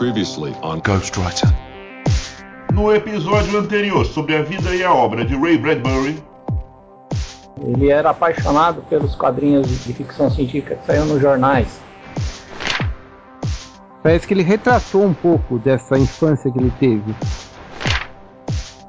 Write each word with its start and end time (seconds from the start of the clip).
Previously 0.00 0.56
on 0.62 0.80
Ghostwriter. 0.80 1.46
No 2.72 2.90
episódio 2.90 3.58
anterior 3.58 4.06
sobre 4.06 4.34
a 4.34 4.42
vida 4.42 4.74
e 4.74 4.82
a 4.82 4.94
obra 4.94 5.26
de 5.26 5.36
Ray 5.36 5.58
Bradbury, 5.58 6.24
Ele 7.60 7.90
era 7.90 8.08
apaixonado 8.08 8.80
pelos 8.88 9.14
quadrinhos 9.14 9.68
de 9.84 9.92
ficção 9.92 10.30
científica 10.30 10.76
que 10.76 10.86
saíam 10.86 11.04
nos 11.04 11.20
jornais. 11.20 11.78
Parece 14.02 14.26
que 14.26 14.32
ele 14.32 14.42
retratou 14.42 15.04
um 15.04 15.12
pouco 15.12 15.58
dessa 15.58 15.98
infância 15.98 16.50
que 16.50 16.58
ele 16.58 16.72
teve. 16.80 17.14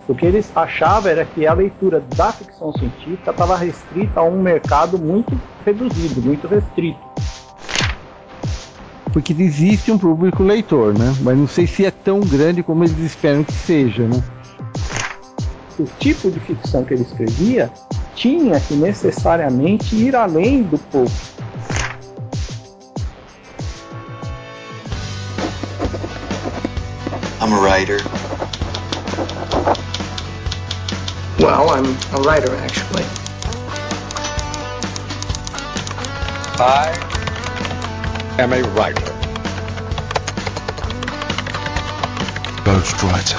O 0.07 0.15
que 0.15 0.25
eles 0.25 0.49
achavam 0.55 1.11
era 1.11 1.25
que 1.25 1.45
a 1.45 1.53
leitura 1.53 2.01
da 2.15 2.31
ficção 2.31 2.71
científica 2.71 3.31
estava 3.31 3.57
restrita 3.57 4.21
a 4.21 4.23
um 4.23 4.41
mercado 4.41 4.97
muito 4.97 5.37
reduzido, 5.65 6.21
muito 6.21 6.47
restrito. 6.47 7.11
Porque 9.13 9.33
existe 9.33 9.91
um 9.91 9.97
público 9.97 10.43
leitor, 10.43 10.97
né? 10.97 11.15
Mas 11.21 11.37
não 11.37 11.47
sei 11.47 11.67
se 11.67 11.85
é 11.85 11.91
tão 11.91 12.21
grande 12.21 12.63
como 12.63 12.83
eles 12.83 12.97
esperam 12.99 13.43
que 13.43 13.51
seja, 13.51 14.07
né? 14.07 14.23
O 15.77 15.85
tipo 15.99 16.31
de 16.31 16.39
ficção 16.39 16.83
que 16.83 16.93
ele 16.93 17.03
escrevia 17.03 17.71
tinha 18.15 18.59
que 18.59 18.75
necessariamente 18.75 19.95
ir 19.95 20.15
além 20.15 20.63
do 20.63 20.77
pouco. 20.77 21.11
I'm 27.41 27.53
a 27.53 27.59
writer. 27.59 27.97
Well, 31.39 31.71
I'm 31.71 31.97
a 32.13 32.21
writer, 32.21 32.53
actually. 32.55 33.03
I 36.59 37.10
am 38.39 38.53
a 38.53 38.61
writer. 38.75 39.03
Ghostwriter. 42.63 43.37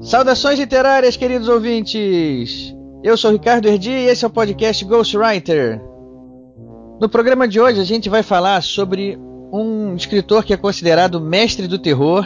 Saudações 0.00 0.58
literárias, 0.58 1.16
queridos 1.16 1.48
ouvintes! 1.48 2.74
Eu 3.02 3.16
sou 3.16 3.32
Ricardo 3.32 3.68
Erdi 3.68 3.90
e 3.90 4.06
esse 4.06 4.24
é 4.24 4.28
o 4.28 4.30
podcast 4.30 4.84
Ghostwriter. 4.84 5.80
No 7.00 7.08
programa 7.08 7.46
de 7.46 7.60
hoje 7.60 7.80
a 7.80 7.84
gente 7.84 8.08
vai 8.08 8.22
falar 8.22 8.62
sobre 8.62 9.18
um 9.52 9.94
escritor 9.94 10.44
que 10.44 10.54
é 10.54 10.56
considerado 10.56 11.20
mestre 11.20 11.68
do 11.68 11.78
terror, 11.78 12.24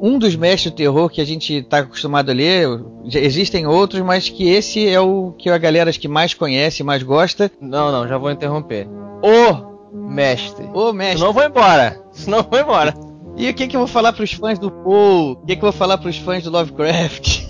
um 0.00 0.18
dos 0.18 0.34
mestres 0.34 0.72
do 0.72 0.76
terror 0.76 1.08
que 1.10 1.20
a 1.20 1.24
gente 1.24 1.54
está 1.54 1.78
acostumado 1.78 2.30
a 2.30 2.34
ler. 2.34 2.66
Existem 3.04 3.66
outros, 3.66 4.02
mas 4.02 4.28
que 4.28 4.48
esse 4.48 4.88
é 4.88 4.98
o 5.00 5.32
que 5.32 5.50
a 5.50 5.58
galera 5.58 5.92
que 5.92 6.08
mais 6.08 6.32
conhece, 6.32 6.82
mais 6.82 7.02
gosta. 7.02 7.50
Não, 7.60 7.92
não, 7.92 8.08
já 8.08 8.16
vou 8.16 8.30
interromper. 8.30 8.88
O 9.22 9.98
mestre. 10.08 10.66
O 10.72 10.92
mestre. 10.92 11.22
Eu 11.22 11.32
vou 11.32 11.44
embora. 11.44 12.00
Senão 12.12 12.38
eu 12.38 12.44
vou 12.44 12.58
embora. 12.58 12.94
E 13.36 13.48
o 13.48 13.54
que, 13.54 13.66
que 13.66 13.76
eu 13.76 13.80
vou 13.80 13.86
falar 13.86 14.12
para 14.12 14.24
os 14.24 14.32
fãs 14.32 14.58
do 14.58 14.70
Poe? 14.70 15.32
O 15.32 15.46
que, 15.46 15.56
que 15.56 15.64
eu 15.64 15.70
vou 15.70 15.72
falar 15.72 15.98
para 15.98 16.10
os 16.10 16.16
fãs 16.16 16.44
do 16.44 16.50
Lovecraft? 16.50 17.42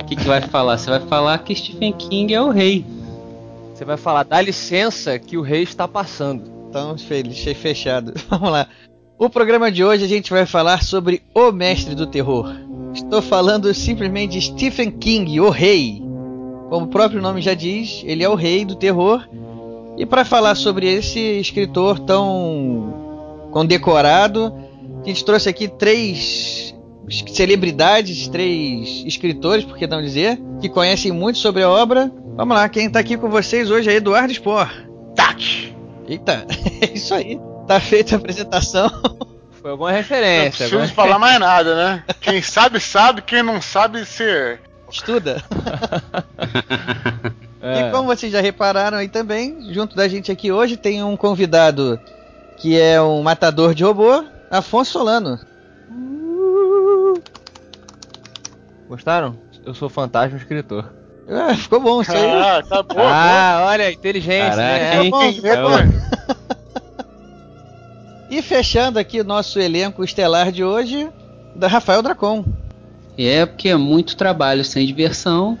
O 0.00 0.04
que, 0.04 0.16
que 0.16 0.28
vai 0.28 0.40
falar? 0.42 0.76
Você 0.76 0.90
vai 0.90 1.00
falar 1.00 1.38
que 1.38 1.54
Stephen 1.54 1.92
King 1.92 2.34
é 2.34 2.40
o 2.40 2.50
rei. 2.50 2.84
Você 3.72 3.84
vai 3.84 3.96
falar, 3.96 4.24
dá 4.24 4.40
licença 4.40 5.18
que 5.18 5.38
o 5.38 5.42
rei 5.42 5.62
está 5.62 5.88
passando. 5.88 6.52
Então, 6.68 6.96
fechado. 7.54 8.12
Vamos 8.28 8.50
lá. 8.50 8.68
O 9.22 9.30
programa 9.30 9.70
de 9.70 9.84
hoje 9.84 10.04
a 10.04 10.08
gente 10.08 10.32
vai 10.32 10.44
falar 10.44 10.82
sobre 10.82 11.22
o 11.32 11.52
mestre 11.52 11.94
do 11.94 12.08
terror. 12.08 12.52
Estou 12.92 13.22
falando 13.22 13.72
simplesmente 13.72 14.32
de 14.32 14.40
Stephen 14.40 14.90
King, 14.90 15.38
o 15.38 15.48
rei. 15.48 16.02
Como 16.68 16.86
o 16.86 16.88
próprio 16.88 17.22
nome 17.22 17.40
já 17.40 17.54
diz, 17.54 18.02
ele 18.04 18.24
é 18.24 18.28
o 18.28 18.34
rei 18.34 18.64
do 18.64 18.74
terror. 18.74 19.24
E 19.96 20.04
para 20.04 20.24
falar 20.24 20.56
sobre 20.56 20.92
esse 20.92 21.20
escritor 21.38 22.00
tão 22.00 23.48
condecorado, 23.52 24.52
a 25.04 25.06
gente 25.06 25.24
trouxe 25.24 25.48
aqui 25.48 25.68
três 25.68 26.74
celebridades, 27.28 28.26
três 28.26 29.04
escritores, 29.06 29.64
por 29.64 29.78
que 29.78 29.86
não 29.86 30.02
dizer, 30.02 30.36
que 30.60 30.68
conhecem 30.68 31.12
muito 31.12 31.38
sobre 31.38 31.62
a 31.62 31.70
obra. 31.70 32.12
Vamos 32.34 32.56
lá, 32.56 32.68
quem 32.68 32.86
está 32.86 32.98
aqui 32.98 33.16
com 33.16 33.30
vocês 33.30 33.70
hoje 33.70 33.88
é 33.88 33.94
Eduardo 33.94 34.34
Spor. 34.34 34.68
Tac! 35.14 35.72
Eita, 36.08 36.44
é 36.82 36.92
isso 36.92 37.14
aí. 37.14 37.38
Tá 37.66 37.80
feita 37.80 38.14
a 38.14 38.18
apresentação. 38.18 38.90
Foi 39.60 39.70
alguma 39.70 39.92
referência. 39.92 40.66
Não 40.66 40.78
preciso 40.78 40.94
falar 40.94 41.18
mais 41.18 41.38
nada, 41.38 41.74
né? 41.74 42.04
Quem 42.20 42.42
sabe, 42.42 42.80
sabe. 42.80 43.22
Quem 43.22 43.42
não 43.42 43.62
sabe, 43.62 44.04
se... 44.04 44.58
Estuda. 44.90 45.42
É. 47.64 47.82
E 47.82 47.90
como 47.92 48.08
vocês 48.08 48.32
já 48.32 48.40
repararam 48.40 48.98
aí 48.98 49.06
também, 49.08 49.72
junto 49.72 49.94
da 49.94 50.08
gente 50.08 50.32
aqui 50.32 50.50
hoje 50.50 50.76
tem 50.76 51.00
um 51.04 51.16
convidado 51.16 51.96
que 52.56 52.76
é 52.76 53.00
um 53.00 53.22
matador 53.22 53.72
de 53.72 53.84
robô, 53.84 54.24
Afonso 54.50 54.90
Solano. 54.90 55.38
Gostaram? 58.88 59.38
Eu 59.64 59.74
sou 59.74 59.88
fantasma 59.88 60.36
escritor. 60.36 60.92
Ah, 61.28 61.54
ficou 61.54 61.78
bom 61.78 62.02
isso 62.02 62.10
aí. 62.12 62.30
Ah, 62.30 62.62
tá 62.68 62.82
boa, 62.82 63.00
ah, 63.00 63.64
olha, 63.68 63.92
inteligente, 63.92 64.56
Caraca, 64.56 64.62
né? 64.62 65.04
hein? 65.04 65.10
bom, 65.10 65.22
É, 65.22 65.62
bom. 65.62 65.78
E 68.32 68.40
fechando 68.40 68.98
aqui 68.98 69.20
o 69.20 69.24
nosso 69.24 69.60
elenco 69.60 70.02
estelar 70.02 70.50
de 70.50 70.64
hoje, 70.64 71.06
da 71.54 71.68
Rafael 71.68 72.00
Dracon. 72.00 72.42
E 73.18 73.28
é 73.28 73.44
porque 73.44 73.68
é 73.68 73.76
muito 73.76 74.16
trabalho 74.16 74.64
sem 74.64 74.86
diversão, 74.86 75.58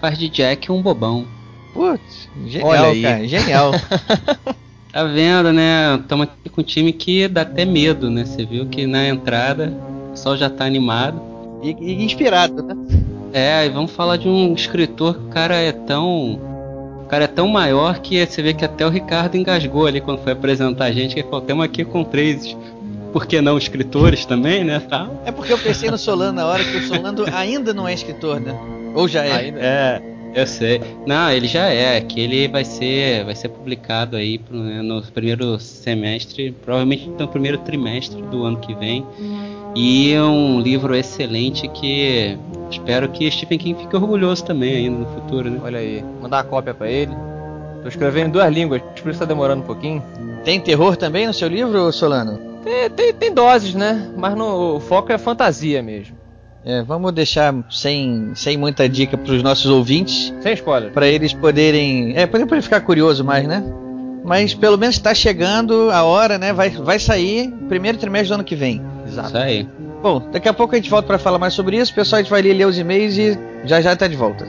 faz 0.00 0.16
de 0.16 0.28
Jack 0.28 0.70
um 0.70 0.80
bobão. 0.80 1.26
Putz, 1.72 2.28
genial, 2.46 2.68
Olha 2.68 2.86
aí. 2.86 3.02
cara, 3.02 3.26
genial. 3.26 3.72
Tá 4.92 5.02
vendo, 5.02 5.52
né? 5.52 5.96
Estamos 6.00 6.28
aqui 6.28 6.48
com 6.48 6.60
um 6.60 6.64
time 6.64 6.92
que 6.92 7.26
dá 7.26 7.40
até 7.40 7.64
medo, 7.64 8.08
né? 8.08 8.24
Você 8.24 8.46
viu 8.46 8.64
que 8.66 8.86
na 8.86 9.08
entrada 9.08 9.76
o 10.06 10.10
pessoal 10.12 10.36
já 10.36 10.48
tá 10.48 10.64
animado. 10.64 11.20
E, 11.64 11.70
e 11.80 12.04
inspirado, 12.04 12.62
né? 12.62 12.76
É, 13.32 13.66
e 13.66 13.70
vamos 13.70 13.90
falar 13.90 14.18
de 14.18 14.28
um 14.28 14.54
escritor 14.54 15.14
que 15.14 15.24
o 15.24 15.30
cara 15.30 15.56
é 15.56 15.72
tão. 15.72 16.38
O 17.14 17.16
cara 17.16 17.24
é 17.26 17.28
tão 17.28 17.46
maior 17.46 18.00
que 18.00 18.26
você 18.26 18.42
vê 18.42 18.52
que 18.52 18.64
até 18.64 18.84
o 18.84 18.88
Ricardo 18.90 19.36
engasgou 19.36 19.86
ali 19.86 20.00
quando 20.00 20.18
foi 20.24 20.32
apresentar 20.32 20.86
a 20.86 20.90
gente, 20.90 21.14
que 21.14 21.22
falou, 21.22 21.42
temos 21.42 21.64
aqui 21.64 21.84
com 21.84 22.02
três, 22.02 22.56
por 23.12 23.24
que 23.24 23.40
não, 23.40 23.56
escritores 23.56 24.26
também, 24.26 24.64
né? 24.64 24.82
Tal. 24.90 25.22
É 25.24 25.30
porque 25.30 25.52
eu 25.52 25.58
pensei 25.58 25.88
no 25.92 25.96
Solano 25.96 26.32
na 26.32 26.44
hora 26.44 26.64
que 26.64 26.76
o 26.76 26.82
Solano 26.82 27.24
ainda 27.32 27.72
não 27.72 27.86
é 27.86 27.94
escritor, 27.94 28.40
né? 28.40 28.52
Ou 28.96 29.06
já 29.06 29.24
é? 29.24 29.30
Ainda- 29.32 29.60
É, 29.60 30.02
eu 30.34 30.46
sei. 30.46 30.80
Não, 31.06 31.30
ele 31.30 31.46
já 31.46 31.66
é, 31.68 32.00
que 32.00 32.20
ele 32.20 32.48
vai 32.48 32.64
ser, 32.64 33.24
vai 33.24 33.34
ser 33.34 33.48
publicado 33.48 34.16
aí 34.16 34.38
pro- 34.38 34.56
né, 34.58 34.82
no 34.82 35.00
primeiro 35.02 35.58
semestre, 35.60 36.52
provavelmente 36.52 37.08
no 37.08 37.28
primeiro 37.28 37.58
trimestre 37.58 38.20
do 38.22 38.44
ano 38.44 38.58
que 38.58 38.74
vem. 38.74 39.04
E 39.76 40.12
é 40.12 40.22
um 40.22 40.60
livro 40.60 40.94
excelente 40.94 41.66
que 41.68 42.36
espero 42.70 43.08
que 43.08 43.30
Stephen 43.30 43.58
King 43.58 43.80
fique 43.80 43.96
orgulhoso 43.96 44.44
também 44.44 44.76
ainda 44.76 44.98
no 44.98 45.06
futuro, 45.06 45.50
né? 45.50 45.60
Olha 45.62 45.78
aí, 45.78 46.04
mandar 46.20 46.38
uma 46.38 46.44
cópia 46.44 46.72
pra 46.74 46.88
ele. 46.90 47.12
Tô 47.82 47.88
escrevendo 47.88 48.28
em 48.28 48.30
duas 48.30 48.52
línguas, 48.52 48.80
por 49.02 49.10
isso 49.10 49.18
tá 49.20 49.26
demorando 49.26 49.62
um 49.62 49.66
pouquinho. 49.66 50.02
Tem 50.44 50.60
terror 50.60 50.96
também 50.96 51.26
no 51.26 51.34
seu 51.34 51.48
livro, 51.48 51.90
Solano? 51.92 52.38
Tem, 52.62 52.88
tem, 52.90 53.12
tem 53.12 53.34
doses, 53.34 53.74
né? 53.74 54.10
Mas 54.16 54.34
no, 54.36 54.76
o 54.76 54.80
foco 54.80 55.12
é 55.12 55.18
fantasia 55.18 55.82
mesmo. 55.82 56.16
É, 56.64 56.82
vamos 56.82 57.12
deixar 57.12 57.54
sem, 57.70 58.32
sem 58.34 58.56
muita 58.56 58.88
dica 58.88 59.18
para 59.18 59.32
os 59.34 59.42
nossos 59.42 59.66
ouvintes, 59.66 60.32
Sem 60.40 60.54
spoiler. 60.54 60.92
para 60.92 61.06
eles 61.06 61.34
poderem, 61.34 62.14
é, 62.16 62.26
para 62.26 62.62
ficar 62.62 62.80
curioso 62.80 63.22
mais, 63.22 63.46
né? 63.46 63.62
Mas 64.24 64.54
pelo 64.54 64.78
menos 64.78 64.96
está 64.96 65.12
chegando 65.14 65.90
a 65.90 66.02
hora, 66.04 66.38
né? 66.38 66.54
Vai, 66.54 66.70
vai 66.70 66.98
sair 66.98 67.52
primeiro 67.68 67.98
trimestre 67.98 68.28
do 68.28 68.34
ano 68.34 68.44
que 68.44 68.56
vem. 68.56 68.80
Isso 69.06 69.36
aí. 69.36 69.68
Bom, 70.02 70.26
daqui 70.32 70.48
a 70.48 70.54
pouco 70.54 70.74
a 70.74 70.76
gente 70.78 70.88
volta 70.88 71.06
para 71.06 71.18
falar 71.18 71.38
mais 71.38 71.52
sobre 71.52 71.76
isso. 71.76 71.94
Pessoal, 71.94 72.20
a 72.20 72.22
gente 72.22 72.30
vai 72.30 72.40
ler, 72.40 72.54
ler 72.54 72.66
os 72.66 72.78
e-mails 72.78 73.18
e 73.18 73.38
já 73.64 73.82
já 73.82 73.94
tá 73.94 74.06
de 74.08 74.16
volta. 74.16 74.46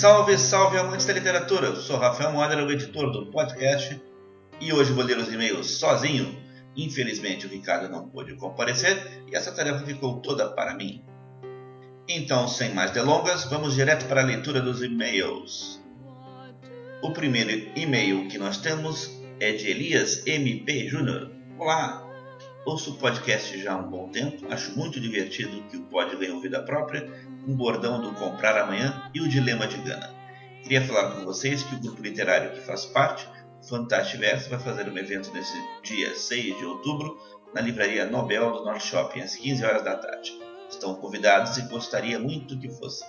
Salve, 0.00 0.38
salve 0.38 0.78
amantes 0.78 1.04
da 1.04 1.12
literatura! 1.12 1.66
Eu 1.66 1.76
sou 1.76 1.98
Rafael 1.98 2.32
Moder, 2.32 2.56
o 2.64 2.72
editor 2.72 3.12
do 3.12 3.26
podcast, 3.26 4.00
e 4.58 4.72
hoje 4.72 4.94
vou 4.94 5.04
ler 5.04 5.18
os 5.18 5.30
e-mails 5.30 5.72
sozinho. 5.72 6.42
Infelizmente 6.74 7.46
o 7.46 7.50
Ricardo 7.50 7.86
não 7.86 8.08
pôde 8.08 8.34
comparecer 8.36 8.96
e 9.30 9.36
essa 9.36 9.52
tarefa 9.52 9.84
ficou 9.84 10.22
toda 10.22 10.48
para 10.48 10.74
mim. 10.74 11.04
Então, 12.08 12.48
sem 12.48 12.72
mais 12.72 12.92
delongas, 12.92 13.44
vamos 13.44 13.74
direto 13.74 14.06
para 14.06 14.22
a 14.22 14.24
leitura 14.24 14.62
dos 14.62 14.82
e-mails. 14.82 15.84
O 17.02 17.12
primeiro 17.12 17.70
e-mail 17.76 18.26
que 18.26 18.38
nós 18.38 18.56
temos 18.56 19.20
é 19.38 19.52
de 19.52 19.68
Elias 19.68 20.26
MP 20.26 20.88
Júnior. 20.88 21.30
Olá! 21.58 22.09
Ouço 22.64 22.90
o 22.90 22.94
podcast 22.98 23.58
já 23.62 23.72
há 23.72 23.76
um 23.76 23.88
bom 23.88 24.10
tempo, 24.10 24.52
acho 24.52 24.76
muito 24.76 25.00
divertido 25.00 25.62
que 25.70 25.78
o 25.78 25.84
pod 25.84 26.14
ganhou 26.16 26.42
vida 26.42 26.62
própria, 26.62 27.10
um 27.48 27.56
bordão 27.56 28.02
do 28.02 28.12
comprar 28.12 28.56
amanhã 28.58 29.10
e 29.14 29.20
o 29.22 29.28
dilema 29.28 29.66
de 29.66 29.78
Gana. 29.78 30.14
Queria 30.62 30.82
falar 30.82 31.12
com 31.12 31.24
vocês 31.24 31.62
que 31.62 31.74
o 31.74 31.80
grupo 31.80 32.02
literário 32.02 32.52
que 32.52 32.60
faz 32.60 32.84
parte, 32.84 33.26
Fantastiverso, 33.66 34.50
vai 34.50 34.58
fazer 34.58 34.88
um 34.90 34.96
evento 34.96 35.32
nesse 35.32 35.56
dia 35.82 36.14
6 36.14 36.58
de 36.58 36.64
outubro 36.64 37.18
na 37.54 37.62
livraria 37.62 38.04
Nobel 38.04 38.52
do 38.52 38.64
North 38.64 38.82
Shopping, 38.82 39.20
às 39.20 39.36
15 39.36 39.64
horas 39.64 39.82
da 39.82 39.96
tarde. 39.96 40.38
Estão 40.68 40.94
convidados 40.94 41.56
e 41.56 41.62
gostaria 41.62 42.18
muito 42.18 42.58
que 42.58 42.68
fossem. 42.68 43.08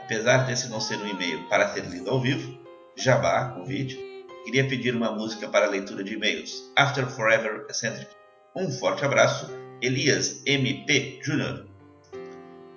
Apesar 0.00 0.38
desse 0.38 0.68
não 0.68 0.80
ser 0.80 0.98
um 0.98 1.06
e-mail 1.06 1.48
para 1.48 1.72
ser 1.72 1.84
lido 1.84 2.10
ao 2.10 2.20
vivo, 2.20 2.58
jabá, 2.96 3.50
convite, 3.50 3.96
queria 4.44 4.66
pedir 4.68 4.94
uma 4.94 5.12
música 5.12 5.48
para 5.48 5.66
a 5.66 5.70
leitura 5.70 6.02
de 6.02 6.14
e-mails, 6.14 6.70
After 6.76 7.06
Forever 7.08 7.66
Eccentric. 7.68 8.17
Um 8.60 8.72
forte 8.72 9.04
abraço, 9.04 9.48
Elias 9.80 10.42
MP 10.44 11.20
Jr. 11.22 11.64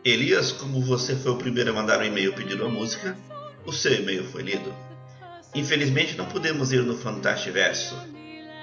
Elias, 0.05 0.51
como 0.51 0.79
você 0.79 1.15
foi 1.15 1.31
o 1.31 1.37
primeiro 1.37 1.71
a 1.71 1.73
mandar 1.73 1.99
um 2.01 2.03
e-mail 2.03 2.33
pedindo 2.33 2.63
a 2.63 2.69
música, 2.69 3.17
o 3.65 3.73
seu 3.73 3.91
e-mail 3.95 4.23
foi 4.25 4.43
lido. 4.43 4.71
Infelizmente 5.55 6.15
não 6.15 6.27
podemos 6.27 6.71
ir 6.71 6.83
no 6.83 6.95
Fantastiverso. 6.95 7.97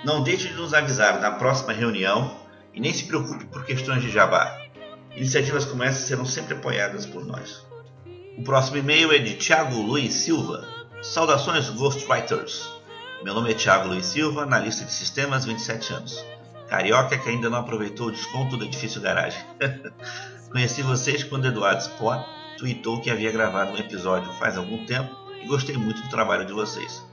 Não 0.04 0.22
deixe 0.22 0.46
de 0.46 0.54
nos 0.54 0.72
avisar 0.72 1.20
na 1.20 1.32
próxima 1.32 1.72
reunião 1.72 2.38
e 2.72 2.78
nem 2.78 2.94
se 2.94 3.06
preocupe 3.06 3.46
por 3.46 3.64
questões 3.64 4.00
de 4.00 4.12
jabá. 4.12 4.56
Iniciativas 5.16 5.64
como 5.64 5.82
essa 5.82 6.06
serão 6.06 6.24
sempre 6.24 6.54
apoiadas 6.54 7.04
por 7.04 7.26
nós. 7.26 7.66
O 8.38 8.44
próximo 8.44 8.76
e-mail 8.76 9.10
é 9.10 9.18
de 9.18 9.34
Thiago 9.34 9.82
Luiz 9.82 10.14
Silva. 10.14 10.64
Saudações 11.02 11.68
Ghostwriters. 11.70 12.70
Meu 13.24 13.34
nome 13.34 13.50
é 13.50 13.54
Thiago 13.54 13.88
Luiz 13.88 14.06
Silva, 14.06 14.44
analista 14.44 14.84
de 14.84 14.92
sistemas, 14.92 15.44
27 15.44 15.92
anos. 15.94 16.37
Carioca 16.68 17.18
que 17.18 17.28
ainda 17.28 17.48
não 17.48 17.58
aproveitou 17.58 18.08
o 18.08 18.12
desconto 18.12 18.56
do 18.56 18.64
edifício 18.64 19.00
garagem. 19.00 19.42
Conheci 20.52 20.82
vocês 20.82 21.24
quando 21.24 21.46
Eduardo 21.46 21.80
Sport 21.80 22.26
tweetou 22.58 23.00
que 23.00 23.10
havia 23.10 23.32
gravado 23.32 23.72
um 23.72 23.78
episódio 23.78 24.32
faz 24.34 24.56
algum 24.56 24.84
tempo 24.84 25.14
e 25.42 25.46
gostei 25.46 25.76
muito 25.76 26.02
do 26.02 26.08
trabalho 26.08 26.44
de 26.44 26.52
vocês. 26.52 27.04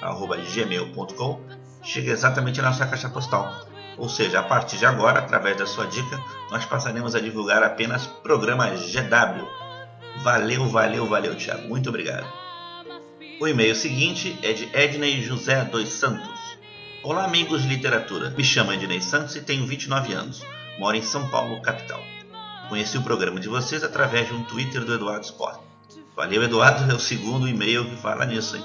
gw.gmail.com, 0.00 1.40
chega 1.82 2.12
exatamente 2.12 2.62
na 2.62 2.68
nossa 2.68 2.86
caixa 2.86 3.08
postal. 3.08 3.67
Ou 3.98 4.08
seja, 4.08 4.38
a 4.38 4.42
partir 4.42 4.78
de 4.78 4.86
agora, 4.86 5.18
através 5.18 5.56
da 5.56 5.66
sua 5.66 5.86
dica, 5.86 6.22
nós 6.50 6.64
passaremos 6.64 7.14
a 7.14 7.20
divulgar 7.20 7.62
apenas 7.62 8.06
programa 8.06 8.70
GW. 8.70 9.46
Valeu, 10.22 10.66
valeu, 10.68 11.06
valeu, 11.06 11.34
Thiago. 11.34 11.68
Muito 11.68 11.88
obrigado. 11.88 12.26
O 13.40 13.46
e-mail 13.46 13.74
seguinte 13.74 14.38
é 14.42 14.52
de 14.52 14.68
Ednei 14.72 15.20
José 15.22 15.64
dos 15.64 15.88
Santos. 15.90 16.38
Olá, 17.02 17.24
amigos 17.24 17.62
de 17.62 17.68
literatura. 17.68 18.30
Me 18.30 18.44
chamo 18.44 18.72
Ednei 18.72 19.00
Santos 19.00 19.34
e 19.36 19.40
tenho 19.40 19.66
29 19.66 20.12
anos. 20.12 20.42
Moro 20.78 20.96
em 20.96 21.02
São 21.02 21.28
Paulo, 21.28 21.60
capital. 21.60 22.00
Conheci 22.68 22.98
o 22.98 23.02
programa 23.02 23.40
de 23.40 23.48
vocês 23.48 23.82
através 23.82 24.28
de 24.28 24.34
um 24.34 24.44
Twitter 24.44 24.84
do 24.84 24.94
Eduardo 24.94 25.24
Sport. 25.24 25.60
Valeu, 26.14 26.42
Eduardo, 26.42 26.90
é 26.90 26.94
o 26.94 27.00
segundo 27.00 27.48
e-mail 27.48 27.84
que 27.84 27.96
fala 27.96 28.26
nisso, 28.26 28.56
hein? 28.56 28.64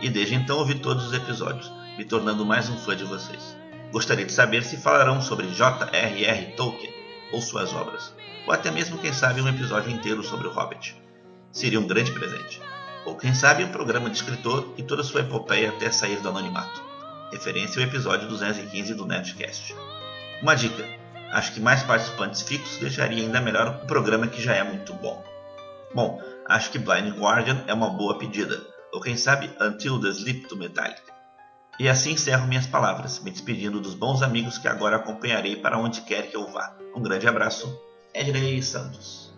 E 0.00 0.08
desde 0.08 0.34
então 0.34 0.58
ouvi 0.58 0.74
todos 0.74 1.06
os 1.06 1.12
episódios, 1.14 1.70
me 1.96 2.04
tornando 2.04 2.44
mais 2.44 2.68
um 2.68 2.76
fã 2.76 2.94
de 2.94 3.04
vocês. 3.04 3.63
Gostaria 3.94 4.26
de 4.26 4.32
saber 4.32 4.64
se 4.64 4.76
falarão 4.76 5.22
sobre 5.22 5.46
J.R.R. 5.46 6.56
Tolkien 6.56 6.92
ou 7.30 7.40
suas 7.40 7.72
obras, 7.72 8.12
ou 8.44 8.52
até 8.52 8.68
mesmo, 8.68 8.98
quem 8.98 9.12
sabe, 9.12 9.40
um 9.40 9.46
episódio 9.46 9.88
inteiro 9.88 10.20
sobre 10.24 10.48
o 10.48 10.50
Hobbit. 10.50 11.00
Seria 11.52 11.78
um 11.78 11.86
grande 11.86 12.10
presente. 12.10 12.60
Ou 13.06 13.14
quem 13.14 13.32
sabe 13.32 13.62
um 13.62 13.70
programa 13.70 14.10
de 14.10 14.16
escritor 14.16 14.74
e 14.76 14.82
toda 14.82 15.04
sua 15.04 15.20
epopeia 15.20 15.68
até 15.68 15.92
sair 15.92 16.20
do 16.20 16.28
anonimato. 16.28 16.82
Referência 17.30 17.80
ao 17.80 17.88
episódio 17.88 18.26
215 18.26 18.94
do 18.94 19.06
Nerdcast. 19.06 19.76
Uma 20.42 20.56
dica: 20.56 20.84
acho 21.30 21.52
que 21.52 21.60
mais 21.60 21.84
participantes 21.84 22.42
fixos 22.42 22.78
deixaria 22.78 23.22
ainda 23.22 23.40
melhor 23.40 23.68
o 23.68 23.86
programa 23.86 24.26
que 24.26 24.42
já 24.42 24.56
é 24.56 24.64
muito 24.64 24.92
bom. 24.94 25.22
Bom, 25.94 26.20
acho 26.48 26.72
que 26.72 26.80
Blind 26.80 27.16
Guardian 27.16 27.62
é 27.68 27.72
uma 27.72 27.90
boa 27.90 28.18
pedida, 28.18 28.60
ou 28.92 29.00
quem 29.00 29.16
sabe 29.16 29.48
Until 29.60 30.00
the 30.00 30.08
Sleep 30.08 30.48
to 30.48 30.56
Metallica. 30.56 31.13
E 31.78 31.88
assim 31.88 32.12
encerro 32.12 32.46
minhas 32.46 32.66
palavras, 32.66 33.18
me 33.20 33.32
despedindo 33.32 33.80
dos 33.80 33.94
bons 33.94 34.22
amigos 34.22 34.58
que 34.58 34.68
agora 34.68 34.96
acompanharei 34.96 35.56
para 35.56 35.76
onde 35.76 36.02
quer 36.02 36.30
que 36.30 36.36
eu 36.36 36.46
vá. 36.46 36.76
Um 36.94 37.02
grande 37.02 37.26
abraço, 37.26 37.80
Ednei 38.14 38.62
Santos. 38.62 39.34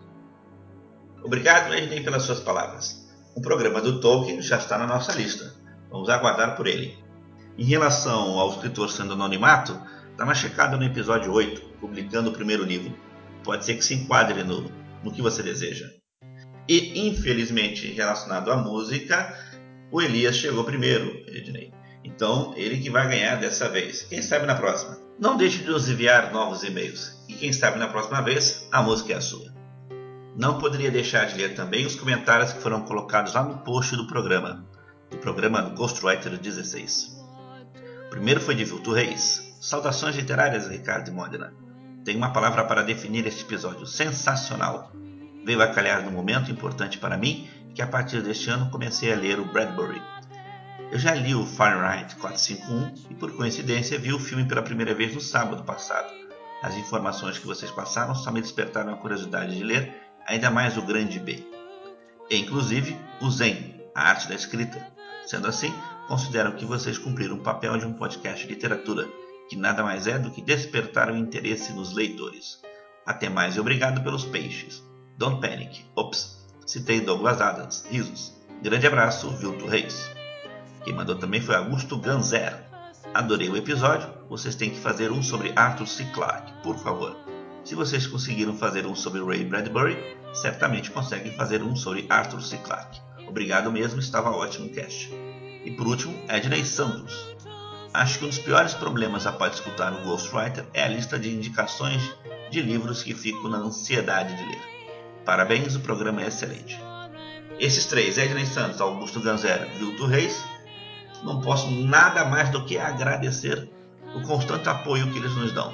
Obrigado, 1.23 1.73
Ednei, 1.73 2.03
pelas 2.03 2.23
suas 2.23 2.39
palavras. 2.39 3.07
O 3.35 3.41
programa 3.41 3.81
do 3.81 3.99
Tolkien 3.99 4.39
já 4.39 4.57
está 4.57 4.77
na 4.77 4.85
nossa 4.85 5.13
lista. 5.13 5.55
Vamos 5.89 6.09
aguardar 6.09 6.55
por 6.55 6.67
ele. 6.67 6.97
Em 7.57 7.65
relação 7.65 8.37
ao 8.37 8.51
escritor 8.51 8.91
sendo 8.91 9.13
anonimato, 9.13 9.79
dá 10.15 10.23
uma 10.23 10.35
checada 10.35 10.77
no 10.77 10.83
episódio 10.83 11.33
8, 11.33 11.61
publicando 11.79 12.29
o 12.29 12.33
primeiro 12.33 12.63
livro. 12.63 12.95
Pode 13.43 13.65
ser 13.65 13.75
que 13.75 13.83
se 13.83 13.95
enquadre 13.95 14.43
no, 14.43 14.71
no 15.03 15.11
que 15.11 15.23
você 15.23 15.41
deseja. 15.41 15.89
E, 16.69 17.07
infelizmente, 17.07 17.91
relacionado 17.93 18.51
à 18.51 18.57
música, 18.57 19.35
o 19.91 20.01
Elias 20.01 20.35
chegou 20.35 20.63
primeiro, 20.63 21.07
Ednei. 21.27 21.76
Então, 22.07 22.53
ele 22.55 22.77
que 22.77 22.89
vai 22.89 23.05
ganhar 23.05 23.35
dessa 23.35 23.67
vez. 23.67 24.03
Quem 24.03 24.21
sabe 24.21 24.45
na 24.45 24.55
próxima. 24.55 24.97
Não 25.19 25.35
deixe 25.35 25.57
de 25.59 25.69
nos 25.69 25.89
enviar 25.89 26.31
novos 26.31 26.63
e-mails. 26.63 27.21
E 27.27 27.33
quem 27.33 27.51
sabe 27.51 27.77
na 27.77 27.89
próxima 27.89 28.21
vez, 28.21 28.65
a 28.71 28.81
música 28.81 29.11
é 29.11 29.17
a 29.17 29.21
sua. 29.21 29.53
Não 30.33 30.57
poderia 30.57 30.89
deixar 30.89 31.25
de 31.25 31.35
ler 31.35 31.53
também 31.53 31.85
os 31.85 31.95
comentários 31.95 32.53
que 32.53 32.61
foram 32.61 32.83
colocados 32.83 33.33
lá 33.33 33.43
no 33.43 33.57
post 33.57 33.95
do 33.97 34.07
programa. 34.07 34.65
Do 35.11 35.17
programa 35.17 35.61
Ghostwriter 35.75 36.37
16. 36.37 37.17
O 38.05 38.09
primeiro 38.09 38.39
foi 38.39 38.55
de 38.55 38.63
Vilto 38.63 38.93
Reis. 38.93 39.53
Saudações 39.59 40.15
literárias, 40.15 40.69
Ricardo 40.69 41.09
e 41.09 41.11
Modena. 41.11 41.53
Tenho 42.05 42.19
uma 42.19 42.31
palavra 42.31 42.63
para 42.63 42.83
definir 42.83 43.27
este 43.27 43.43
episódio. 43.43 43.85
Sensacional. 43.85 44.93
Veio 45.45 45.61
a 45.61 45.67
calhar 45.67 46.05
num 46.05 46.11
momento 46.11 46.51
importante 46.51 46.97
para 46.99 47.17
mim, 47.17 47.49
que 47.75 47.81
a 47.81 47.87
partir 47.87 48.21
deste 48.21 48.49
ano 48.49 48.69
comecei 48.69 49.11
a 49.11 49.15
ler 49.15 49.39
o 49.39 49.45
Bradbury, 49.45 50.01
eu 50.91 50.97
já 50.97 51.13
li 51.13 51.35
o 51.35 51.45
Fahrenheit 51.45 52.15
451 52.15 53.11
e 53.11 53.15
por 53.15 53.35
coincidência 53.35 53.99
vi 53.99 54.13
o 54.13 54.19
filme 54.19 54.45
pela 54.45 54.61
primeira 54.61 54.93
vez 54.93 55.13
no 55.13 55.21
sábado 55.21 55.63
passado. 55.63 56.13
As 56.61 56.75
informações 56.75 57.37
que 57.37 57.45
vocês 57.45 57.69
passaram 57.71 58.15
só 58.15 58.31
me 58.31 58.41
despertaram 58.41 58.93
a 58.93 58.97
curiosidade 58.97 59.55
de 59.55 59.63
ler 59.63 59.93
ainda 60.25 60.49
mais 60.49 60.77
o 60.77 60.81
grande 60.81 61.19
B. 61.19 61.43
E 62.29 62.37
inclusive 62.37 62.97
o 63.21 63.29
Zen, 63.29 63.81
a 63.93 64.09
arte 64.09 64.27
da 64.27 64.35
escrita. 64.35 64.85
Sendo 65.25 65.47
assim, 65.47 65.73
considero 66.07 66.53
que 66.53 66.65
vocês 66.65 66.97
cumpriram 66.97 67.35
o 67.35 67.41
papel 67.41 67.77
de 67.77 67.85
um 67.85 67.93
podcast 67.93 68.45
de 68.45 68.53
literatura, 68.53 69.07
que 69.49 69.55
nada 69.55 69.83
mais 69.83 70.07
é 70.07 70.17
do 70.17 70.31
que 70.31 70.41
despertar 70.41 71.11
o 71.11 71.17
interesse 71.17 71.73
nos 71.73 71.93
leitores. 71.93 72.61
Até 73.05 73.29
mais 73.29 73.55
e 73.55 73.59
obrigado 73.59 74.03
pelos 74.03 74.25
peixes. 74.25 74.83
Don't 75.17 75.41
panic. 75.41 75.85
Ops, 75.95 76.45
citei 76.65 77.01
Douglas 77.01 77.41
Adams. 77.41 77.85
Risos. 77.89 78.33
Grande 78.61 78.87
abraço, 78.87 79.29
Vilto 79.31 79.65
Reis. 79.67 80.16
Quem 80.87 80.95
mandou 80.95 81.17
também 81.17 81.41
foi 81.41 81.53
Augusto 81.53 81.97
Ganzer. 81.97 82.55
Adorei 83.13 83.49
o 83.49 83.57
episódio. 83.57 84.07
Vocês 84.29 84.55
têm 84.55 84.69
que 84.69 84.79
fazer 84.79 85.11
um 85.11 85.21
sobre 85.21 85.51
Arthur 85.53 85.85
C. 85.85 86.05
Clarke, 86.13 86.53
por 86.63 86.77
favor. 86.77 87.13
Se 87.65 87.75
vocês 87.75 88.07
conseguiram 88.07 88.57
fazer 88.57 88.85
um 88.85 88.95
sobre 88.95 89.21
Ray 89.21 89.43
Bradbury, 89.43 89.97
certamente 90.33 90.89
conseguem 90.89 91.33
fazer 91.33 91.61
um 91.61 91.75
sobre 91.75 92.05
Arthur 92.07 92.41
C. 92.41 92.55
Clarke. 92.59 93.01
Obrigado 93.27 93.69
mesmo, 93.69 93.99
estava 93.99 94.31
ótimo 94.31 94.67
o 94.67 94.69
cast. 94.69 95.13
E 95.65 95.71
por 95.71 95.87
último, 95.87 96.17
Edney 96.29 96.63
Santos. 96.63 97.35
Acho 97.93 98.19
que 98.19 98.23
um 98.23 98.29
dos 98.29 98.39
piores 98.39 98.73
problemas 98.73 99.27
após 99.27 99.55
escutar 99.55 99.91
o 99.91 100.05
Ghostwriter 100.05 100.65
é 100.73 100.85
a 100.85 100.87
lista 100.87 101.19
de 101.19 101.35
indicações 101.35 102.01
de 102.49 102.61
livros 102.61 103.03
que 103.03 103.13
fico 103.13 103.49
na 103.49 103.57
ansiedade 103.57 104.37
de 104.37 104.43
ler. 104.45 104.61
Parabéns, 105.25 105.75
o 105.75 105.81
programa 105.81 106.21
é 106.23 106.27
excelente. 106.27 106.79
Esses 107.59 107.87
três, 107.87 108.17
Edney 108.17 108.45
Santos, 108.45 108.79
Augusto 108.79 109.19
Ganzera 109.19 109.67
e 109.75 109.79
Vilto 109.79 110.05
Reis, 110.05 110.41
não 111.23 111.41
posso 111.41 111.71
nada 111.71 112.25
mais 112.25 112.49
do 112.49 112.65
que 112.65 112.77
agradecer 112.77 113.69
o 114.15 114.21
constante 114.21 114.69
apoio 114.69 115.11
que 115.11 115.17
eles 115.17 115.35
nos 115.35 115.51
dão. 115.51 115.73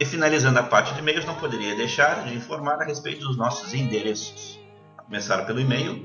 E 0.00 0.04
finalizando 0.04 0.58
a 0.58 0.62
parte 0.62 0.92
de 0.92 0.98
e-mails, 1.00 1.24
não 1.24 1.36
poderia 1.36 1.74
deixar 1.76 2.24
de 2.24 2.34
informar 2.34 2.80
a 2.80 2.84
respeito 2.84 3.24
dos 3.24 3.36
nossos 3.36 3.72
endereços. 3.74 4.58
A 4.98 5.02
começar 5.02 5.46
pelo 5.46 5.60
e-mail 5.60 6.04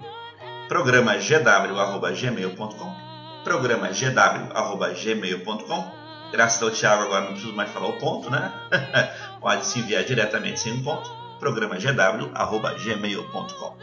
programagw.gmail.com 0.67 3.10
programagw.gmail.com 3.43 6.00
Graças 6.31 6.62
ao 6.62 6.69
Thiago 6.69 7.01
agora 7.03 7.22
não 7.22 7.31
preciso 7.31 7.55
mais 7.55 7.72
falar 7.72 7.88
o 7.88 7.93
ponto, 7.93 8.29
né? 8.29 8.53
Pode 9.41 9.65
se 9.65 9.79
enviar 9.79 10.03
diretamente 10.03 10.60
sem 10.60 10.74
um 10.74 10.84
ponto. 10.84 11.10
programagw.gmail.com 11.39 13.77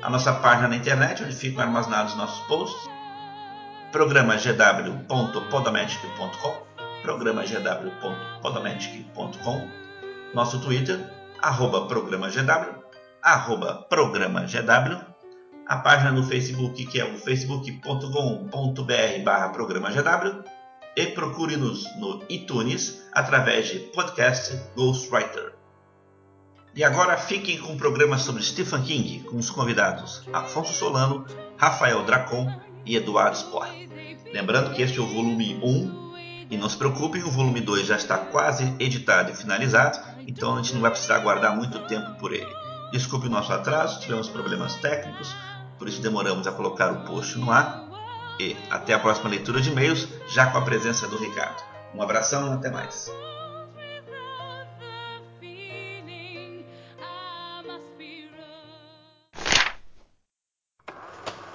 A 0.00 0.10
nossa 0.10 0.32
página 0.34 0.68
na 0.68 0.76
internet, 0.76 1.24
onde 1.24 1.34
ficam 1.34 1.64
armazenados 1.64 2.14
nossos 2.14 2.38
posts, 2.46 2.91
programagw.podomatic.com 3.92 6.72
programagw.podomatic.com 7.02 9.68
Nosso 10.34 10.60
Twitter, 10.60 11.10
arroba 11.40 11.86
programagw, 11.86 12.82
arroba 13.22 13.86
programagw 13.88 15.12
a 15.66 15.76
página 15.76 16.10
no 16.10 16.24
Facebook 16.24 16.84
que 16.86 17.00
é 17.00 17.04
o 17.04 17.18
facebook.com.br 17.18 19.24
barra 19.24 19.48
programa 19.50 19.90
GW 19.90 20.44
e 20.96 21.06
procure-nos 21.06 21.84
no 21.96 22.22
iTunes 22.28 23.02
através 23.12 23.68
de 23.68 23.78
podcast 23.94 24.60
Ghostwriter. 24.76 25.54
E 26.74 26.84
agora 26.84 27.16
fiquem 27.16 27.58
com 27.58 27.74
o 27.74 27.76
programa 27.76 28.18
sobre 28.18 28.42
Stephen 28.42 28.82
King 28.82 29.20
com 29.20 29.36
os 29.36 29.50
convidados 29.50 30.22
Afonso 30.32 30.72
Solano, 30.72 31.24
Rafael 31.56 32.02
Dracon 32.04 32.50
e 32.84 32.96
Eduardo 32.96 33.36
Spor. 33.36 33.66
Lembrando 34.32 34.74
que 34.74 34.82
este 34.82 34.98
é 34.98 35.02
o 35.02 35.06
volume 35.06 35.58
1 35.62 36.46
e 36.50 36.56
não 36.56 36.68
se 36.68 36.76
preocupem, 36.76 37.22
o 37.22 37.30
volume 37.30 37.60
2 37.60 37.86
já 37.86 37.96
está 37.96 38.18
quase 38.18 38.74
editado 38.78 39.30
e 39.30 39.34
finalizado, 39.34 39.98
então 40.26 40.54
a 40.54 40.62
gente 40.62 40.74
não 40.74 40.80
vai 40.80 40.90
precisar 40.90 41.16
aguardar 41.16 41.56
muito 41.56 41.78
tempo 41.86 42.14
por 42.18 42.32
ele. 42.32 42.52
Desculpe 42.92 43.26
o 43.26 43.30
nosso 43.30 43.52
atraso, 43.52 44.00
tivemos 44.00 44.28
problemas 44.28 44.74
técnicos, 44.76 45.34
por 45.78 45.88
isso 45.88 46.02
demoramos 46.02 46.46
a 46.46 46.52
colocar 46.52 46.92
o 46.92 47.04
post 47.04 47.38
no 47.38 47.50
ar. 47.50 47.82
E 48.38 48.56
até 48.70 48.94
a 48.94 48.98
próxima 48.98 49.30
leitura 49.30 49.60
de 49.60 49.70
e-mails, 49.70 50.08
já 50.28 50.46
com 50.46 50.58
a 50.58 50.62
presença 50.62 51.06
do 51.08 51.16
Ricardo. 51.16 51.62
Um 51.94 52.02
abração 52.02 52.50
e 52.50 52.54
até 52.54 52.70
mais. 52.70 53.10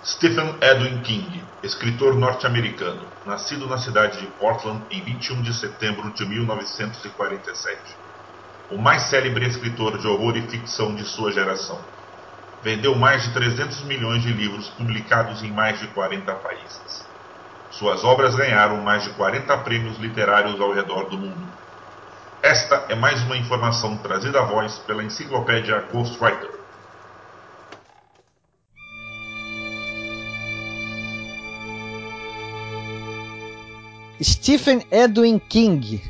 Stephen 0.08 0.56
Edwin 0.62 1.02
King, 1.02 1.44
escritor 1.62 2.16
norte-americano, 2.16 3.02
nascido 3.26 3.68
na 3.68 3.78
cidade 3.78 4.22
de 4.22 4.28
Portland 4.40 4.82
em 4.90 5.02
21 5.02 5.42
de 5.42 5.54
setembro 5.54 6.10
de 6.14 6.26
1947. 6.26 7.78
O 8.72 8.78
mais 8.78 9.02
célebre 9.02 9.46
escritor 9.46 9.98
de 9.98 10.08
horror 10.08 10.38
e 10.38 10.44
ficção 10.44 10.96
de 10.96 11.04
sua 11.04 11.34
geração 11.34 11.78
vendeu 12.64 12.96
mais 12.96 13.24
de 13.24 13.34
300 13.34 13.84
milhões 13.84 14.24
de 14.24 14.32
livros 14.32 14.70
publicados 14.70 15.44
em 15.44 15.52
mais 15.52 15.78
de 15.78 15.88
40 15.88 16.34
países. 16.36 17.06
Suas 17.70 18.06
obras 18.06 18.34
ganharam 18.34 18.78
mais 18.78 19.04
de 19.04 19.10
40 19.10 19.58
prêmios 19.58 19.98
literários 19.98 20.58
ao 20.62 20.74
redor 20.74 21.10
do 21.10 21.18
mundo. 21.18 21.52
Esta 22.42 22.86
é 22.88 22.96
mais 22.96 23.22
uma 23.24 23.36
informação 23.36 23.98
trazida 23.98 24.40
à 24.40 24.46
voz 24.46 24.80
pela 24.88 25.04
enciclopédia 25.04 25.86
Ghostwriter. 25.92 26.57
Stephen 34.22 34.82
Edwin 34.92 35.40
King 35.40 36.02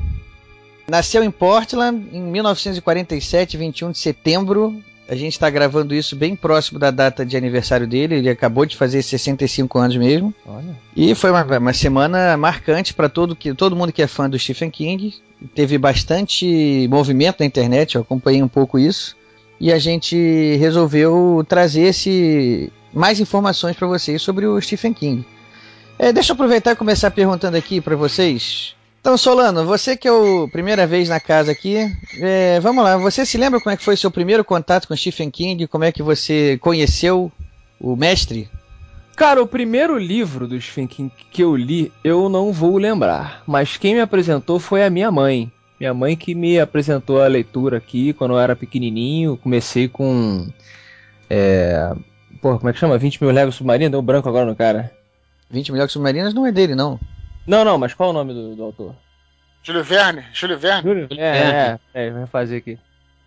nasceu 0.89 1.23
em 1.23 1.31
Portland 1.31 2.07
em 2.11 2.21
1947, 2.21 3.57
21 3.57 3.91
de 3.91 3.97
setembro. 3.97 4.81
A 5.09 5.15
gente 5.15 5.33
está 5.33 5.49
gravando 5.49 5.95
isso 5.95 6.15
bem 6.15 6.35
próximo 6.35 6.77
da 6.79 6.91
data 6.91 7.25
de 7.25 7.37
aniversário 7.37 7.87
dele. 7.87 8.15
Ele 8.15 8.29
acabou 8.29 8.65
de 8.65 8.75
fazer 8.75 9.01
65 9.01 9.79
anos 9.79 9.95
mesmo. 9.95 10.33
Olha. 10.45 10.77
E 10.95 11.15
foi 11.15 11.31
uma, 11.31 11.43
uma 11.57 11.73
semana 11.73 12.35
marcante 12.35 12.93
para 12.93 13.07
todo, 13.07 13.35
que, 13.35 13.53
todo 13.53 13.75
mundo 13.75 13.93
que 13.93 14.01
é 14.01 14.07
fã 14.07 14.29
do 14.29 14.37
Stephen 14.37 14.69
King. 14.69 15.13
Teve 15.55 15.77
bastante 15.77 16.87
movimento 16.89 17.39
na 17.39 17.45
internet, 17.45 17.95
eu 17.95 18.01
acompanhei 18.01 18.43
um 18.43 18.47
pouco 18.47 18.77
isso. 18.77 19.15
E 19.59 19.71
a 19.71 19.79
gente 19.79 20.55
resolveu 20.57 21.45
trazer 21.47 21.83
esse, 21.83 22.71
mais 22.93 23.19
informações 23.19 23.75
para 23.75 23.87
vocês 23.87 24.21
sobre 24.21 24.45
o 24.45 24.59
Stephen 24.59 24.93
King. 24.93 25.25
É, 25.99 26.13
deixa 26.13 26.31
eu 26.31 26.35
aproveitar 26.35 26.71
e 26.71 26.75
começar 26.75 27.09
perguntando 27.11 27.57
aqui 27.57 27.81
para 27.81 27.95
vocês. 27.95 28.75
Então, 29.01 29.17
Solano, 29.17 29.65
você 29.65 29.95
que 29.95 30.07
é 30.07 30.11
a 30.11 30.47
primeira 30.51 30.85
vez 30.85 31.09
na 31.09 31.19
casa 31.19 31.51
aqui, 31.51 31.77
é, 32.19 32.59
vamos 32.59 32.83
lá, 32.83 32.97
você 32.97 33.25
se 33.25 33.37
lembra 33.37 33.59
como 33.59 33.73
é 33.73 33.77
que 33.77 33.83
foi 33.83 33.95
seu 33.95 34.11
primeiro 34.11 34.43
contato 34.43 34.87
com 34.87 34.95
Stephen 34.95 35.31
King? 35.31 35.65
Como 35.67 35.83
é 35.83 35.91
que 35.91 36.03
você 36.03 36.57
conheceu 36.61 37.31
o 37.79 37.95
mestre? 37.95 38.49
Cara, 39.15 39.41
o 39.41 39.47
primeiro 39.47 39.97
livro 39.97 40.47
do 40.47 40.59
Stephen 40.61 40.85
King 40.85 41.11
que 41.31 41.43
eu 41.43 41.55
li, 41.55 41.91
eu 42.03 42.29
não 42.29 42.51
vou 42.51 42.77
lembrar. 42.77 43.41
Mas 43.47 43.77
quem 43.77 43.95
me 43.95 44.01
apresentou 44.01 44.59
foi 44.59 44.85
a 44.85 44.89
minha 44.89 45.09
mãe. 45.09 45.51
Minha 45.79 45.93
mãe 45.93 46.15
que 46.15 46.35
me 46.35 46.59
apresentou 46.59 47.21
a 47.21 47.27
leitura 47.27 47.77
aqui 47.77 48.13
quando 48.13 48.35
eu 48.35 48.39
era 48.39 48.55
pequenininho. 48.55 49.37
Comecei 49.37 49.87
com. 49.87 50.47
É. 51.29 51.93
Pô, 52.41 52.57
como 52.57 52.69
é 52.69 52.73
que 52.73 52.79
chama? 52.79 52.97
20 52.97 53.23
mil 53.23 53.31
léguas 53.31 53.55
submarinas? 53.55 53.91
Deu 53.91 54.01
branco 54.01 54.29
agora 54.29 54.45
no 54.45 54.55
cara. 54.55 54.91
20 55.49 55.71
mil 55.71 55.79
léguas 55.79 55.91
submarinas 55.91 56.33
não 56.33 56.45
é 56.45 56.51
dele, 56.51 56.75
não. 56.75 56.99
Não, 57.45 57.63
não, 57.63 57.77
mas 57.77 57.93
qual 57.93 58.09
é 58.09 58.11
o 58.11 58.13
nome 58.13 58.33
do, 58.33 58.55
do 58.55 58.63
autor? 58.63 58.95
Júlio 59.63 59.83
Verne? 59.83 60.23
Júlio 60.33 60.57
Verne? 60.57 60.83
Júlio? 60.83 61.07
É, 61.11 61.77
é, 61.93 62.07
é, 62.07 62.11
vou 62.11 62.27
fazer 62.27 62.57
aqui. 62.57 62.77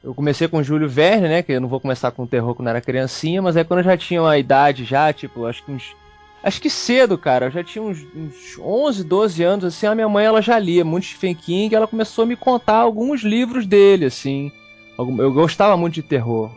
Eu 0.02 0.14
comecei 0.14 0.48
com 0.48 0.62
Júlio 0.62 0.88
Verne, 0.88 1.28
né? 1.28 1.42
Que 1.42 1.52
eu 1.52 1.60
não 1.60 1.68
vou 1.68 1.80
começar 1.80 2.10
com 2.10 2.26
terror 2.26 2.54
quando 2.54 2.68
era 2.68 2.80
criancinha, 2.80 3.42
mas 3.42 3.56
aí 3.56 3.64
quando 3.64 3.80
eu 3.80 3.84
já 3.84 3.96
tinha 3.96 4.22
uma 4.22 4.38
idade 4.38 4.84
já, 4.84 5.12
tipo, 5.12 5.44
acho 5.44 5.62
que 5.62 5.70
uns. 5.70 5.94
Acho 6.42 6.58
que 6.58 6.70
cedo, 6.70 7.18
cara. 7.18 7.46
Eu 7.46 7.50
já 7.50 7.62
tinha 7.62 7.82
uns, 7.82 7.98
uns 8.14 8.58
11, 8.58 9.04
12 9.04 9.42
anos, 9.42 9.64
assim. 9.66 9.86
A 9.86 9.94
minha 9.94 10.08
mãe, 10.08 10.24
ela 10.24 10.40
já 10.40 10.58
lia 10.58 10.82
muito 10.82 11.04
Stephen 11.04 11.34
King. 11.34 11.74
Ela 11.74 11.86
começou 11.86 12.24
a 12.24 12.26
me 12.26 12.34
contar 12.34 12.76
alguns 12.76 13.20
livros 13.20 13.66
dele, 13.66 14.06
assim. 14.06 14.50
Eu 14.98 15.32
gostava 15.34 15.76
muito 15.76 15.94
de 15.94 16.02
terror. 16.02 16.50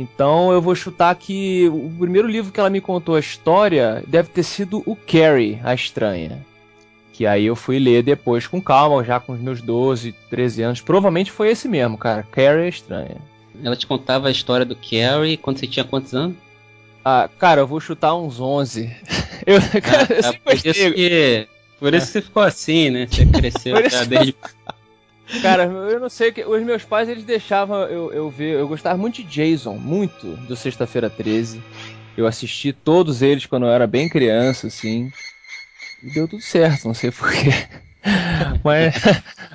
Então 0.00 0.50
eu 0.50 0.62
vou 0.62 0.74
chutar 0.74 1.14
que 1.14 1.68
o 1.68 1.90
primeiro 1.98 2.26
livro 2.26 2.50
que 2.50 2.58
ela 2.58 2.70
me 2.70 2.80
contou 2.80 3.16
a 3.16 3.20
história 3.20 4.02
deve 4.06 4.30
ter 4.30 4.42
sido 4.42 4.82
o 4.86 4.96
Carrie, 4.96 5.60
a 5.62 5.74
Estranha. 5.74 6.44
Que 7.12 7.26
aí 7.26 7.44
eu 7.44 7.54
fui 7.54 7.78
ler 7.78 8.02
depois 8.02 8.46
com 8.46 8.62
calma, 8.62 9.04
já 9.04 9.20
com 9.20 9.32
os 9.34 9.40
meus 9.40 9.60
12, 9.60 10.14
13 10.30 10.62
anos. 10.62 10.80
Provavelmente 10.80 11.30
foi 11.30 11.50
esse 11.50 11.68
mesmo, 11.68 11.98
cara. 11.98 12.26
Carrie 12.32 12.64
a 12.64 12.68
Estranha. 12.68 13.16
Ela 13.62 13.76
te 13.76 13.86
contava 13.86 14.28
a 14.28 14.30
história 14.30 14.64
do 14.64 14.74
Carrie 14.74 15.36
quando 15.36 15.58
você 15.58 15.66
tinha 15.66 15.84
quantos 15.84 16.14
anos? 16.14 16.34
Ah, 17.04 17.28
cara, 17.38 17.60
eu 17.60 17.66
vou 17.66 17.78
chutar 17.80 18.14
uns 18.16 18.40
11. 18.40 18.90
Eu, 19.46 19.58
cara, 19.82 20.06
eu 20.14 20.18
Ah, 20.18 20.22
sempre 20.22 20.40
por 20.44 20.54
isso 20.54 20.64
gostei. 20.66 20.92
que, 20.92 21.48
por 21.78 21.94
isso 21.94 22.06
que 22.06 22.12
você 22.12 22.22
ficou 22.22 22.42
assim, 22.42 22.90
né? 22.90 23.06
Você 23.10 23.24
cresceu 23.32 23.88
já 23.90 24.04
desde. 24.04 24.34
Cara, 25.42 25.64
eu 25.64 26.00
não 26.00 26.08
sei 26.08 26.32
que 26.32 26.44
os 26.44 26.62
meus 26.62 26.84
pais 26.84 27.08
eles 27.08 27.24
deixavam 27.24 27.82
eu, 27.84 28.12
eu 28.12 28.30
ver, 28.30 28.58
eu 28.58 28.66
gostava 28.68 28.98
muito 28.98 29.22
de 29.22 29.24
Jason, 29.24 29.74
muito 29.74 30.26
do 30.46 30.56
Sexta-feira 30.56 31.08
13. 31.08 31.62
Eu 32.16 32.26
assisti 32.26 32.72
todos 32.72 33.22
eles 33.22 33.46
quando 33.46 33.66
eu 33.66 33.70
era 33.72 33.86
bem 33.86 34.08
criança, 34.08 34.66
assim. 34.66 35.10
E 36.02 36.12
deu 36.12 36.26
tudo 36.26 36.42
certo, 36.42 36.86
não 36.86 36.94
sei 36.94 37.10
porquê. 37.10 37.50
Mas 38.64 38.94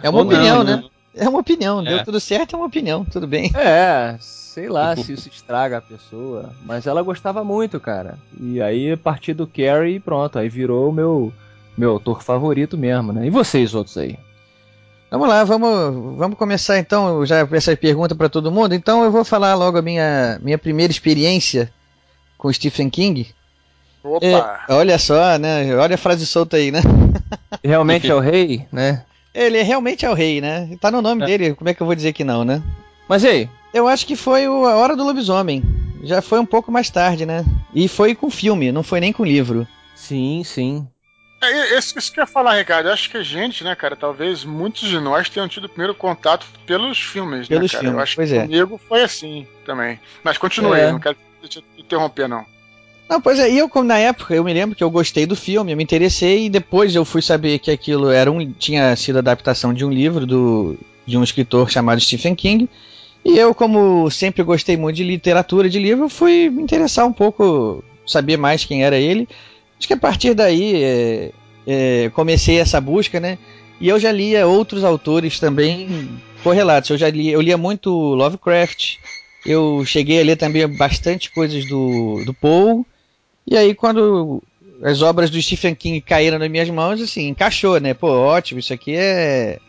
É 0.02 0.10
uma 0.10 0.20
Ou 0.20 0.26
não, 0.26 0.32
opinião, 0.32 0.64
né? 0.64 0.76
né? 0.78 0.84
É 1.16 1.30
uma 1.30 1.40
opinião. 1.40 1.84
Deu 1.84 1.98
É. 1.98 2.04
tudo 2.04 2.20
certo, 2.20 2.56
é 2.56 2.58
uma 2.60 2.66
opinião. 2.68 3.06
Tudo 3.06 3.28
bem. 3.28 3.52
é, 3.56 4.18
sei 4.20 4.70
lá 4.70 4.96
se 4.96 5.14
isso 5.14 5.30
estraga 5.30 5.78
a 5.78 5.82
pessoa, 5.82 6.54
mas 6.66 6.88
ela 6.88 7.02
gostava 7.02 7.44
muito, 7.44 7.80
cara. 7.80 8.18
E 8.40 8.62
aí 8.62 8.92
a 8.92 8.98
partir 8.98 9.34
do 9.34 9.48
Carrie, 9.48 10.00
pronto, 10.00 10.38
aí 10.40 10.48
virou 10.50 10.90
o 10.90 10.94
meu 10.94 11.34
meu 11.78 11.92
autor 11.92 12.24
favorito 12.24 12.78
mesmo, 12.78 13.12
né? 13.12 13.28
E 13.28 13.30
vocês 13.30 13.74
outros 13.76 13.98
aí? 13.98 14.18
Vamos 15.12 15.28
lá, 15.30 15.44
vamos, 15.44 16.18
vamos 16.18 16.38
começar 16.38 16.78
então 16.80 17.26
já 17.26 17.48
essa 17.52 17.76
pergunta 17.78 18.16
para 18.16 18.28
todo 18.30 18.52
mundo. 18.52 18.74
Então 18.76 19.04
eu 19.04 19.12
vou 19.12 19.24
falar 19.24 19.56
logo 19.56 19.78
a 19.78 19.82
minha, 19.82 20.40
minha 20.42 20.58
primeira 20.58 20.92
experiência 20.92 21.72
com 22.38 22.52
Stephen 22.52 22.90
King. 22.90 23.28
Opa! 24.04 24.26
É, 24.26 24.74
olha 24.74 24.98
só, 25.00 25.38
né? 25.38 25.76
Olha 25.76 25.96
a 25.96 25.98
frase 25.98 26.26
solta 26.26 26.58
aí, 26.58 26.72
né? 26.72 26.82
Realmente 27.64 28.10
é 28.10 28.16
o 28.16 28.20
rei, 28.20 28.68
né? 28.72 29.04
Ele 29.34 29.62
realmente 29.64 30.06
é 30.06 30.10
o 30.10 30.14
rei, 30.14 30.40
né? 30.40 30.70
Tá 30.80 30.90
no 30.90 31.02
nome 31.02 31.24
É. 31.24 31.26
dele, 31.26 31.56
como 31.56 31.70
é 31.70 31.74
que 31.74 31.82
eu 31.82 31.86
vou 31.86 31.96
dizer 31.96 32.14
que 32.14 32.24
não, 32.24 32.46
né? 32.46 32.62
Mas 33.08 33.24
e 33.24 33.28
aí? 33.28 33.50
Eu 33.74 33.88
acho 33.88 34.06
que 34.06 34.16
foi 34.16 34.48
o 34.48 34.66
A 34.66 34.76
Hora 34.76 34.96
do 34.96 35.04
Lobisomem. 35.04 35.62
Já 36.04 36.22
foi 36.22 36.40
um 36.40 36.46
pouco 36.46 36.72
mais 36.72 36.90
tarde, 36.90 37.26
né? 37.26 37.44
E 37.74 37.88
foi 37.88 38.16
com 38.16 38.30
filme, 38.30 38.72
não 38.72 38.84
foi 38.84 39.00
nem 39.02 39.12
com 39.12 39.26
livro. 39.26 39.68
Sim, 39.94 40.42
sim. 40.46 40.88
É, 41.42 41.78
isso, 41.78 41.98
isso 42.00 42.12
que 42.12 42.20
eu 42.20 42.24
ia 42.24 42.28
falar, 42.28 42.58
Ricardo. 42.58 42.88
Eu 42.88 42.94
acho 42.94 43.10
que 43.10 43.18
a 43.18 43.24
gente, 43.24 43.64
né, 43.64 43.76
cara, 43.76 43.96
talvez 43.96 44.44
muitos 44.44 44.88
de 44.88 45.00
nós 45.00 45.30
tenham 45.30 45.48
tido 45.48 45.66
o 45.66 45.70
primeiro 45.70 45.94
contato 45.94 46.46
pelos 46.66 47.00
filmes, 47.00 47.48
Pelos 47.48 47.64
né, 47.64 47.68
cara? 47.70 47.82
filmes, 47.84 47.98
eu 47.98 48.04
acho 48.04 48.16
pois 48.16 48.30
que 48.30 48.36
é. 48.38 48.42
comigo 48.42 48.82
foi 48.88 49.04
assim 49.04 49.46
também. 49.66 50.00
Mas 50.24 50.38
continue, 50.38 50.80
É. 50.80 50.92
não 50.92 51.00
quero 51.00 51.18
te 51.48 51.64
interromper, 51.78 52.28
não. 52.28 52.46
Não, 53.08 53.22
pois 53.22 53.38
é, 53.38 53.52
e 53.52 53.60
eu 53.60 53.70
como 53.70 53.86
na 53.86 54.00
época, 54.00 54.34
eu 54.34 54.44
me 54.44 54.52
lembro 54.52 54.76
que 54.76 54.84
eu 54.84 54.90
gostei 54.90 55.28
do 55.28 55.36
filme, 55.36 55.72
eu 55.72 55.78
me 55.78 55.84
interessei 55.84 56.46
e 56.46 56.50
depois 56.50 56.96
eu 56.96 57.06
fui 57.06 57.22
saber 57.22 57.60
que 57.60 57.70
aquilo 57.70 58.10
era 58.10 58.32
um 58.32 58.52
tinha 58.54 58.96
sido 58.96 59.20
adaptação 59.20 59.72
de 59.72 59.86
um 59.86 59.92
livro 59.92 60.26
do 60.26 60.76
de 61.06 61.16
um 61.16 61.24
escritor 61.24 61.70
chamado 61.70 62.02
Stephen 62.02 62.34
King. 62.34 62.68
E 63.24 63.38
eu, 63.38 63.54
como 63.54 64.10
sempre 64.10 64.42
gostei 64.42 64.76
muito 64.76 64.96
de 64.96 65.04
literatura, 65.04 65.70
de 65.70 65.78
livro, 65.78 66.10
fui 66.10 66.50
me 66.50 66.64
interessar 66.64 67.06
um 67.06 67.14
pouco, 67.14 67.84
saber 68.08 68.38
mais 68.38 68.66
quem 68.66 68.84
era 68.84 68.98
ele. 68.98 69.28
Acho 69.78 69.88
que 69.88 69.94
a 69.94 69.98
partir 69.98 70.34
daí 70.34 70.84
é, 70.84 71.32
é, 71.68 72.10
comecei 72.14 72.60
essa 72.60 72.80
busca, 72.80 73.20
né? 73.20 73.38
E 73.80 73.90
eu 73.90 74.00
já 74.00 74.12
lia 74.12 74.48
outros 74.48 74.84
autores 74.84 75.40
também 75.40 76.10
correlatos. 76.44 76.90
Eu 76.90 76.98
já 76.98 77.10
li, 77.10 77.30
eu 77.30 77.42
lia 77.42 77.58
muito 77.58 77.90
Lovecraft. 77.92 78.98
Eu 79.46 79.84
cheguei 79.86 80.22
a 80.22 80.24
ler 80.24 80.38
também 80.38 80.68
bastante 80.68 81.32
coisas 81.32 81.68
do, 81.68 82.24
do 82.26 82.34
Poe. 82.34 82.84
E 83.46 83.56
aí, 83.56 83.76
quando 83.76 84.42
as 84.82 85.02
obras 85.02 85.30
do 85.30 85.42
Stephen 85.42 85.76
King 85.76 86.02
caíram 86.02 86.40
nas 86.40 86.50
minhas 86.50 86.70
mãos, 86.70 87.02
assim, 87.02 87.28
encaixou, 87.28 87.80
né? 87.80 87.94
Pô, 87.94 88.08
ótimo, 88.08 88.60
isso 88.60 88.74
aqui 88.74 88.96
é, 88.96 89.60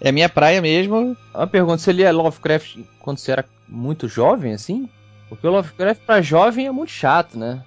é 0.00 0.10
minha 0.10 0.28
praia 0.28 0.60
mesmo. 0.60 1.16
Uma 1.34 1.46
pergunta, 1.46 1.78
você 1.78 1.92
lia 1.92 2.12
Lovecraft 2.12 2.78
quando 2.98 3.18
você 3.18 3.32
era 3.32 3.44
muito 3.68 4.08
jovem, 4.08 4.52
assim? 4.52 4.88
Porque 5.28 5.46
o 5.46 5.50
Lovecraft 5.50 6.02
pra 6.04 6.20
jovem 6.20 6.66
é 6.66 6.72
muito 6.72 6.90
chato, 6.90 7.38
né? 7.38 7.62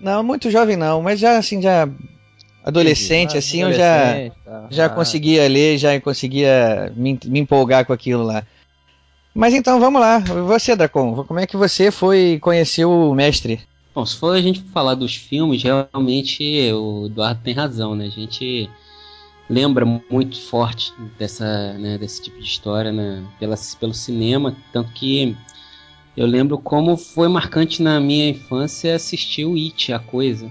Não, 0.00 0.22
muito 0.22 0.50
jovem 0.50 0.76
não, 0.76 1.00
mas 1.02 1.18
já 1.20 1.38
assim, 1.38 1.62
já 1.62 1.88
adolescente, 2.64 3.36
Ah, 3.36 3.38
assim, 3.38 3.62
eu 3.62 3.72
já, 3.72 4.10
adolescente, 4.10 4.34
tá. 4.44 4.66
já 4.70 4.86
Ah. 4.86 4.90
conseguia 4.90 5.48
ler, 5.48 5.78
já 5.78 6.00
conseguia 6.00 6.92
me, 6.96 7.18
me 7.24 7.40
empolgar 7.40 7.84
com 7.84 7.92
aquilo 7.92 8.22
lá. 8.22 8.44
Mas 9.34 9.52
então, 9.52 9.80
vamos 9.80 10.00
lá. 10.00 10.18
Você, 10.20 10.76
Dracon, 10.76 11.24
como 11.24 11.40
é 11.40 11.46
que 11.46 11.56
você 11.56 11.90
foi 11.90 12.38
conhecer 12.40 12.84
o 12.84 13.12
mestre? 13.14 13.60
Bom, 13.94 14.04
se 14.06 14.16
for 14.16 14.34
a 14.36 14.40
gente 14.40 14.62
falar 14.72 14.94
dos 14.94 15.14
filmes, 15.14 15.62
realmente 15.62 16.72
o 16.72 17.06
Eduardo 17.06 17.40
tem 17.42 17.54
razão, 17.54 17.94
né? 17.94 18.06
A 18.06 18.10
gente 18.10 18.68
lembra 19.48 19.84
muito 19.84 20.40
forte 20.40 20.92
dessa, 21.18 21.74
né, 21.74 21.98
desse 21.98 22.22
tipo 22.22 22.38
de 22.38 22.44
história 22.46 22.90
né, 22.92 23.22
pela, 23.38 23.54
pelo 23.78 23.92
cinema, 23.92 24.56
tanto 24.72 24.90
que 24.92 25.36
eu 26.16 26.26
lembro 26.26 26.58
como 26.58 26.96
foi 26.96 27.28
marcante 27.28 27.82
na 27.82 28.00
minha 28.00 28.28
infância 28.28 28.94
assistir 28.94 29.44
o 29.44 29.54
It, 29.54 29.92
a 29.92 29.98
coisa. 29.98 30.50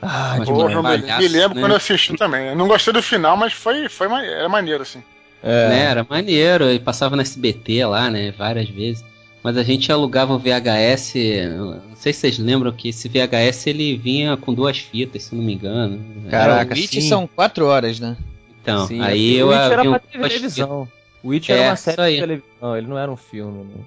Ah, 0.00 0.36
Mas 0.38 0.48
Porra, 0.48 0.68
que 0.68 0.74
eu 0.74 0.82
me, 0.82 0.88
palhaço, 1.00 1.22
me 1.22 1.28
lembro 1.28 1.54
né? 1.54 1.60
quando 1.62 1.72
eu 1.72 1.76
assisti 1.76 2.14
também. 2.16 2.48
Eu 2.48 2.56
não 2.56 2.68
gostei 2.68 2.92
do 2.92 3.02
final, 3.02 3.36
mas 3.36 3.52
foi, 3.52 3.88
foi 3.88 4.06
era 4.06 4.48
maneiro, 4.48 4.82
assim. 4.82 5.02
É. 5.42 5.68
Né, 5.68 5.84
era 5.84 6.06
maneiro, 6.08 6.70
e 6.70 6.78
passava 6.78 7.16
no 7.16 7.22
SBT 7.22 7.84
lá, 7.86 8.10
né, 8.10 8.32
várias 8.36 8.68
vezes. 8.68 9.04
Mas 9.42 9.58
a 9.58 9.62
gente 9.62 9.92
alugava 9.92 10.32
o 10.32 10.38
VHS, 10.38 11.14
não 11.54 11.96
sei 11.96 12.14
se 12.14 12.20
vocês 12.20 12.38
lembram 12.38 12.72
que 12.72 12.88
esse 12.88 13.08
VHS 13.10 13.66
ele 13.66 13.94
vinha 13.94 14.38
com 14.38 14.54
duas 14.54 14.78
fitas, 14.78 15.24
se 15.24 15.34
não 15.34 15.42
me 15.44 15.52
engano. 15.52 16.02
Caraca, 16.30 16.74
o 16.74 16.78
It 16.78 17.02
sim. 17.02 17.06
são 17.06 17.26
quatro 17.26 17.66
horas, 17.66 18.00
né? 18.00 18.16
Então, 18.62 18.86
Sim, 18.86 19.02
aí 19.02 19.34
o 19.34 19.40
eu 19.40 19.48
Witch 19.48 19.58
era 19.58 19.80
havia 19.80 19.90
pra 19.90 19.98
televisão. 19.98 20.88
O 21.22 21.28
Witch 21.28 21.50
É, 21.50 21.58
era 21.58 21.70
uma 21.70 21.76
série 21.76 22.14
de 22.14 22.20
televisão, 22.20 22.76
ele 22.76 22.86
não 22.86 22.98
era 22.98 23.12
um 23.12 23.16
filme. 23.16 23.64
Né? 23.64 23.84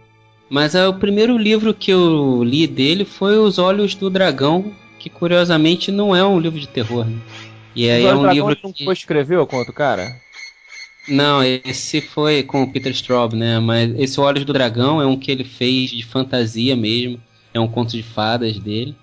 Mas 0.49 0.75
é, 0.75 0.87
o 0.87 0.93
primeiro 0.93 1.37
livro 1.37 1.73
que 1.73 1.91
eu 1.91 2.43
li 2.43 2.65
dele 2.65 3.03
foi 3.03 3.37
Os 3.37 3.57
Olhos 3.57 3.95
do 3.95 4.09
Dragão, 4.09 4.73
que 4.97 5.09
curiosamente 5.09 5.91
não 5.91 6.15
é 6.15 6.23
um 6.25 6.39
livro 6.39 6.59
de 6.59 6.67
terror, 6.67 7.05
né? 7.05 7.19
E 7.75 7.89
aí 7.89 8.05
é 8.05 8.13
o 8.13 8.19
um 8.19 8.31
livro 8.31 8.57
não 8.63 8.71
que... 8.71 8.85
foi 8.85 8.93
escreveu 8.93 9.45
conto, 9.45 9.71
cara? 9.73 10.15
Não, 11.07 11.41
esse 11.43 12.01
foi 12.01 12.43
com 12.43 12.63
o 12.63 12.71
Peter 12.71 12.91
Straub, 12.91 13.33
né? 13.33 13.59
Mas 13.59 13.97
esse 13.97 14.19
Olhos 14.19 14.43
do 14.43 14.51
Dragão 14.53 15.01
é 15.01 15.05
um 15.05 15.17
que 15.17 15.31
ele 15.31 15.43
fez 15.43 15.91
de 15.91 16.03
fantasia 16.03 16.75
mesmo, 16.75 17.19
é 17.53 17.59
um 17.59 17.67
conto 17.67 17.91
de 17.91 18.03
fadas 18.03 18.57
dele. 18.59 18.95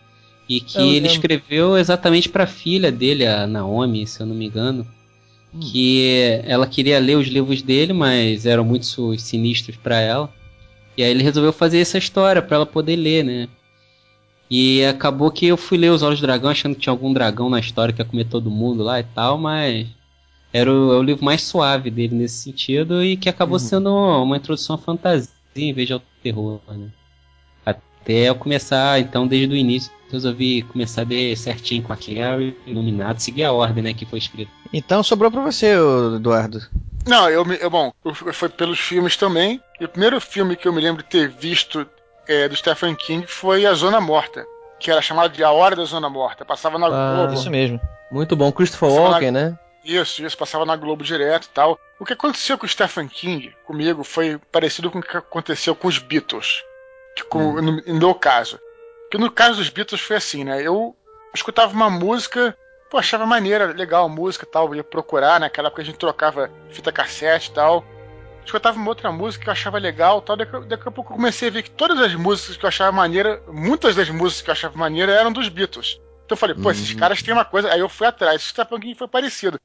E 0.49 0.61
que 0.61 0.79
Eu 0.79 0.85
ele 0.85 0.95
lembro. 0.95 1.13
escreveu 1.13 1.79
exatamente 1.79 2.29
para 2.29 2.45
a 2.45 2.49
filha 2.49 2.93
dele, 2.93 3.27
a 3.27 3.47
Naomi, 3.47 4.07
se 4.07 4.21
eu 4.21 4.27
não 4.27 4.35
me 4.35 4.47
engano. 4.47 4.87
Hum. 5.55 5.61
Que 5.61 6.41
ela 6.45 6.67
queria 6.67 6.99
ler 6.99 7.17
os 7.17 7.29
livros 7.29 7.63
dele, 7.63 7.93
mas 7.93 8.45
eram 8.45 8.65
muito 8.65 9.17
sinistros 9.19 9.77
para 9.77 9.99
ela. 10.01 10.31
E 10.97 11.03
aí 11.03 11.11
ele 11.11 11.23
resolveu 11.23 11.53
fazer 11.53 11.79
essa 11.79 11.99
história 11.99 12.41
para 12.43 12.57
ela 12.57 12.67
poder 12.67 12.97
ler, 12.97 13.25
né? 13.25 13.49
E 14.51 14.85
acabou 14.85 15.31
que 15.31 15.47
eu 15.47 15.57
fui 15.57 15.79
ler 15.79 15.91
Os 15.91 16.03
Olhos 16.03 16.21
do 16.21 16.27
Dragão 16.27 16.51
achando 16.51 16.75
que 16.75 16.83
tinha 16.83 16.93
algum 16.93 17.13
dragão 17.13 17.49
na 17.51 17.59
história 17.59 17.93
que 17.93 18.01
ia 18.01 18.05
comer 18.05 18.25
todo 18.27 18.51
mundo 18.51 18.83
lá 18.83 19.01
e 19.01 19.05
tal, 19.05 19.39
mas 19.39 19.87
era 20.53 20.71
o, 20.73 20.93
é 20.93 20.97
o 20.99 21.03
livro 21.03 21.25
mais 21.25 21.43
suave 21.43 21.91
dele 21.91 22.15
nesse 22.15 22.37
sentido 22.37 23.03
e 23.03 23.17
que 23.17 23.29
acabou 23.29 23.55
Uhum. 23.55 23.59
sendo 23.59 23.91
uma 24.23 24.37
introdução 24.37 24.77
à 24.77 24.79
fantasia 24.79 25.29
em 25.57 25.73
vez 25.73 25.87
de 25.89 25.95
ao 25.95 26.03
terror, 26.23 26.61
né? 26.69 26.89
Até 27.65 28.29
eu 28.29 28.35
começar, 28.35 29.01
então, 29.01 29.27
desde 29.27 29.55
o 29.55 29.57
início, 29.57 29.91
resolvi 30.13 30.61
começar 30.63 31.03
a 31.03 31.07
ler 31.07 31.35
certinho 31.37 31.83
com 31.83 31.93
a 31.93 31.97
Carrie, 31.97 32.55
iluminado, 32.67 33.19
seguir 33.19 33.45
a 33.45 33.53
ordem, 33.53 33.83
né, 33.83 33.95
que 33.95 34.05
foi 34.05 34.19
escrita. 34.19 34.51
Então 34.73 35.03
sobrou 35.03 35.31
pra 35.31 35.41
você, 35.43 35.75
Eduardo. 36.17 36.61
Não, 37.07 37.29
eu, 37.29 37.45
me- 37.45 37.59
eu 37.61 37.69
bom, 37.71 37.93
eu 38.05 38.15
foi 38.33 38.49
pelos 38.49 38.79
filmes 38.81 39.17
também. 39.17 39.63
E 39.81 39.85
o 39.85 39.89
primeiro 39.89 40.21
filme 40.21 40.57
que 40.57 40.67
eu 40.67 40.73
me 40.73 40.81
lembro 40.81 41.03
de 41.03 41.09
ter 41.09 41.29
visto 41.29 41.87
é, 42.27 42.49
do 42.49 42.57
Stephen 42.57 42.95
King 42.95 43.27
foi 43.27 43.67
A 43.67 43.75
Zona 43.75 44.01
Morta, 44.01 44.47
que 44.81 44.91
era 44.91 45.03
chamado 45.03 45.33
de 45.33 45.45
A 45.45 45.51
Hora 45.51 45.77
da 45.77 45.85
Zona 45.85 46.09
Morta. 46.09 46.45
Passava 46.45 46.79
na 46.79 46.87
Ah, 46.87 47.17
Globo. 47.17 47.35
Isso 47.35 47.51
mesmo. 47.51 47.81
Muito 48.11 48.35
bom. 48.35 48.51
Christopher 48.53 48.91
fala- 48.91 49.11
Walken, 49.11 49.31
né? 49.33 49.59
Isso, 49.85 50.25
isso, 50.25 50.39
passava 50.39 50.65
na 50.65 50.77
Globo 50.77 51.05
direto 51.05 51.45
e 51.45 51.49
tal. 51.51 51.79
O 52.01 52.07
que 52.07 52.15
aconteceu 52.15 52.57
com 52.57 52.65
o 52.65 52.69
Stephen 52.69 53.07
King, 53.07 53.55
comigo, 53.67 54.03
foi 54.03 54.39
parecido 54.51 54.91
com 54.91 54.99
o 54.99 55.03
que 55.03 55.15
aconteceu 55.17 55.75
com 55.75 55.89
os 55.89 55.99
Beatles. 55.99 56.63
Que 57.15 57.23
com, 57.25 57.61
no, 57.61 57.73
no 57.83 57.95
meu 57.95 58.15
caso. 58.15 58.59
Que 59.11 59.19
no 59.19 59.31
caso 59.31 59.59
dos 59.59 59.69
Beatles 59.69 60.01
foi 60.01 60.17
assim, 60.17 60.43
né? 60.43 60.63
Eu 60.63 60.97
escutava 61.35 61.73
uma 61.75 61.91
música, 61.91 62.57
pô, 62.95 62.99
achava 62.99 63.27
maneira, 63.27 63.73
legal 63.73 64.07
a 64.07 64.09
música 64.09 64.45
e 64.45 64.49
tal, 64.49 64.73
ia 64.73 64.85
procurar, 64.85 65.41
naquela 65.41 65.67
época 65.67 65.83
a 65.83 65.85
gente 65.85 65.99
trocava 65.99 66.49
fita 66.71 66.93
cassete 66.93 67.51
e 67.51 67.53
tal. 67.53 67.85
Escutava 68.45 68.79
uma 68.79 68.89
outra 68.89 69.11
música 69.11 69.43
que 69.43 69.49
eu 69.51 69.53
achava 69.53 69.79
legal 69.79 70.21
e 70.21 70.23
tal. 70.23 70.37
Daqui, 70.37 70.61
daqui 70.67 70.89
a 70.89 70.93
pouco 70.93 71.13
eu 71.13 71.17
comecei 71.17 71.49
a 71.49 71.51
ver 71.51 71.65
que 71.65 71.71
todas 71.73 71.99
as 71.99 72.15
músicas 72.15 72.57
que 72.57 72.65
eu 72.65 72.69
achava 72.69 72.93
maneira, 72.93 73.43
muitas 73.49 73.97
das 73.97 74.09
músicas 74.11 74.43
que 74.43 74.51
eu 74.51 74.53
achava 74.53 74.79
maneira 74.79 75.11
eram 75.11 75.33
dos 75.33 75.49
Beatles. 75.49 75.99
Então 76.25 76.35
eu 76.35 76.37
falei, 76.37 76.55
pô, 76.55 76.71
esses 76.71 76.93
Uhum. 76.93 76.99
caras 76.99 77.21
têm 77.21 77.35
uma 77.35 77.45
coisa. 77.45 77.73
Aí 77.73 77.81
eu 77.81 77.89
fui 77.89 78.07
atrás. 78.07 78.45
O 78.45 78.49
Stephen 78.49 78.79
King 78.79 78.95
foi 78.95 79.09
parecido. 79.09 79.59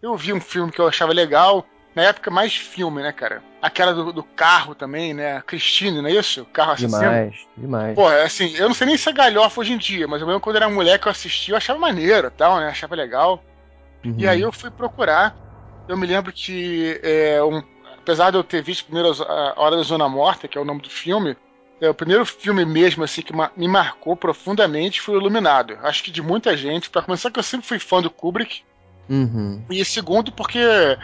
Eu 0.00 0.16
vi 0.16 0.32
um 0.32 0.40
filme 0.40 0.72
que 0.72 0.80
eu 0.80 0.88
achava 0.88 1.12
legal. 1.12 1.66
Na 1.94 2.02
época, 2.02 2.30
mais 2.30 2.54
filme, 2.54 3.02
né, 3.02 3.12
cara? 3.12 3.42
Aquela 3.60 3.92
do, 3.92 4.12
do 4.12 4.22
carro 4.22 4.74
também, 4.74 5.12
né? 5.12 5.42
Christine, 5.46 6.00
não 6.00 6.08
é 6.08 6.12
isso? 6.12 6.42
O 6.42 6.46
carro 6.46 6.72
assassino. 6.72 7.00
Demais, 7.00 7.46
demais. 7.56 7.94
Pô, 7.96 8.06
assim, 8.06 8.54
eu 8.54 8.68
não 8.68 8.74
sei 8.74 8.86
nem 8.86 8.96
se 8.96 9.08
é 9.08 9.12
galhofa 9.12 9.60
hoje 9.60 9.72
em 9.72 9.78
dia, 9.78 10.06
mas 10.06 10.20
eu 10.20 10.26
mesmo 10.26 10.40
quando 10.40 10.56
era 10.56 10.68
mulher 10.68 10.98
que 11.00 11.08
eu 11.08 11.12
assistia, 11.12 11.52
eu 11.52 11.56
achava 11.56 11.78
maneiro 11.78 12.28
e 12.28 12.30
tal, 12.30 12.60
né? 12.60 12.68
Achava 12.68 12.94
legal. 12.94 13.42
Uhum. 14.04 14.14
E 14.16 14.26
aí 14.28 14.40
eu 14.40 14.52
fui 14.52 14.70
procurar. 14.70 15.36
Eu 15.88 15.96
me 15.96 16.06
lembro 16.06 16.32
que, 16.32 17.00
é, 17.02 17.42
um- 17.42 17.62
apesar 17.98 18.30
de 18.30 18.36
eu 18.36 18.44
ter 18.44 18.62
visto 18.62 18.84
primeiro 18.84 19.10
a 19.24 19.54
Hora 19.56 19.76
da 19.76 19.82
Zona 19.82 20.08
Morta, 20.08 20.46
que 20.46 20.56
é 20.56 20.60
o 20.60 20.64
nome 20.64 20.80
do 20.82 20.88
filme, 20.88 21.36
é, 21.80 21.90
o 21.90 21.94
primeiro 21.94 22.24
filme 22.24 22.64
mesmo 22.64 23.02
assim 23.02 23.20
que 23.22 23.34
ma- 23.34 23.50
me 23.56 23.66
marcou 23.66 24.16
profundamente 24.16 25.00
foi 25.00 25.16
o 25.16 25.20
Iluminado. 25.20 25.76
Acho 25.82 26.04
que 26.04 26.10
de 26.12 26.22
muita 26.22 26.56
gente. 26.56 26.88
Pra 26.88 27.02
começar, 27.02 27.30
que 27.32 27.38
eu 27.38 27.42
sempre 27.42 27.66
fui 27.66 27.80
fã 27.80 28.00
do 28.00 28.10
Kubrick. 28.10 28.62
Uhum. 29.08 29.64
E 29.68 29.84
segundo, 29.84 30.30
porque 30.30 30.60
lembro, 30.60 30.98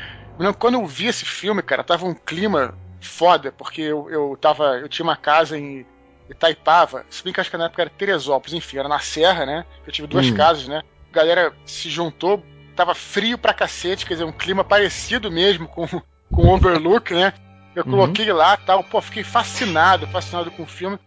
quando 0.59 0.75
eu 0.75 0.87
vi 0.87 1.07
esse 1.07 1.25
filme, 1.25 1.63
cara, 1.63 1.85
tava 1.85 2.07
um 2.07 2.15
clima 2.15 2.75
foda, 3.01 3.53
porque 3.53 3.81
eu, 3.83 4.11
eu 4.11 4.37
tava. 4.41 4.79
Eu 4.79 4.89
tinha 4.89 5.05
uma 5.05 5.17
casa 5.17 5.59
em 5.59 5.87
Itaipava, 6.29 7.05
se 7.09 7.23
bem 7.23 7.33
que 7.33 7.41
acho 7.41 7.51
que 7.51 7.57
na 7.57 7.67
época 7.67 7.83
era 7.83 7.91
Teresópolis, 7.91 8.55
enfim, 8.55 8.79
era 8.79 8.89
na 8.89 8.99
Serra, 8.99 9.47
né? 9.47 9.65
Eu 9.87 9.93
tive 9.93 10.09
duas 10.09 10.31
Hum. 10.31 10.35
casas, 10.35 10.67
né? 10.67 10.83
A 11.11 11.15
galera 11.15 11.53
se 11.65 11.89
juntou, 11.89 12.43
tava 12.75 12.95
frio 12.95 13.39
pra 13.39 13.55
cacete, 13.55 14.05
quer 14.05 14.15
dizer, 14.15 14.25
um 14.25 14.33
clima 14.33 14.65
parecido 14.65 15.31
mesmo 15.31 15.69
com, 15.69 15.87
com 16.33 16.47
o 16.47 16.55
Overlook, 16.55 17.15
né? 17.15 17.33
Eu 17.75 17.85
Uhum. 17.85 17.91
coloquei 17.91 18.33
lá 18.33 18.57
tal, 18.57 18.83
pô, 18.83 19.01
fiquei 19.01 19.23
fascinado, 19.23 20.07
fascinado 20.07 20.51
com 20.51 20.63
o 20.65 20.67
filme. 20.67 20.99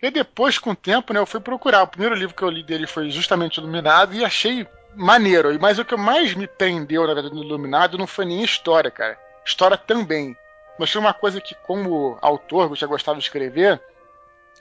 E 0.00 0.10
depois, 0.10 0.58
com 0.58 0.70
o 0.70 0.76
tempo, 0.76 1.12
né, 1.12 1.18
eu 1.18 1.26
fui 1.26 1.40
procurar. 1.40 1.82
O 1.82 1.88
primeiro 1.88 2.14
livro 2.14 2.34
que 2.36 2.42
eu 2.42 2.50
li 2.50 2.62
dele 2.62 2.86
foi 2.86 3.10
justamente 3.10 3.56
Iluminado 3.56 4.14
e 4.14 4.24
achei 4.24 4.66
maneiro. 4.98 5.52
E- 5.52 5.58
Mas 5.58 5.78
o 5.78 5.84
que 5.84 5.96
mais 5.96 6.34
me 6.34 6.46
prendeu, 6.46 7.06
na 7.06 7.14
verdade, 7.14 7.34
no 7.34 7.42
Iluminado 7.42 7.96
não 7.96 8.06
foi 8.06 8.24
nem 8.24 8.42
história, 8.42 8.90
cara. 8.90 9.18
História 9.44 9.76
também. 9.76 10.36
Mas 10.78 10.90
foi 10.90 11.00
uma 11.00 11.14
coisa 11.14 11.40
que, 11.40 11.54
como 11.54 12.18
autor, 12.20 12.70
eu 12.70 12.76
já 12.76 12.86
gostava 12.86 13.18
de 13.18 13.24
escrever, 13.24 13.80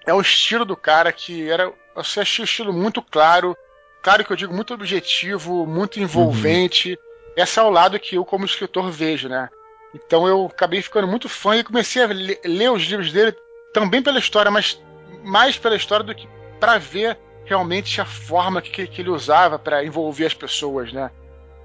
é 0.06 0.13
o 0.13 0.21
estilo 0.21 0.63
do 0.65 0.76
cara 0.78 1.12
que 1.12 1.50
era. 1.50 1.63
Eu 1.63 1.76
achei 1.95 2.43
o 2.43 2.45
estilo 2.45 2.71
muito 2.73 3.02
claro. 3.02 3.56
Claro 4.02 4.23
que 4.23 4.32
eu 4.32 4.38
digo 4.38 4.54
muito 4.54 4.73
objetivo, 4.73 5.65
muito 5.65 6.00
envolvente. 6.00 6.97
Esse 7.36 7.60
é 7.60 7.63
o 7.63 7.69
lado 7.69 8.00
que 8.00 8.15
eu, 8.15 8.23
como 8.26 8.45
escritor, 8.45 8.89
vejo, 8.89 9.28
né? 9.28 9.50
Então 9.93 10.28
eu 10.28 10.45
acabei 10.45 10.82
ficando 10.82 11.08
muito 11.08 11.28
fã 11.30 11.56
e 11.56 11.63
comecei 11.63 12.04
a 12.04 12.08
ler 12.45 12.71
os 12.71 12.84
livros 12.84 13.12
dele 13.12 13.36
também 13.73 14.02
pela 14.02 14.19
história, 14.19 14.50
mas 14.52 14.82
mais 15.23 15.58
pela 15.58 15.76
história 15.76 16.04
do 16.06 16.15
que 16.15 16.28
para 16.60 16.78
ver 16.78 17.17
realmente 17.48 18.02
a 18.02 18.06
forma 18.06 18.62
que, 18.62 18.86
que 18.86 19.02
ele 19.02 19.10
usava 19.10 19.58
para 19.58 19.84
envolver 19.84 20.26
as 20.26 20.34
pessoas, 20.34 20.92
né? 20.92 21.10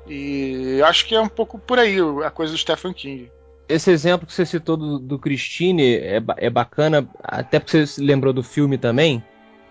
E 0.07 0.81
acho 0.85 1.07
que 1.07 1.15
é 1.15 1.21
um 1.21 1.29
pouco 1.29 1.59
por 1.59 1.79
aí 1.79 1.99
a 2.25 2.31
coisa 2.31 2.53
do 2.53 2.59
Stephen 2.59 2.93
King. 2.93 3.31
Esse 3.69 3.91
exemplo 3.91 4.27
que 4.27 4.33
você 4.33 4.45
citou 4.45 4.77
do, 4.77 4.99
do 4.99 5.19
Christine 5.19 5.97
é, 5.97 6.23
é 6.37 6.51
bacana, 6.51 7.09
até 7.23 7.59
porque 7.59 7.87
você 7.87 8.03
lembrou 8.03 8.33
do 8.33 8.43
filme 8.43 8.77
também, 8.77 9.23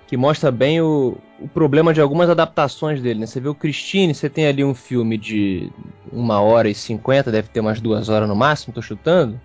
que 0.07 0.17
mostra 0.17 0.51
bem 0.51 0.81
o, 0.81 1.17
o 1.39 1.47
problema 1.47 1.93
de 1.93 2.01
algumas 2.01 2.29
adaptações 2.29 3.01
dele. 3.01 3.19
Né? 3.19 3.25
Você 3.25 3.39
vê 3.39 3.49
o 3.49 3.55
Christine, 3.55 4.13
você 4.13 4.29
tem 4.29 4.47
ali 4.47 4.63
um 4.63 4.73
filme 4.73 5.17
de 5.17 5.69
uma 6.11 6.41
hora 6.41 6.69
e 6.69 6.75
cinquenta, 6.75 7.31
deve 7.31 7.49
ter 7.49 7.59
umas 7.59 7.79
duas 7.79 8.09
horas 8.09 8.27
no 8.27 8.35
máximo, 8.35 8.73
tô 8.73 8.81
chutando. 8.81 9.39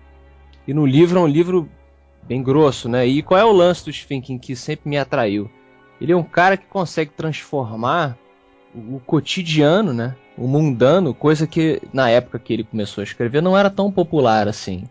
E 0.67 0.73
no 0.73 0.85
livro 0.85 1.19
é 1.19 1.21
um 1.21 1.27
livro 1.27 1.69
bem 2.23 2.41
grosso, 2.41 2.89
né? 2.89 3.05
E 3.05 3.21
qual 3.21 3.39
é 3.39 3.45
o 3.45 3.51
lance 3.51 3.85
do 3.85 3.93
Stephen 3.93 4.21
King 4.21 4.39
que 4.39 4.55
sempre 4.55 4.89
me 4.89 4.97
atraiu? 4.97 5.49
Ele 5.99 6.11
é 6.11 6.15
um 6.15 6.23
cara 6.23 6.57
que 6.57 6.65
consegue 6.65 7.11
transformar 7.11 8.17
o 8.73 8.99
cotidiano, 8.99 9.93
né? 9.93 10.15
O 10.37 10.47
mundano, 10.47 11.13
coisa 11.13 11.47
que 11.47 11.81
na 11.91 12.09
época 12.09 12.37
que 12.37 12.53
ele 12.53 12.63
começou 12.63 13.01
a 13.01 13.05
escrever 13.05 13.41
não 13.41 13.57
era 13.57 13.69
tão 13.69 13.91
popular 13.91 14.47
assim. 14.47 14.83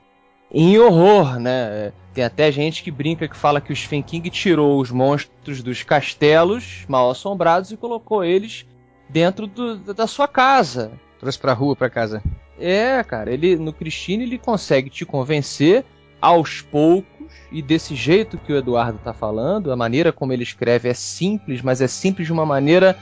Em 0.53 0.79
horror, 0.79 1.39
né? 1.39 1.93
Tem 2.13 2.25
até 2.25 2.51
gente 2.51 2.83
que 2.83 2.91
brinca 2.91 3.29
que 3.29 3.37
fala 3.37 3.61
que 3.61 3.73
o 3.73 3.77
Stephen 3.77 4.03
King 4.03 4.29
tirou 4.31 4.81
os 4.81 4.91
monstros 4.91 5.63
dos 5.63 5.83
castelos 5.83 6.85
mal 6.89 7.11
assombrados 7.11 7.71
e 7.71 7.77
colocou 7.77 8.25
eles 8.25 8.67
dentro 9.09 9.47
do, 9.47 9.77
da 9.95 10.07
sua 10.07 10.27
casa. 10.27 10.93
Trouxe 11.21 11.39
pra 11.39 11.53
rua, 11.53 11.77
pra 11.77 11.91
casa. 11.91 12.23
É, 12.59 13.03
cara, 13.05 13.33
ele 13.33 13.57
no 13.57 13.73
Christine 13.73 14.25
ele 14.25 14.39
consegue 14.39 14.89
te 14.89 15.05
convencer 15.05 15.85
aos 16.21 16.63
poucos 16.63 17.16
e 17.51 17.63
desse 17.63 17.95
jeito 17.95 18.39
que 18.39 18.53
o 18.53 18.57
Eduardo 18.57 18.99
tá 19.03 19.13
falando, 19.13 19.73
a 19.73 19.77
maneira 19.77 20.13
como 20.13 20.33
ele 20.33 20.43
escreve 20.43 20.89
é 20.89 20.95
simples, 20.95 21.63
mas 21.63 21.81
é 21.81 21.87
simples 21.87 22.27
de 22.27 22.33
uma 22.33 22.47
maneira 22.47 22.97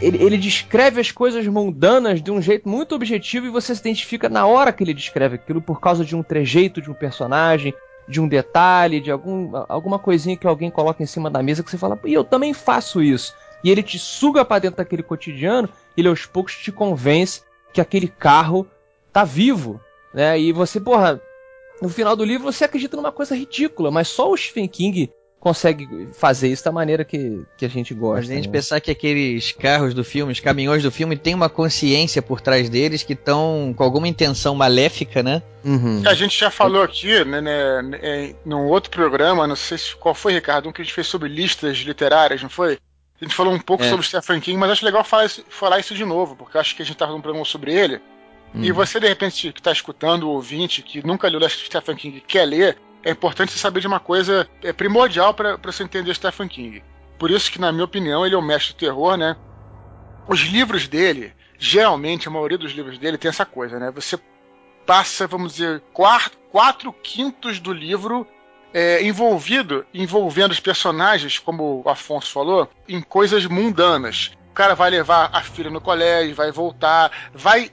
ele, 0.00 0.22
ele, 0.22 0.36
descreve 0.36 1.00
as 1.00 1.10
coisas 1.10 1.46
mundanas 1.46 2.20
de 2.20 2.30
um 2.30 2.42
jeito 2.42 2.68
muito 2.68 2.94
objetivo 2.94 3.46
e 3.46 3.50
você 3.50 3.74
se 3.74 3.80
identifica 3.80 4.28
na 4.28 4.44
hora 4.44 4.72
que 4.72 4.82
ele 4.82 4.92
descreve 4.92 5.36
aquilo 5.36 5.62
por 5.62 5.80
causa 5.80 6.04
de 6.04 6.16
um 6.16 6.22
trejeito 6.22 6.82
de 6.82 6.90
um 6.90 6.94
personagem, 6.94 7.72
de 8.08 8.20
um 8.20 8.28
detalhe, 8.28 9.00
de 9.00 9.10
algum, 9.10 9.50
alguma 9.68 9.98
coisinha 9.98 10.36
que 10.36 10.46
alguém 10.46 10.70
coloca 10.70 11.02
em 11.02 11.06
cima 11.06 11.30
da 11.30 11.42
mesa 11.42 11.62
que 11.62 11.70
você 11.70 11.78
fala, 11.78 11.98
e 12.04 12.12
eu 12.12 12.24
também 12.24 12.52
faço 12.52 13.02
isso. 13.02 13.34
E 13.62 13.70
ele 13.70 13.82
te 13.82 13.98
suga 13.98 14.44
para 14.44 14.58
dentro 14.60 14.78
daquele 14.78 15.02
cotidiano, 15.02 15.68
e 15.96 16.00
ele 16.00 16.08
aos 16.08 16.26
poucos 16.26 16.56
te 16.56 16.70
convence 16.70 17.42
que 17.72 17.80
aquele 17.80 18.08
carro 18.08 18.66
tá 19.12 19.24
vivo, 19.24 19.80
né? 20.12 20.38
E 20.38 20.52
você, 20.52 20.80
porra, 20.80 21.20
no 21.80 21.88
final 21.88 22.16
do 22.16 22.24
livro 22.24 22.50
você 22.50 22.64
acredita 22.64 22.96
numa 22.96 23.12
coisa 23.12 23.36
ridícula, 23.36 23.90
mas 23.90 24.08
só 24.08 24.30
o 24.30 24.36
Stephen 24.36 24.68
King 24.68 25.10
consegue 25.44 26.08
fazer 26.14 26.48
isso 26.48 26.64
da 26.64 26.72
maneira 26.72 27.04
que, 27.04 27.42
que 27.58 27.66
a 27.66 27.68
gente 27.68 27.92
gosta. 27.92 28.22
Mas 28.22 28.30
a 28.30 28.34
gente 28.34 28.46
né? 28.46 28.52
pensar 28.52 28.80
que 28.80 28.90
aqueles 28.90 29.52
carros 29.52 29.92
do 29.92 30.02
filme, 30.02 30.32
os 30.32 30.40
caminhões 30.40 30.82
do 30.82 30.90
filme, 30.90 31.18
tem 31.18 31.34
uma 31.34 31.50
consciência 31.50 32.22
por 32.22 32.40
trás 32.40 32.70
deles 32.70 33.02
que 33.02 33.12
estão 33.12 33.74
com 33.76 33.84
alguma 33.84 34.08
intenção 34.08 34.54
maléfica, 34.54 35.22
né? 35.22 35.42
Uhum. 35.62 36.02
A 36.06 36.14
gente 36.14 36.38
já 36.40 36.50
falou 36.50 36.80
aqui, 36.82 37.22
né, 37.26 37.42
né, 37.42 37.82
né, 37.82 38.34
num 38.42 38.64
outro 38.68 38.90
programa, 38.90 39.46
não 39.46 39.54
sei 39.54 39.76
se, 39.76 39.94
qual 39.96 40.14
foi, 40.14 40.32
Ricardo, 40.32 40.66
um 40.66 40.72
que 40.72 40.80
a 40.80 40.84
gente 40.84 40.94
fez 40.94 41.06
sobre 41.06 41.28
listas 41.28 41.76
literárias, 41.76 42.42
não 42.42 42.48
foi? 42.48 42.78
A 43.20 43.24
gente 43.24 43.36
falou 43.36 43.52
um 43.52 43.60
pouco 43.60 43.84
É. 43.84 43.90
sobre 43.90 44.06
Stephen 44.06 44.40
King, 44.40 44.56
mas 44.56 44.70
acho 44.70 44.84
legal 44.84 45.04
falar 45.04 45.26
isso, 45.26 45.44
falar 45.50 45.78
isso 45.78 45.94
de 45.94 46.06
novo, 46.06 46.36
porque 46.36 46.56
eu 46.56 46.60
acho 46.62 46.74
que 46.74 46.80
a 46.80 46.84
gente 46.86 46.94
estava 46.94 47.12
num 47.12 47.20
programa 47.20 47.44
sobre 47.44 47.74
ele. 47.74 48.00
E 48.54 48.70
Hum. 48.70 48.74
você, 48.74 49.00
de 49.00 49.08
repente, 49.08 49.52
que 49.52 49.60
está 49.60 49.72
escutando, 49.72 50.24
o 50.24 50.30
ouvinte, 50.30 50.82
que 50.82 51.04
nunca 51.04 51.28
leu 51.28 51.48
Stephen 51.48 51.96
King 51.96 52.18
e 52.18 52.20
quer 52.20 52.44
ler, 52.44 52.78
é 53.02 53.10
importante 53.10 53.52
você 53.52 53.58
saber 53.58 53.80
de 53.80 53.86
uma 53.86 54.00
coisa 54.00 54.48
é 54.62 54.72
primordial 54.72 55.34
para 55.34 55.56
você 55.56 55.82
entender 55.82 56.14
Stephen 56.14 56.48
King. 56.48 56.82
Por 57.18 57.30
isso 57.30 57.50
que, 57.50 57.60
na 57.60 57.72
minha 57.72 57.84
opinião, 57.84 58.24
ele 58.24 58.34
é 58.34 58.38
o 58.38 58.42
mestre 58.42 58.74
do 58.74 58.78
terror, 58.78 59.16
né? 59.16 59.36
Os 60.28 60.40
livros 60.40 60.88
dele, 60.88 61.34
geralmente, 61.58 62.28
a 62.28 62.30
maioria 62.30 62.56
dos 62.56 62.72
livros 62.72 62.98
dele 62.98 63.18
tem 63.18 63.28
essa 63.28 63.44
coisa, 63.44 63.78
né? 63.78 63.90
Você 63.90 64.18
passa, 64.86 65.26
vamos 65.26 65.54
dizer, 65.54 65.82
quatro, 65.92 66.38
quatro 66.50 66.92
quintos 66.92 67.58
do 67.60 67.72
livro 67.72 68.26
é, 68.72 69.02
envolvido, 69.04 69.86
envolvendo 69.92 70.52
os 70.52 70.60
personagens, 70.60 71.38
como 71.38 71.82
o 71.84 71.88
Afonso 71.88 72.32
falou, 72.32 72.68
em 72.88 73.00
coisas 73.00 73.46
mundanas. 73.46 74.32
O 74.50 74.54
cara 74.54 74.74
vai 74.74 74.90
levar 74.90 75.30
a 75.32 75.40
filha 75.42 75.70
no 75.70 75.80
colégio, 75.80 76.34
vai 76.34 76.50
voltar, 76.50 77.10
vai, 77.32 77.70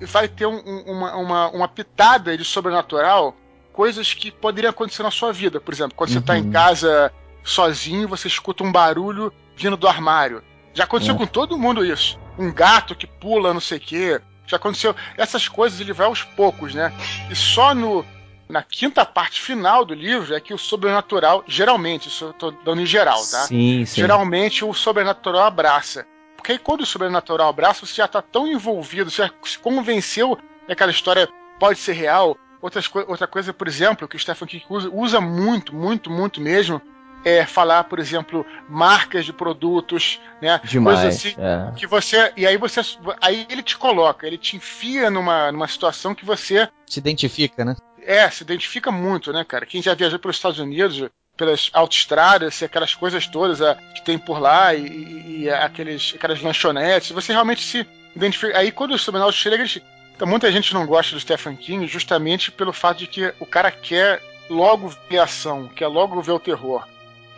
vai 0.00 0.28
ter 0.28 0.46
um- 0.46 0.62
um- 0.64 0.84
uma, 0.92 1.16
uma, 1.16 1.48
uma 1.50 1.68
pitada 1.68 2.36
de 2.36 2.44
sobrenatural, 2.44 3.36
coisas 3.72 4.12
que 4.14 4.30
poderiam 4.30 4.70
acontecer 4.70 5.02
na 5.02 5.10
sua 5.10 5.32
vida. 5.32 5.60
Por 5.60 5.72
exemplo, 5.72 5.94
quando 5.96 6.10
você 6.10 6.18
está 6.18 6.36
em 6.38 6.50
casa 6.50 7.12
sozinho, 7.44 8.08
você 8.08 8.28
escuta 8.28 8.62
um 8.64 8.70
barulho 8.72 9.32
vindo 9.56 9.76
do 9.76 9.88
armário. 9.88 10.42
Já 10.74 10.84
aconteceu 10.84 11.14
É. 11.14 11.18
com 11.18 11.26
todo 11.26 11.58
mundo 11.58 11.84
isso. 11.84 12.18
Um 12.38 12.52
gato 12.52 12.94
que 12.94 13.06
pula, 13.06 13.52
não 13.52 13.60
sei 13.60 13.78
o 13.78 13.80
quê. 13.80 14.20
Já 14.46 14.56
aconteceu. 14.56 14.94
Essas 15.16 15.48
coisas 15.48 15.80
ele 15.80 15.92
vai 15.92 16.06
aos 16.06 16.22
poucos, 16.22 16.74
né? 16.74 16.92
E 17.30 17.34
só 17.36 17.74
no, 17.74 18.04
na 18.48 18.62
quinta 18.62 19.04
parte 19.04 19.40
final 19.40 19.84
do 19.84 19.92
livro 19.94 20.34
é 20.34 20.40
que 20.40 20.54
o 20.54 20.58
sobrenatural, 20.58 21.42
geralmente, 21.46 22.08
isso 22.08 22.26
eu 22.26 22.32
tô 22.32 22.50
dando 22.50 22.80
em 22.80 22.86
geral, 22.86 23.18
tá? 23.18 23.42
Sim, 23.46 23.84
sim. 23.84 24.00
Geralmente 24.00 24.64
o 24.64 24.72
sobrenatural 24.72 25.42
abraça. 25.44 26.06
Porque 26.38 26.52
aí 26.52 26.58
quando 26.58 26.82
o 26.82 26.86
sobrenatural 26.86 27.48
abraça, 27.48 27.84
você 27.84 27.94
já 27.94 28.04
está 28.04 28.22
tão 28.22 28.46
envolvido, 28.46 29.10
você 29.10 29.24
já 29.24 29.30
se 29.42 29.58
convenceu 29.58 30.38
que 30.66 30.72
aquela 30.72 30.92
história 30.92 31.28
pode 31.58 31.80
ser 31.80 31.94
real. 31.94 32.38
Outras 32.62 32.88
outra 33.08 33.26
coisa, 33.26 33.52
por 33.52 33.66
exemplo, 33.66 34.06
que 34.06 34.14
o 34.14 34.18
Stephen 34.18 34.46
King 34.46 34.64
usa, 34.70 34.88
usa 34.88 35.20
muito, 35.20 35.74
muito, 35.74 36.08
muito 36.08 36.40
mesmo, 36.40 36.80
é 37.24 37.44
falar, 37.44 37.84
por 37.84 37.98
exemplo, 37.98 38.46
marcas 38.68 39.24
de 39.24 39.32
produtos, 39.32 40.20
né? 40.40 40.60
Demais. 40.62 41.00
Coisas 41.00 41.16
assim 41.16 41.34
é. 41.36 41.72
que 41.76 41.86
você. 41.88 42.32
E 42.36 42.46
aí 42.46 42.56
você. 42.56 42.80
Aí 43.20 43.44
ele 43.50 43.62
te 43.62 43.76
coloca, 43.76 44.24
ele 44.24 44.38
te 44.38 44.56
enfia 44.56 45.10
numa, 45.10 45.50
numa 45.50 45.66
situação 45.66 46.14
que 46.14 46.24
você 46.24 46.68
Se 46.86 47.00
identifica, 47.00 47.64
né? 47.64 47.76
é, 48.08 48.30
se 48.30 48.42
identifica 48.42 48.90
muito, 48.90 49.32
né, 49.34 49.44
cara? 49.44 49.66
Quem 49.66 49.82
já 49.82 49.92
viajou 49.92 50.18
pelos 50.18 50.36
Estados 50.36 50.58
Unidos, 50.58 51.10
pelas 51.38 51.70
autoestradas, 51.72 52.60
e 52.60 52.64
aquelas 52.66 52.94
coisas 52.94 53.26
todas 53.26 53.62
ah, 53.62 53.78
que 53.94 54.02
tem 54.02 54.18
por 54.18 54.38
lá, 54.38 54.74
e, 54.74 54.86
e- 54.86 55.42
e 55.44 55.50
aqueles, 55.50 56.12
aquelas 56.14 56.42
lanchonetes, 56.42 57.10
você 57.12 57.32
realmente 57.32 57.62
se 57.62 57.86
identifica. 58.14 58.58
Aí 58.58 58.70
quando 58.72 58.90
o 58.92 58.98
Sobrenatural 58.98 59.32
chega, 59.32 59.54
eles... 59.62 59.80
então, 60.14 60.26
muita 60.28 60.50
gente 60.52 60.74
não 60.74 60.84
gosta 60.84 61.14
do 61.14 61.20
Stephen 61.20 61.56
King 61.56 61.86
justamente 61.86 62.50
pelo 62.50 62.72
fato 62.72 62.98
de 62.98 63.06
que 63.06 63.32
o 63.40 63.46
cara 63.46 63.70
quer 63.70 64.20
logo 64.50 64.92
ver 65.08 65.18
a 65.18 65.24
ação, 65.24 65.68
quer 65.68 65.86
logo 65.86 66.20
ver 66.20 66.32
o 66.32 66.40
terror. 66.40 66.84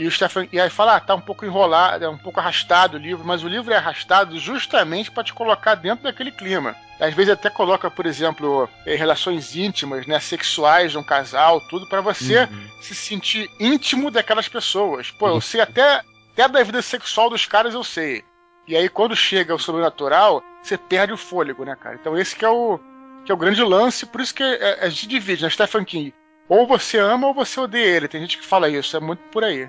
E 0.00 0.06
o 0.06 0.10
Stephen, 0.10 0.48
e 0.50 0.58
aí 0.58 0.70
fala, 0.70 0.96
ah, 0.96 1.00
tá 1.00 1.14
um 1.14 1.20
pouco 1.20 1.44
enrolado, 1.44 2.02
é 2.02 2.08
um 2.08 2.16
pouco 2.16 2.40
arrastado 2.40 2.96
o 2.96 2.98
livro, 2.98 3.22
mas 3.22 3.44
o 3.44 3.48
livro 3.48 3.70
é 3.70 3.76
arrastado 3.76 4.38
justamente 4.38 5.10
para 5.10 5.22
te 5.22 5.34
colocar 5.34 5.74
dentro 5.74 6.04
daquele 6.04 6.32
clima. 6.32 6.74
Às 6.98 7.12
vezes 7.12 7.34
até 7.34 7.50
coloca, 7.50 7.90
por 7.90 8.06
exemplo, 8.06 8.66
eh, 8.86 8.94
relações 8.94 9.54
íntimas, 9.54 10.06
né, 10.06 10.18
sexuais 10.18 10.92
de 10.92 10.96
um 10.96 11.02
casal, 11.02 11.60
tudo 11.68 11.86
para 11.86 12.00
você 12.00 12.48
se 12.80 12.94
sentir 12.94 13.50
íntimo 13.60 14.10
daquelas 14.10 14.48
pessoas. 14.48 15.10
Pô, 15.10 15.28
eu 15.28 15.38
sei 15.38 15.60
até 15.60 16.00
até 16.32 16.48
da 16.48 16.62
vida 16.62 16.80
sexual 16.80 17.28
dos 17.28 17.44
caras 17.44 17.74
eu 17.74 17.84
sei. 17.84 18.24
E 18.66 18.74
aí 18.74 18.88
quando 18.88 19.14
chega 19.14 19.54
o 19.54 19.58
sobrenatural, 19.58 20.42
você 20.62 20.78
perde 20.78 21.12
o 21.12 21.18
fôlego, 21.18 21.62
né, 21.62 21.76
cara? 21.76 21.96
Então 22.00 22.16
esse 22.16 22.34
que 22.34 22.44
é 22.46 22.48
o 22.48 22.80
que 23.26 23.30
é 23.30 23.34
o 23.34 23.38
grande 23.38 23.62
lance, 23.62 24.06
por 24.06 24.22
isso 24.22 24.34
que 24.34 24.42
é, 24.42 24.78
a 24.80 24.88
gente 24.88 25.08
divide, 25.08 25.42
né, 25.42 25.50
Stephen 25.50 25.84
King. 25.84 26.14
Ou 26.48 26.66
você 26.66 26.96
ama 26.96 27.26
ou 27.26 27.34
você 27.34 27.60
odeia 27.60 27.96
ele. 27.96 28.08
Tem 28.08 28.22
gente 28.22 28.38
que 28.38 28.46
fala 28.46 28.66
isso, 28.70 28.96
é 28.96 29.00
muito 29.00 29.20
por 29.30 29.44
aí. 29.44 29.68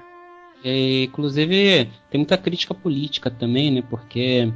E, 0.63 1.05
inclusive, 1.05 1.89
tem 2.09 2.19
muita 2.19 2.37
crítica 2.37 2.73
política 2.73 3.31
também, 3.31 3.71
né? 3.71 3.81
Porque 3.81 4.51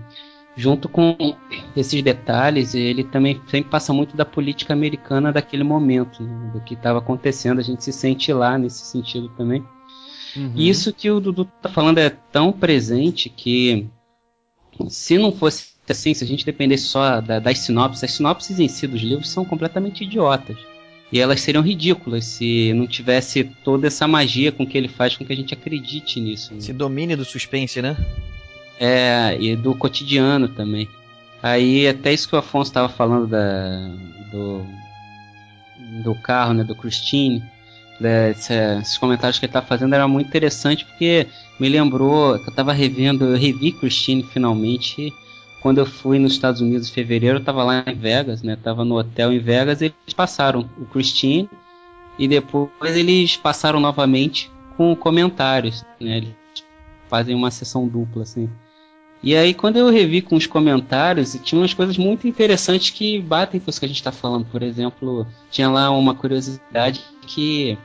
junto 0.56 0.88
com 0.88 1.36
esses 1.76 2.02
detalhes, 2.02 2.74
ele 2.74 3.04
também 3.04 3.42
sempre 3.48 3.70
passa 3.70 3.92
muito 3.92 4.16
da 4.16 4.26
política 4.26 4.74
americana 4.74 5.32
daquele 5.32 5.64
momento, 5.64 6.24
né, 6.24 6.52
do 6.54 6.62
que 6.62 6.76
estava 6.76 7.00
acontecendo. 7.00 7.60
A 7.60 7.64
gente 7.64 7.84
se 7.84 7.92
sente 7.92 8.32
lá 8.32 8.58
nesse 8.58 8.86
sentido 8.86 9.30
também. 9.30 9.64
Uhum. 10.36 10.54
E 10.56 10.70
isso 10.70 10.94
que 10.94 11.10
o 11.10 11.20
Dudu 11.20 11.46
tá 11.62 11.70
falando 11.70 11.98
é 11.98 12.10
tão 12.10 12.52
presente 12.52 13.30
que 13.30 13.88
se 14.90 15.18
não 15.18 15.32
fosse 15.32 15.76
assim, 15.90 16.14
se 16.14 16.24
a 16.24 16.28
gente 16.28 16.46
dependesse 16.46 16.86
só 16.86 17.22
da- 17.22 17.40
das 17.40 17.60
sinopses, 17.60 18.04
as 18.04 18.12
sinopses 18.12 18.60
em 18.60 18.68
si 18.68 18.88
dos 18.88 19.02
livros 19.02 19.30
são 19.30 19.46
completamente 19.46 20.04
idiotas. 20.04 20.58
E 21.12 21.20
elas 21.20 21.40
seriam 21.42 21.64
ridículas 21.64 22.26
se 22.26 22.74
não 22.74 22.88
tivesse 22.88 23.44
toda 23.64 23.88
essa 23.88 24.08
magia 24.08 24.52
com 24.52 24.66
que 24.66 24.78
ele 24.78 24.88
faz 24.88 25.16
com 25.16 25.24
que 25.26 25.32
a 25.32 25.36
gente 25.36 25.54
acredite 25.54 26.20
nisso. 26.20 26.52
né? 26.54 26.60
Esse 26.60 26.74
domínio 26.74 27.16
do 27.16 27.24
suspense, 27.24 27.82
né? 27.82 27.96
É, 28.80 29.38
e 29.40 29.56
do 29.56 29.74
cotidiano 29.76 30.48
também. 30.50 30.90
Aí 31.42 31.88
até 31.88 32.12
isso 32.12 32.28
que 32.28 32.36
o 32.36 32.40
Afonso 32.40 32.72
estava 32.72 32.90
falando 32.90 33.28
da, 33.28 33.88
do, 34.32 34.66
do 36.04 36.16
carro, 36.16 36.54
né, 36.54 36.64
do 36.64 36.76
Christine, 36.76 37.42
desse- 38.00 38.54
esses 38.82 38.98
comentários 38.98 39.38
que 39.40 39.46
ele 39.46 39.52
estava 39.52 39.66
fazendo 39.66 39.94
era 39.94 40.08
muito 40.08 40.28
interessante 40.28 40.84
porque 40.86 41.28
me 41.60 41.70
lembrou 41.70 42.38
que 42.40 42.46
eu 42.48 42.50
estava 42.50 42.74
revendo, 42.74 43.26
eu 43.26 43.38
revi 43.38 43.72
Christine 43.72 44.24
finalmente 44.24 45.14
quando 45.66 45.80
eu 45.80 45.86
fui 45.88 46.20
nos 46.20 46.34
Estados 46.34 46.62
Unidos 46.62 46.88
em 46.88 46.94
fevereiro, 46.94 47.40
eu 47.40 47.44
tava 47.44 47.64
lá 47.64 47.84
em 47.88 47.96
Vegas, 47.96 48.44
né? 48.44 48.56
Tava 48.56 48.86
no 48.86 49.00
hotel 49.00 49.34
em 49.34 49.40
Vegas, 49.40 49.82
eles 49.82 49.96
passaram 50.16 50.70
o 50.78 50.86
Christine 50.86 51.50
e 52.20 52.28
depois 52.28 52.96
eles 52.96 53.36
passaram 53.36 53.80
novamente 53.80 54.52
com 54.78 54.96
comentários, 54.96 55.84
né? 56.00 56.18
Eles 56.18 56.36
fazem 57.10 57.34
uma 57.34 57.50
sessão 57.50 57.88
dupla, 57.88 58.22
assim. 58.22 58.48
E 59.24 59.36
aí, 59.36 59.56
quando 59.56 59.78
eu 59.78 59.90
revi 59.90 60.22
com 60.22 60.36
os 60.36 60.46
comentários, 60.46 61.36
tinha 61.44 61.60
umas 61.60 61.74
coisas 61.74 61.98
muito 61.98 62.28
interessantes 62.28 62.92
que 62.92 63.20
batem 63.20 63.60
com 63.60 63.68
isso 63.68 63.80
que 63.80 63.88
a 63.88 63.90
gente 63.90 63.98
está 63.98 64.12
falando. 64.12 64.46
Por 64.46 64.62
exemplo, 64.62 65.26
tinha 65.50 65.68
lá 65.68 65.90
uma 65.90 66.14
curiosidade 66.14 67.04
que 67.26 67.76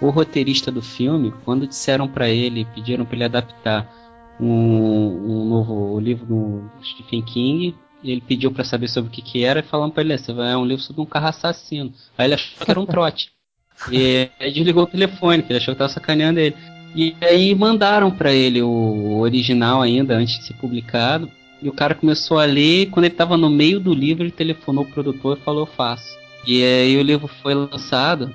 o 0.00 0.10
roteirista 0.10 0.70
do 0.70 0.80
filme, 0.80 1.34
quando 1.44 1.66
disseram 1.66 2.06
para 2.06 2.28
ele, 2.28 2.68
pediram 2.72 3.04
para 3.04 3.16
ele 3.16 3.24
adaptar 3.24 4.05
um, 4.40 4.46
um 4.46 5.44
novo 5.48 5.98
livro 6.00 6.26
do 6.26 6.70
Stephen 6.82 7.22
King, 7.22 7.74
ele 8.04 8.20
pediu 8.20 8.52
para 8.52 8.64
saber 8.64 8.88
sobre 8.88 9.08
o 9.08 9.12
que, 9.12 9.22
que 9.22 9.44
era 9.44 9.60
e 9.60 9.62
falaram 9.62 9.90
para 9.90 10.02
ele: 10.02 10.14
é 10.14 10.56
um 10.56 10.64
livro 10.64 10.82
sobre 10.82 11.02
um 11.02 11.06
carro 11.06 11.28
assassino. 11.28 11.92
Aí 12.16 12.26
ele 12.26 12.34
achou 12.34 12.64
que 12.64 12.70
era 12.70 12.80
um 12.80 12.86
trote. 12.86 13.30
e 13.90 14.30
aí 14.40 14.52
desligou 14.52 14.84
o 14.84 14.86
telefone, 14.86 15.42
que 15.42 15.52
ele 15.52 15.58
achou 15.58 15.74
que 15.74 15.78
tava 15.78 15.92
sacaneando 15.92 16.40
ele. 16.40 16.56
E 16.94 17.14
aí 17.20 17.54
mandaram 17.54 18.10
para 18.10 18.32
ele 18.32 18.62
o 18.62 19.18
original 19.18 19.82
ainda, 19.82 20.16
antes 20.16 20.38
de 20.38 20.46
ser 20.46 20.54
publicado. 20.54 21.30
E 21.62 21.68
o 21.68 21.72
cara 21.72 21.94
começou 21.94 22.38
a 22.38 22.44
ler, 22.44 22.86
quando 22.90 23.04
ele 23.04 23.14
estava 23.14 23.36
no 23.36 23.50
meio 23.50 23.80
do 23.80 23.92
livro, 23.92 24.22
ele 24.22 24.30
telefonou 24.30 24.84
o 24.84 24.90
produtor 24.90 25.38
e 25.38 25.44
falou, 25.44 25.66
faço. 25.66 26.16
E 26.46 26.62
aí 26.62 26.96
o 26.96 27.02
livro 27.02 27.26
foi 27.26 27.54
lançado, 27.54 28.32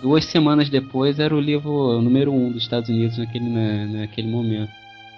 duas 0.00 0.24
semanas 0.24 0.68
depois 0.68 1.18
era 1.18 1.34
o 1.34 1.40
livro 1.40 2.00
número 2.00 2.32
um 2.32 2.50
dos 2.50 2.62
Estados 2.62 2.88
Unidos 2.88 3.18
naquele, 3.18 3.48
na, 3.48 3.86
naquele 3.86 4.28
momento. 4.28 4.72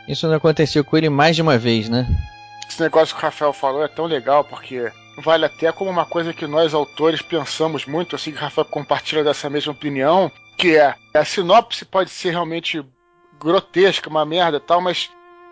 Isso 0.09 0.27
não 0.27 0.37
aconteceu 0.37 0.85
com 0.85 0.97
ele 0.97 1.09
mais 1.09 1.37
de 1.37 1.43
uma 1.43 1.57
vez, 1.57 1.89
né? 1.89 2.07
Esse 2.69 2.81
negócio 2.81 3.15
que 3.15 3.21
o 3.21 3.25
Rafael 3.25 3.53
falou 3.53 3.85
é 3.85 3.89
tão 3.89 4.07
legal, 4.07 4.45
porque 4.45 4.91
vale 5.19 5.45
até 5.45 5.71
como 5.73 5.91
uma 5.91 6.07
coisa 6.07 6.33
que 6.33 6.47
nós 6.47 6.75
autores 6.75 7.21
pensamos 7.23 7.87
muito, 7.87 8.17
assim 8.17 8.33
que 8.33 8.39
o 8.39 8.41
Rafael 8.41 8.65
compartilha 8.65 9.23
dessa 9.23 9.51
mesma 9.51 9.73
opinião, 9.73 10.31
que 10.57 10.77
é 10.77 10.95
a 11.15 11.25
sinopse 11.25 11.85
pode 11.85 12.11
ser 12.11 12.31
realmente 12.31 12.85
grotesca, 13.39 14.09
uma 14.09 14.25
merda 14.25 14.61
tal, 14.61 14.81
mas 14.81 15.11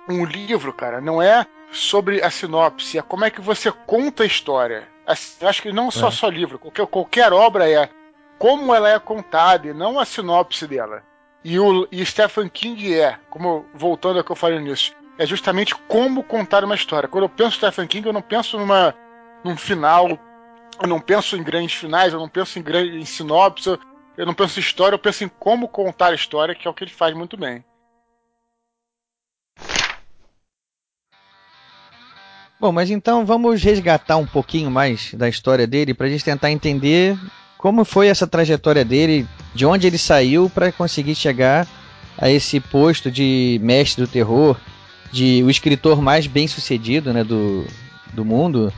um 0.08 0.24
livro, 0.24 0.72
cara, 0.72 1.00
não 1.00 1.20
é 1.20 1.46
sobre 1.72 2.22
a 2.22 2.30
sinopse, 2.30 2.98
é 2.98 3.02
como 3.02 3.24
é 3.24 3.30
que 3.30 3.40
você 3.40 3.70
conta 3.70 4.22
a 4.22 4.26
história. 4.26 4.88
Eu 5.40 5.48
acho 5.48 5.62
que 5.62 5.72
não 5.72 5.90
só 5.90 6.08
é. 6.08 6.10
só 6.10 6.28
livro, 6.28 6.58
qualquer, 6.58 6.86
qualquer 6.86 7.32
obra 7.32 7.68
é 7.68 7.88
como 8.38 8.74
ela 8.74 8.88
é 8.88 8.98
contada 8.98 9.68
e 9.68 9.74
não 9.74 9.98
a 9.98 10.04
sinopse 10.04 10.66
dela. 10.66 11.02
E 11.42 11.58
o 11.58 11.88
e 11.90 12.04
Stephen 12.04 12.48
King 12.48 12.94
é, 12.94 13.18
como 13.30 13.64
voltando 13.74 14.18
ao 14.18 14.24
que 14.24 14.30
eu 14.30 14.36
falei 14.36 14.58
nisso, 14.58 14.92
é 15.18 15.24
justamente 15.26 15.74
como 15.74 16.22
contar 16.22 16.64
uma 16.64 16.74
história. 16.74 17.08
Quando 17.08 17.24
eu 17.24 17.28
penso 17.28 17.56
em 17.56 17.58
Stephen 17.58 17.86
King, 17.86 18.06
eu 18.06 18.12
não 18.12 18.22
penso 18.22 18.58
numa 18.58 18.94
num 19.42 19.56
final, 19.56 20.18
eu 20.80 20.88
não 20.88 21.00
penso 21.00 21.36
em 21.36 21.42
grandes 21.42 21.74
finais, 21.74 22.12
eu 22.12 22.18
não 22.18 22.28
penso 22.28 22.58
em, 22.58 22.62
grande, 22.62 22.98
em 22.98 23.04
sinopse, 23.04 23.78
eu 24.16 24.26
não 24.26 24.34
penso 24.34 24.58
em 24.58 24.62
história, 24.62 24.94
eu 24.94 24.98
penso 24.98 25.24
em 25.24 25.28
como 25.28 25.66
contar 25.66 26.08
a 26.08 26.14
história, 26.14 26.54
que 26.54 26.68
é 26.68 26.70
o 26.70 26.74
que 26.74 26.84
ele 26.84 26.90
faz 26.90 27.14
muito 27.14 27.36
bem. 27.36 27.64
Bom, 32.60 32.72
mas 32.72 32.90
então 32.90 33.24
vamos 33.24 33.62
resgatar 33.62 34.18
um 34.18 34.26
pouquinho 34.26 34.70
mais 34.70 35.14
da 35.14 35.26
história 35.26 35.66
dele 35.66 35.94
para 35.94 36.06
a 36.06 36.10
gente 36.10 36.22
tentar 36.22 36.50
entender 36.50 37.16
como 37.60 37.84
foi 37.84 38.08
essa 38.08 38.26
trajetória 38.26 38.82
dele, 38.82 39.28
de 39.54 39.66
onde 39.66 39.86
ele 39.86 39.98
saiu 39.98 40.48
para 40.48 40.72
conseguir 40.72 41.14
chegar 41.14 41.68
a 42.16 42.30
esse 42.30 42.58
posto 42.58 43.10
de 43.10 43.60
mestre 43.62 44.02
do 44.02 44.10
terror, 44.10 44.56
de 45.12 45.42
o 45.44 45.50
escritor 45.50 46.00
mais 46.00 46.26
bem 46.26 46.48
sucedido 46.48 47.12
né, 47.12 47.22
do, 47.22 47.66
do 48.14 48.24
mundo. 48.24 48.72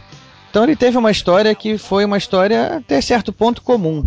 Então 0.51 0.65
ele 0.65 0.75
teve 0.75 0.99
uma 0.99 1.13
história 1.13 1.55
que 1.55 1.79
foi 1.79 2.05
uma 2.05 2.19
história 2.19 2.79
até 2.79 3.01
certo 3.01 3.33
ponto 3.33 3.63
comum. 3.63 4.05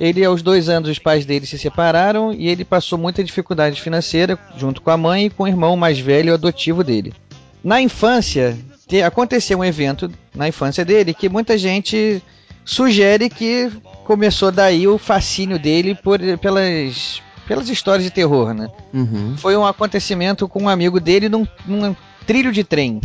Ele, 0.00 0.24
aos 0.24 0.42
dois 0.42 0.68
anos, 0.68 0.90
os 0.90 0.98
pais 0.98 1.24
dele 1.24 1.46
se 1.46 1.56
separaram 1.56 2.32
e 2.32 2.48
ele 2.48 2.64
passou 2.64 2.98
muita 2.98 3.22
dificuldade 3.22 3.80
financeira 3.80 4.36
junto 4.56 4.82
com 4.82 4.90
a 4.90 4.96
mãe 4.96 5.26
e 5.26 5.30
com 5.30 5.44
o 5.44 5.48
irmão 5.48 5.76
mais 5.76 6.00
velho 6.00 6.34
adotivo 6.34 6.82
dele. 6.82 7.14
Na 7.62 7.80
infância, 7.80 8.58
te, 8.84 9.00
aconteceu 9.00 9.60
um 9.60 9.64
evento 9.64 10.10
na 10.34 10.48
infância 10.48 10.84
dele 10.84 11.14
que 11.14 11.28
muita 11.28 11.56
gente 11.56 12.20
sugere 12.64 13.28
que 13.28 13.70
começou 14.04 14.50
daí 14.50 14.86
o 14.86 14.98
fascínio 14.98 15.58
dele 15.58 15.94
por, 15.94 16.18
pelas, 16.38 17.22
pelas 17.46 17.68
histórias 17.68 18.04
de 18.04 18.10
terror, 18.10 18.54
né? 18.54 18.68
Uhum. 18.92 19.36
Foi 19.36 19.56
um 19.56 19.66
acontecimento 19.66 20.48
com 20.48 20.64
um 20.64 20.68
amigo 20.68 21.00
dele 21.00 21.28
num, 21.28 21.46
num 21.66 21.94
trilho 22.26 22.52
de 22.52 22.64
trem. 22.64 23.00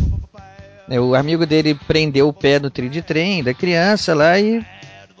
O 0.88 1.14
amigo 1.14 1.44
dele 1.44 1.74
prendeu 1.86 2.28
o 2.28 2.32
pé 2.32 2.58
no 2.58 2.70
trilho 2.70 2.90
de 2.90 3.02
trem 3.02 3.42
da 3.44 3.52
criança 3.52 4.14
lá 4.14 4.38
e 4.38 4.64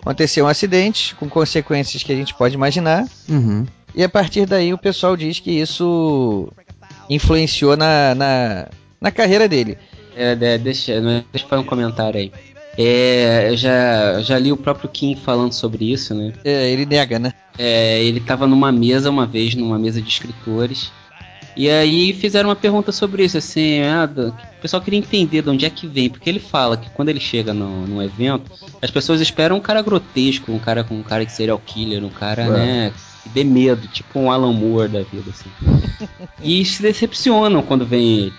aconteceu 0.00 0.46
um 0.46 0.48
acidente 0.48 1.14
com 1.16 1.28
consequências 1.28 2.02
que 2.02 2.12
a 2.12 2.16
gente 2.16 2.34
pode 2.34 2.54
imaginar. 2.54 3.06
Uhum. 3.28 3.66
E 3.94 4.02
a 4.02 4.08
partir 4.08 4.46
daí 4.46 4.72
o 4.72 4.78
pessoal 4.78 5.16
diz 5.16 5.40
que 5.40 5.50
isso 5.50 6.50
influenciou 7.10 7.76
na, 7.76 8.14
na, 8.14 8.68
na 9.00 9.10
carreira 9.10 9.48
dele. 9.48 9.76
É, 10.16 10.34
deixa, 10.34 11.00
deixa 11.00 11.44
eu 11.44 11.48
fazer 11.48 11.62
um 11.62 11.66
comentário 11.66 12.18
aí. 12.18 12.32
É, 12.78 13.48
eu 13.50 13.56
já, 13.56 14.22
já 14.22 14.38
li 14.38 14.52
o 14.52 14.56
próprio 14.56 14.88
Kim 14.88 15.16
falando 15.16 15.52
sobre 15.52 15.90
isso, 15.90 16.14
né? 16.14 16.32
É, 16.44 16.70
ele 16.70 16.86
nega, 16.86 17.18
né? 17.18 17.32
É, 17.58 18.00
ele 18.04 18.18
estava 18.18 18.46
numa 18.46 18.70
mesa 18.70 19.10
uma 19.10 19.26
vez, 19.26 19.56
numa 19.56 19.76
mesa 19.76 20.00
de 20.00 20.08
escritores, 20.08 20.92
e 21.58 21.68
aí 21.68 22.12
fizeram 22.12 22.50
uma 22.50 22.54
pergunta 22.54 22.92
sobre 22.92 23.24
isso, 23.24 23.36
assim, 23.36 23.82
ah, 23.82 24.08
o 24.16 24.60
pessoal 24.62 24.80
queria 24.80 25.00
entender 25.00 25.42
de 25.42 25.50
onde 25.50 25.66
é 25.66 25.70
que 25.70 25.88
vem, 25.88 26.08
porque 26.08 26.30
ele 26.30 26.38
fala 26.38 26.76
que 26.76 26.88
quando 26.90 27.08
ele 27.08 27.18
chega 27.18 27.52
no, 27.52 27.84
num 27.84 28.00
evento, 28.00 28.48
as 28.80 28.92
pessoas 28.92 29.20
esperam 29.20 29.56
um 29.56 29.60
cara 29.60 29.82
grotesco, 29.82 30.52
um 30.52 30.58
cara 30.60 30.84
com 30.84 30.94
um 30.94 31.02
cara 31.02 31.26
que 31.26 31.32
serial 31.32 31.60
killer, 31.66 32.04
um 32.04 32.10
cara, 32.10 32.42
é. 32.42 32.48
né, 32.48 32.92
que 33.24 33.28
dê 33.30 33.42
medo, 33.42 33.88
tipo 33.88 34.20
um 34.20 34.30
Alan 34.30 34.52
Moore 34.52 34.88
da 34.88 35.02
vida, 35.02 35.30
assim. 35.30 35.50
e 36.40 36.64
se 36.64 36.80
decepcionam 36.80 37.60
quando 37.60 37.84
vem 37.84 38.18
ele. 38.18 38.32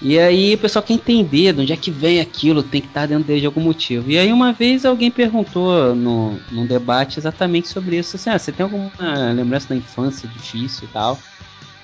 E 0.00 0.18
aí 0.18 0.54
o 0.54 0.58
pessoal 0.58 0.82
quer 0.82 0.94
entender 0.94 1.52
de 1.52 1.60
onde 1.60 1.72
é 1.72 1.76
que 1.76 1.90
vem 1.90 2.20
aquilo, 2.20 2.62
tem 2.62 2.80
que 2.80 2.86
estar 2.86 3.06
dentro 3.06 3.24
dele 3.24 3.40
de 3.40 3.46
algum 3.46 3.60
motivo. 3.60 4.10
E 4.10 4.16
aí 4.16 4.32
uma 4.32 4.52
vez 4.52 4.84
alguém 4.84 5.10
perguntou 5.10 5.94
no, 5.94 6.38
num 6.52 6.66
debate 6.66 7.18
exatamente 7.18 7.68
sobre 7.68 7.96
isso, 7.96 8.16
assim, 8.16 8.30
ah, 8.30 8.38
você 8.38 8.52
tem 8.52 8.62
alguma 8.62 8.90
lembrança 9.34 9.68
da 9.68 9.76
infância 9.76 10.28
difícil 10.28 10.86
e 10.88 10.92
tal? 10.92 11.18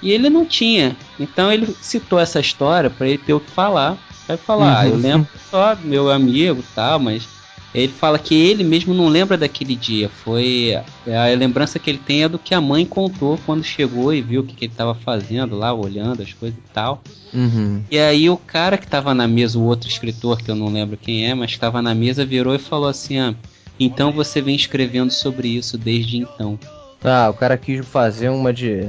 E 0.01 0.13
ele 0.13 0.31
não 0.31 0.45
tinha. 0.45 0.97
Então 1.19 1.53
ele 1.53 1.75
citou 1.81 2.21
essa 2.21 2.39
história 2.39 2.89
para 2.89 3.09
ele 3.09 3.19
ter 3.19 3.33
o 3.33 3.41
que 3.41 3.51
falar. 3.51 3.97
Vai 4.29 4.37
falar, 4.37 4.67
uhum. 4.67 4.79
ah, 4.79 4.89
eu 4.89 4.97
lembro 4.97 5.29
só 5.51 5.75
do 5.75 5.87
meu 5.87 6.11
amigo 6.11 6.61
e 6.61 6.75
tal, 6.75 6.99
mas 6.99 7.27
ele 7.75 7.93
fala 7.93 8.19
que 8.19 8.35
ele 8.35 8.63
mesmo 8.63 8.95
não 8.95 9.09
lembra 9.09 9.37
daquele 9.37 9.75
dia. 9.75 10.09
Foi 10.09 10.79
a 11.07 11.37
lembrança 11.37 11.79
que 11.79 11.91
ele 11.91 11.99
tem 11.99 12.23
é 12.23 12.29
do 12.29 12.39
que 12.39 12.55
a 12.55 12.61
mãe 12.61 12.87
contou 12.87 13.39
quando 13.45 13.65
chegou 13.65 14.15
e 14.15 14.23
viu 14.23 14.43
o 14.43 14.45
que, 14.45 14.55
que 14.55 14.67
ele 14.67 14.73
estava 14.73 14.95
fazendo 14.95 15.57
lá, 15.57 15.75
olhando 15.75 16.23
as 16.23 16.33
coisas 16.33 16.57
e 16.59 16.73
tal. 16.73 17.03
Uhum. 17.33 17.83
E 17.91 17.99
aí 17.99 18.31
o 18.31 18.37
cara 18.37 18.79
que 18.79 18.85
estava 18.85 19.13
na 19.13 19.27
mesa, 19.27 19.59
o 19.59 19.65
outro 19.65 19.89
escritor 19.89 20.41
que 20.41 20.51
eu 20.51 20.55
não 20.55 20.73
lembro 20.73 20.97
quem 20.97 21.29
é, 21.29 21.35
mas 21.35 21.51
que 21.51 21.57
estava 21.57 21.83
na 21.83 21.95
mesa 21.95 22.25
virou 22.25 22.55
e 22.55 22.59
falou 22.59 22.89
assim: 22.89 23.19
ah, 23.19 23.35
então 23.79 24.13
você 24.13 24.41
vem 24.41 24.55
escrevendo 24.55 25.11
sobre 25.11 25.49
isso 25.49 25.77
desde 25.77 26.19
então. 26.19 26.59
Ah, 27.03 27.29
o 27.29 27.35
cara 27.35 27.59
quis 27.59 27.85
fazer 27.85 28.31
uma 28.31 28.53
de 28.53 28.89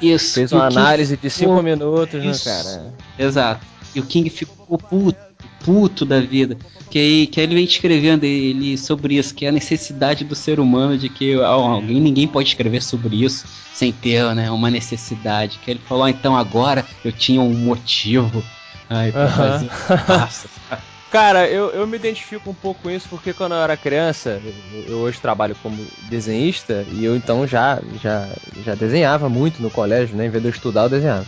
isso. 0.00 0.34
Fez 0.34 0.52
uma 0.52 0.66
análise 0.66 1.16
de 1.16 1.30
5 1.30 1.62
minutos, 1.62 2.22
né, 2.22 2.30
Isso. 2.30 2.48
né, 2.48 2.54
cara? 2.54 2.94
Exato. 3.18 3.66
E 3.94 4.00
o 4.00 4.04
King 4.04 4.28
ficou 4.28 4.76
puto, 4.76 5.18
puto 5.66 6.04
da 6.04 6.20
vida. 6.20 6.56
Que 6.88 7.26
que 7.26 7.40
ele 7.40 7.56
vem 7.56 7.64
escrevendo 7.64 8.22
ele 8.22 8.78
sobre 8.78 9.16
isso, 9.16 9.34
que 9.34 9.44
é 9.44 9.48
a 9.48 9.52
necessidade 9.52 10.24
do 10.24 10.36
ser 10.36 10.60
humano 10.60 10.96
de 10.96 11.08
que 11.08 11.34
alguém, 11.34 12.00
ninguém 12.00 12.28
pode 12.28 12.48
escrever 12.48 12.80
sobre 12.80 13.24
isso 13.24 13.46
sem 13.74 13.92
ter 13.92 14.24
né, 14.34 14.48
uma 14.50 14.70
necessidade. 14.70 15.58
Que 15.62 15.72
ele 15.72 15.80
falou, 15.86 16.04
ah, 16.04 16.10
então 16.10 16.36
agora 16.36 16.86
eu 17.04 17.10
tinha 17.10 17.40
um 17.40 17.52
motivo. 17.52 18.42
Ai, 18.88 19.10
pra 19.10 19.28
fazer. 19.28 19.68
Nossa, 20.08 20.48
Cara, 21.10 21.48
eu, 21.48 21.70
eu 21.70 21.86
me 21.86 21.96
identifico 21.96 22.50
um 22.50 22.54
pouco 22.54 22.82
com 22.82 22.90
isso 22.90 23.08
porque 23.08 23.32
quando 23.32 23.52
eu 23.52 23.62
era 23.62 23.76
criança, 23.76 24.40
eu, 24.44 24.84
eu, 24.88 24.98
hoje 24.98 25.20
trabalho 25.20 25.56
como 25.62 25.76
desenhista 26.10 26.84
e 26.92 27.04
eu 27.04 27.16
então 27.16 27.46
já, 27.46 27.80
já, 28.02 28.28
já 28.64 28.74
desenhava 28.74 29.28
muito 29.28 29.62
no 29.62 29.70
colégio, 29.70 30.16
né? 30.16 30.26
Em 30.26 30.30
vez 30.30 30.42
de 30.42 30.48
eu 30.48 30.52
estudar, 30.52 30.82
eu 30.82 30.88
desenhava. 30.90 31.26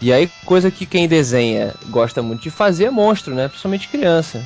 E 0.00 0.12
aí, 0.12 0.30
coisa 0.44 0.70
que 0.70 0.86
quem 0.86 1.08
desenha 1.08 1.74
gosta 1.88 2.22
muito 2.22 2.42
de 2.42 2.50
fazer 2.50 2.84
é 2.84 2.90
monstro, 2.90 3.34
né? 3.34 3.48
Principalmente 3.48 3.88
criança. 3.88 4.44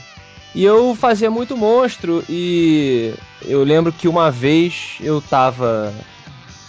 E 0.54 0.64
eu 0.64 0.94
fazia 0.94 1.30
muito 1.30 1.56
monstro 1.56 2.24
e 2.28 3.14
eu 3.42 3.64
lembro 3.64 3.92
que 3.92 4.06
uma 4.06 4.30
vez 4.30 4.96
eu 5.00 5.20
tava 5.20 5.92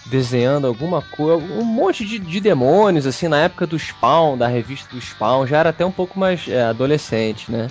desenhando 0.05 0.67
alguma 0.67 1.01
coisa, 1.01 1.43
um 1.53 1.65
monte 1.65 2.05
de, 2.05 2.19
de, 2.19 2.39
demônios, 2.39 3.05
assim, 3.05 3.27
na 3.27 3.37
época 3.37 3.65
do 3.65 3.77
Spawn, 3.79 4.37
da 4.37 4.47
revista 4.47 4.93
do 4.93 5.01
Spawn, 5.01 5.47
já 5.47 5.59
era 5.59 5.69
até 5.69 5.85
um 5.85 5.91
pouco 5.91 6.19
mais 6.19 6.47
é, 6.47 6.63
adolescente, 6.63 7.51
né? 7.51 7.67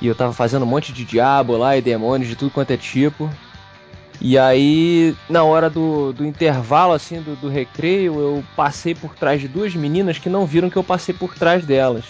E 0.00 0.06
eu 0.06 0.14
tava 0.14 0.32
fazendo 0.32 0.64
um 0.64 0.68
monte 0.68 0.92
de 0.92 1.04
diabo 1.04 1.56
lá 1.56 1.76
e 1.76 1.82
demônios 1.82 2.28
de 2.28 2.36
tudo 2.36 2.50
quanto 2.50 2.70
é 2.70 2.76
tipo. 2.76 3.30
E 4.26 4.38
aí, 4.38 5.14
na 5.28 5.44
hora 5.44 5.68
do, 5.68 6.10
do 6.14 6.24
intervalo, 6.24 6.94
assim, 6.94 7.20
do, 7.20 7.36
do 7.36 7.46
recreio, 7.50 8.18
eu 8.18 8.44
passei 8.56 8.94
por 8.94 9.14
trás 9.14 9.38
de 9.38 9.46
duas 9.46 9.74
meninas 9.74 10.16
que 10.16 10.30
não 10.30 10.46
viram 10.46 10.70
que 10.70 10.78
eu 10.78 10.82
passei 10.82 11.14
por 11.14 11.34
trás 11.34 11.62
delas. 11.66 12.04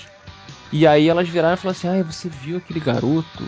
E 0.71 0.87
aí 0.87 1.09
elas 1.09 1.29
viraram 1.29 1.55
e 1.55 1.57
falaram 1.57 1.77
assim: 1.77 1.89
ai, 1.89 2.05
você 2.05 2.29
viu 2.29 2.59
aquele 2.59 2.79
garoto? 2.79 3.45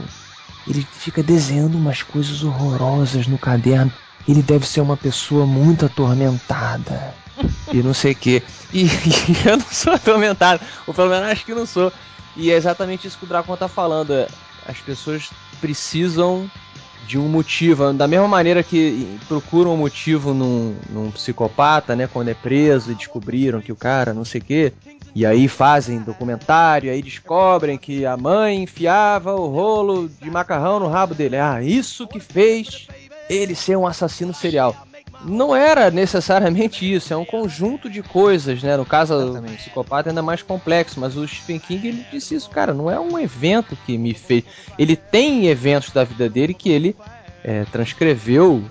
Ele 0.67 0.85
fica 0.91 1.23
desenhando 1.23 1.79
umas 1.79 2.03
coisas 2.03 2.43
horrorosas 2.43 3.29
no 3.29 3.39
caderno. 3.39 3.93
Ele 4.27 4.43
deve 4.43 4.67
ser 4.67 4.81
uma 4.81 4.97
pessoa 4.97 5.47
muito 5.47 5.87
atormentada. 5.87 7.15
e 7.73 7.77
não 7.85 7.95
sei 7.95 8.15
o 8.15 8.17
que. 8.17 8.43
E, 8.73 8.87
e 9.31 9.49
eu 9.49 9.59
não 9.59 9.67
sou 9.71 9.93
atormentado. 9.93 10.61
Ou 10.89 10.93
pelo 10.93 11.11
menos 11.11 11.29
acho 11.31 11.45
que 11.45 11.55
não 11.55 11.67
sou. 11.67 11.93
E 12.35 12.51
é 12.51 12.57
exatamente 12.57 13.07
isso 13.07 13.17
que 13.17 13.27
o 13.27 13.29
Dracon 13.29 13.57
tá 13.57 13.69
falando. 13.69 14.13
é, 14.13 14.27
As 14.67 14.79
pessoas 14.79 15.31
precisam 15.61 16.51
de 17.07 17.19
um 17.19 17.29
motivo. 17.29 17.93
Da 17.93 18.07
mesma 18.09 18.29
maneira 18.29 18.63
que 18.63 19.19
procuram 19.29 19.75
um 19.75 19.77
motivo 19.77 20.35
num, 20.35 20.75
num 20.91 21.11
psicopata, 21.11 21.95
né? 21.95 22.07
Quando 22.07 22.29
é 22.29 22.35
preso 22.35 22.93
e 22.93 22.95
descobriram 22.95 23.61
que 23.61 23.73
o 23.73 23.77
cara 23.77 24.13
não 24.13 24.25
sei 24.25 24.41
o 24.41 24.45
quê. 24.45 24.73
E 25.15 25.25
aí 25.25 25.49
fazem 25.49 26.01
documentário, 26.01 26.91
aí 26.91 27.01
descobrem 27.01 27.79
que 27.79 28.05
a 28.05 28.17
mãe 28.17 28.63
enfiava 28.63 29.35
o 29.35 29.47
rolo 29.47 30.11
de 30.21 30.31
macarrão 30.31 30.79
no 30.79 30.89
rabo 30.89 31.15
dele. 31.15 31.37
Ah, 31.37 31.63
isso 31.63 32.07
que 32.07 32.21
fez 32.21 32.87
ele 33.29 33.55
ser 33.55 33.77
um 33.77 33.87
assassino 33.87 34.35
serial. 34.35 34.77
Não 35.25 35.57
era 35.57 35.91
necessariamente 35.91 36.91
isso, 36.93 37.13
é 37.13 37.17
um 37.17 37.25
conjunto 37.25 37.89
de 37.91 38.03
coisas, 38.03 38.63
né? 38.63 38.77
No 38.77 38.85
caso 38.85 39.33
do 39.33 39.43
psicopata 39.57 40.09
é 40.09 40.11
ainda 40.11 40.23
mais 40.23 40.43
complexo, 40.43 41.01
mas 41.01 41.17
o 41.17 41.27
Stephen 41.27 41.59
King 41.59 41.89
ele 41.89 42.07
disse 42.11 42.35
isso, 42.35 42.49
cara, 42.51 42.73
não 42.73 42.91
é 42.91 43.01
um 43.01 43.19
evento 43.19 43.77
que 43.87 43.97
me 43.99 44.15
fez. 44.15 44.45
Ele 44.79 44.95
tem 44.95 45.47
eventos 45.49 45.91
da 45.91 46.05
vida 46.05 46.29
dele 46.29 46.55
que 46.55 46.71
ele 46.71 46.95
é, 47.43 47.65
transcreveu 47.73 48.63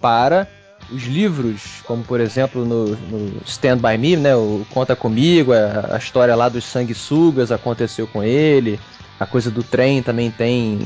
para 0.00 0.48
os 0.90 1.04
livros, 1.04 1.80
como 1.84 2.04
por 2.04 2.20
exemplo 2.20 2.64
no, 2.64 2.88
no 2.88 3.40
Stand 3.46 3.78
By 3.78 3.96
Me, 3.96 4.16
né? 4.16 4.36
O 4.36 4.66
Conta 4.70 4.94
Comigo, 4.94 5.52
a, 5.52 5.94
a 5.94 5.98
história 5.98 6.34
lá 6.34 6.48
dos 6.48 6.64
sanguessugas 6.64 7.50
aconteceu 7.50 8.06
com 8.06 8.22
ele, 8.22 8.78
a 9.18 9.24
coisa 9.24 9.50
do 9.50 9.62
trem 9.62 10.02
também 10.02 10.30
tem, 10.30 10.78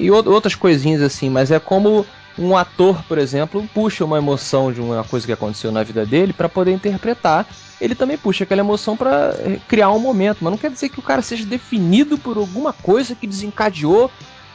e 0.00 0.10
ou- 0.10 0.28
outras 0.28 0.54
coisinhas 0.54 1.02
assim, 1.02 1.28
mas 1.30 1.50
é 1.50 1.60
como 1.60 2.04
um 2.38 2.56
ator, 2.56 3.02
por 3.04 3.16
exemplo, 3.18 3.68
puxa 3.72 4.04
uma 4.04 4.18
emoção 4.18 4.72
de 4.72 4.80
uma 4.80 5.04
coisa 5.04 5.24
que 5.26 5.32
aconteceu 5.32 5.70
na 5.70 5.82
vida 5.82 6.04
dele 6.04 6.32
para 6.32 6.48
poder 6.48 6.72
interpretar. 6.72 7.46
Ele 7.80 7.94
também 7.94 8.16
puxa 8.18 8.44
aquela 8.44 8.60
emoção 8.60 8.96
para 8.96 9.34
criar 9.68 9.90
um 9.90 9.98
momento, 9.98 10.38
mas 10.40 10.50
não 10.50 10.58
quer 10.58 10.70
dizer 10.70 10.88
que 10.88 10.98
o 10.98 11.02
cara 11.02 11.22
seja 11.22 11.44
definido 11.44 12.18
por 12.18 12.36
alguma 12.36 12.72
coisa 12.72 13.14
que 13.14 13.26
desencadeou 13.26 14.10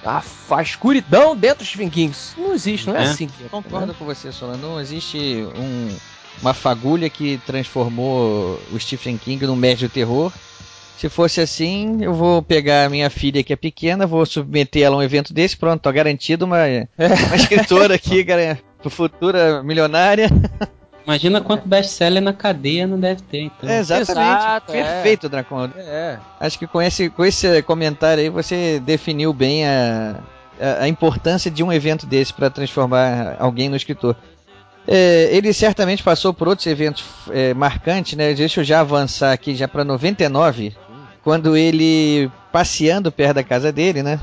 a, 0.06 0.22
a 0.52 0.62
escuridão 0.62 1.36
dentro 1.36 1.60
dos 1.60 1.68
Stephen 1.68 1.90
King. 1.90 2.16
Não 2.38 2.54
existe, 2.54 2.88
não 2.88 2.96
é, 2.96 3.04
É. 3.06 3.10
assim 3.10 3.28
que 3.28 3.44
Concordo 3.50 3.94
com 3.94 4.06
você, 4.06 4.32
Solano. 4.32 4.58
Não 4.70 4.80
existe 4.80 5.46
um- 5.58 5.96
uma 6.42 6.54
fagulha 6.54 7.10
que 7.10 7.38
transformou 7.46 8.60
o 8.72 8.80
Stephen 8.80 9.18
King 9.18 9.46
num 9.46 9.56
mestre 9.56 9.88
do 9.88 9.92
terror. 9.92 10.32
Se 11.00 11.08
fosse 11.08 11.40
assim, 11.40 12.04
eu 12.04 12.14
vou 12.14 12.42
pegar 12.42 12.84
a 12.84 12.90
minha 12.90 13.10
filha 13.10 13.42
que 13.42 13.54
é 13.54 13.56
pequena, 13.56 14.06
vou 14.06 14.26
submeter 14.26 14.84
ela 14.84 14.98
a 14.98 15.00
um 15.00 15.02
evento 15.02 15.34
desse, 15.34 15.56
pronto, 15.56 15.80
tô 15.80 15.90
garantido 15.94 16.44
uma, 16.44 16.58
uma 16.98 17.36
escritora 17.38 17.96
aqui, 17.96 18.26
futura 18.90 19.64
milionária. 19.64 20.28
Imagina 21.06 21.40
quanto 21.40 21.66
best-seller 21.66 22.22
na 22.22 22.34
cadeia 22.34 22.86
não 22.86 23.00
deve 23.00 23.22
ter, 23.22 23.44
então. 23.44 23.70
É, 23.70 23.80
exatamente. 23.80 24.28
Exato, 24.28 24.74
é. 24.74 24.84
Perfeito, 24.84 25.30
Dracon. 25.30 25.70
É. 25.78 26.20
Acho 26.38 26.60
que 26.60 26.68
com 26.68 26.82
esse, 26.82 27.10
com 27.10 27.24
esse 27.24 27.62
comentário 27.62 28.22
aí 28.22 28.30
você 28.30 28.82
definiu 28.82 29.32
bem 29.32 29.66
a, 29.66 30.18
a, 30.60 30.84
a 30.84 30.88
importância 30.90 31.50
de 31.50 31.64
um 31.64 31.72
evento 31.72 32.06
desse 32.06 32.34
para 32.34 32.50
transformar 32.50 33.38
alguém 33.40 33.70
no 33.70 33.78
escritor. 33.78 34.18
É, 34.86 35.30
ele 35.32 35.54
certamente 35.54 36.04
passou 36.04 36.34
por 36.34 36.50
outros 36.50 36.68
eventos 36.68 37.06
é, 37.30 37.54
marcantes, 37.54 38.18
né? 38.18 38.34
Deixa 38.34 38.60
eu 38.60 38.66
já 38.66 38.82
avançar 38.82 39.32
aqui 39.32 39.56
já 39.56 39.66
para 39.66 39.86
99, 39.86 40.76
quando 41.24 41.56
ele 41.56 42.32
passeando 42.52 43.12
perto 43.12 43.36
da 43.36 43.44
casa 43.44 43.72
dele, 43.72 44.02
né? 44.04 44.20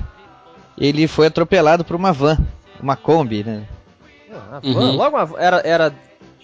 Ele 0.77 1.07
foi 1.07 1.27
atropelado 1.27 1.85
por 1.85 1.97
uma 1.97 2.13
van, 2.13 2.39
uma 2.81 2.97
Kombi, 2.97 3.43
né? 3.45 3.65
Ah, 4.31 4.61
van, 4.63 4.69
Uhum. 4.69 4.97
Logo 4.97 5.17
uma, 5.17 5.41
era, 5.41 5.63
era 5.65 5.95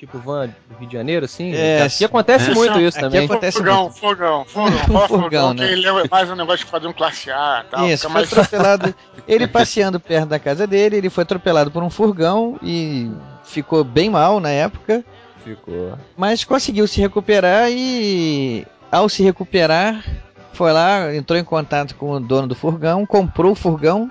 tipo 0.03 0.19
van 0.19 0.49
do 0.69 0.77
Rio 0.79 0.89
de 0.89 0.97
Janeiro, 0.97 1.25
assim? 1.25 1.55
É, 1.55 1.83
aqui 1.83 2.05
acontece 2.05 2.51
é. 2.51 2.55
muito 2.55 2.81
isso 2.81 2.99
também. 2.99 3.25
acontece 3.25 3.59
fogão, 3.59 3.83
muito. 3.83 3.99
fogão, 3.99 4.45
fogão, 4.49 4.79
fogão, 4.79 5.09
fogão, 5.09 5.55
né? 5.55 5.71
ele 5.71 5.83
lembra 5.83 6.05
mais 6.11 6.29
um 6.29 6.35
negócio 6.35 6.65
de 6.65 6.71
fazer 6.71 6.89
um 6.89 6.93
classe 6.93 7.31
A 7.31 7.65
e 7.65 7.71
tal. 7.71 7.89
Isso, 7.89 8.03
foi 8.03 8.13
mais... 8.13 8.33
atropelado. 8.33 8.95
Ele 9.29 9.47
passeando 9.47 10.01
perto 10.01 10.31
da 10.31 10.39
casa 10.41 10.67
dele, 10.67 10.97
ele 10.97 11.09
foi 11.09 11.23
atropelado 11.23 11.71
por 11.71 11.81
um 11.81 11.89
furgão 11.89 12.59
e 12.61 13.09
ficou 13.45 13.85
bem 13.85 14.11
mal 14.11 14.41
na 14.41 14.51
época. 14.51 15.05
Ficou. 15.45 15.97
Mas 16.17 16.43
conseguiu 16.43 16.89
se 16.89 17.01
recuperar 17.01 17.71
e 17.71 18.67
ao 18.91 19.09
se 19.09 19.23
recuperar, 19.23 20.05
foi 20.53 20.73
lá, 20.73 21.15
entrou 21.15 21.39
em 21.39 21.45
contato 21.45 21.95
com 21.95 22.11
o 22.13 22.21
dono 22.21 22.49
do 22.49 22.55
furgão, 22.55 23.05
comprou 23.07 23.53
o 23.53 23.57
furgão 23.57 24.11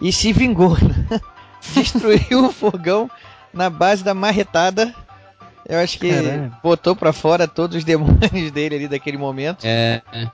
e 0.00 0.12
se 0.12 0.32
vingou. 0.32 0.76
Destruiu 1.74 2.46
o 2.46 2.52
furgão 2.52 3.10
na 3.52 3.70
base 3.70 4.02
da 4.02 4.14
marretada. 4.14 4.94
Eu 5.68 5.78
acho 5.78 5.98
que 5.98 6.10
Caralho. 6.12 6.52
botou 6.62 6.96
pra 6.96 7.12
fora 7.12 7.46
todos 7.46 7.76
os 7.76 7.84
demônios 7.84 8.50
dele 8.52 8.74
ali 8.76 8.88
daquele 8.88 9.16
momento. 9.16 9.64
É, 9.64 10.02
é. 10.12 10.22
né? 10.24 10.30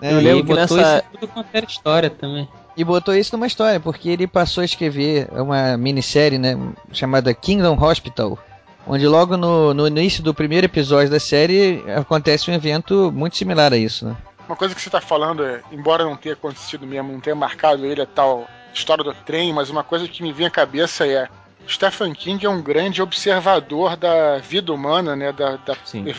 Eu 0.00 0.20
E 0.20 0.24
lembro 0.24 0.42
que 0.44 0.48
botou 0.54 0.66
botou 0.68 0.80
isso- 0.80 0.96
isso 0.96 1.04
tudo 1.12 1.28
quanto 1.28 1.48
era 1.52 1.66
história 1.66 2.08
também. 2.10 2.48
e 2.76 2.84
botou 2.84 3.14
isso 3.14 3.34
numa 3.34 3.46
história, 3.48 3.80
porque 3.80 4.08
ele 4.08 4.26
passou 4.28 4.62
a 4.62 4.64
escrever 4.64 5.28
uma 5.32 5.76
minissérie, 5.76 6.38
né, 6.38 6.56
chamada 6.92 7.34
Kingdom 7.34 7.76
Hospital, 7.82 8.38
onde 8.86 9.06
logo 9.08 9.36
no, 9.36 9.74
no 9.74 9.86
início 9.88 10.22
do 10.22 10.32
primeiro 10.32 10.66
episódio 10.66 11.10
da 11.10 11.20
série 11.20 11.82
acontece 11.96 12.48
um 12.50 12.54
evento 12.54 13.10
muito 13.12 13.36
similar 13.36 13.72
a 13.72 13.76
isso, 13.76 14.06
né? 14.06 14.16
Uma 14.50 14.56
coisa 14.56 14.74
que 14.74 14.80
você 14.82 14.90
tá 14.90 15.00
falando, 15.00 15.44
é, 15.46 15.60
embora 15.70 16.02
não 16.02 16.16
tenha 16.16 16.32
acontecido 16.32 16.84
mesmo, 16.84 17.12
não 17.12 17.20
tenha 17.20 17.36
marcado 17.36 17.86
ele 17.86 18.02
a 18.02 18.06
tal 18.06 18.48
história 18.74 19.04
do 19.04 19.14
trem, 19.14 19.52
mas 19.52 19.70
uma 19.70 19.84
coisa 19.84 20.08
que 20.08 20.24
me 20.24 20.32
vem 20.32 20.48
à 20.48 20.50
cabeça 20.50 21.06
é 21.06 21.28
Stephen 21.68 22.12
King 22.12 22.44
é 22.44 22.50
um 22.50 22.60
grande 22.60 23.00
observador 23.00 23.96
da 23.96 24.38
vida 24.38 24.72
humana, 24.72 25.14
né? 25.14 25.30
Da, 25.30 25.54
da 25.54 25.76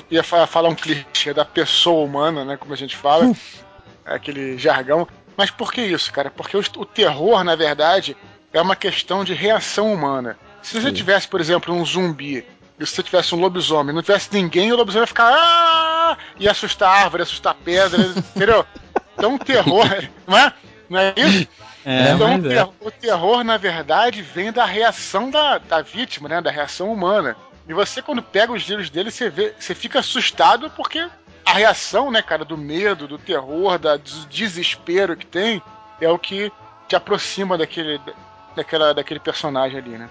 ia 0.09 0.23
fa- 0.23 0.47
falar 0.47 0.69
um 0.69 0.75
clichê 0.75 1.33
da 1.33 1.43
pessoa 1.43 2.05
humana, 2.05 2.45
né? 2.45 2.55
Como 2.55 2.71
a 2.73 2.77
gente 2.77 2.95
fala, 2.95 3.29
aquele 4.05 4.57
jargão. 4.57 5.05
Mas 5.35 5.51
por 5.51 5.73
que 5.73 5.81
isso, 5.81 6.09
cara? 6.13 6.29
Porque 6.31 6.55
o, 6.55 6.61
o 6.77 6.85
terror, 6.85 7.43
na 7.43 7.57
verdade, 7.57 8.15
é 8.53 8.61
uma 8.61 8.77
questão 8.77 9.25
de 9.25 9.33
reação 9.33 9.91
humana. 9.93 10.37
Se 10.61 10.79
você 10.79 10.87
Sim. 10.87 10.93
tivesse, 10.93 11.27
por 11.27 11.41
exemplo, 11.41 11.73
um 11.73 11.83
zumbi 11.85 12.45
e 12.81 12.87
se 12.87 12.95
você 12.95 13.03
tivesse 13.03 13.35
um 13.35 13.39
lobisomem, 13.39 13.93
não 13.93 14.01
tivesse 14.01 14.29
ninguém, 14.33 14.71
o 14.71 14.75
lobisomem 14.75 15.03
ia 15.03 15.07
ficar 15.07 15.31
ah! 15.31 16.17
e 16.39 16.49
assustar 16.49 16.89
a 16.89 17.03
árvore, 17.03 17.23
assustar 17.23 17.53
a 17.53 17.55
pedra, 17.55 18.01
entendeu? 18.35 18.65
Então 19.13 19.35
o 19.35 19.39
terror, 19.39 19.85
não 20.27 20.37
é? 20.37 20.53
Não 20.89 20.99
é 20.99 21.13
isso? 21.15 21.47
É, 21.85 22.11
então 22.11 22.35
o, 22.35 22.45
é. 22.45 22.49
terror, 22.49 22.73
o 22.81 22.91
terror, 22.91 23.43
na 23.43 23.57
verdade, 23.57 24.21
vem 24.21 24.51
da 24.51 24.65
reação 24.65 25.29
da, 25.29 25.57
da 25.59 25.81
vítima, 25.81 26.27
né? 26.27 26.41
Da 26.41 26.51
reação 26.51 26.91
humana. 26.91 27.35
E 27.67 27.73
você, 27.73 28.01
quando 28.01 28.21
pega 28.21 28.51
os 28.51 28.63
livros 28.67 28.89
dele, 28.89 29.11
você, 29.11 29.29
vê, 29.29 29.53
você 29.57 29.75
fica 29.75 29.99
assustado 29.99 30.69
porque 30.71 31.07
a 31.45 31.53
reação, 31.53 32.11
né, 32.11 32.21
cara, 32.21 32.43
do 32.43 32.57
medo, 32.57 33.07
do 33.07 33.17
terror, 33.17 33.77
da, 33.77 33.97
do 33.97 34.25
desespero 34.29 35.15
que 35.15 35.25
tem, 35.25 35.61
é 35.99 36.09
o 36.09 36.19
que 36.19 36.51
te 36.87 36.95
aproxima 36.95 37.57
daquele, 37.57 38.01
daquela, 38.55 38.93
daquele 38.93 39.19
personagem 39.19 39.77
ali, 39.77 39.97
né? 39.97 40.09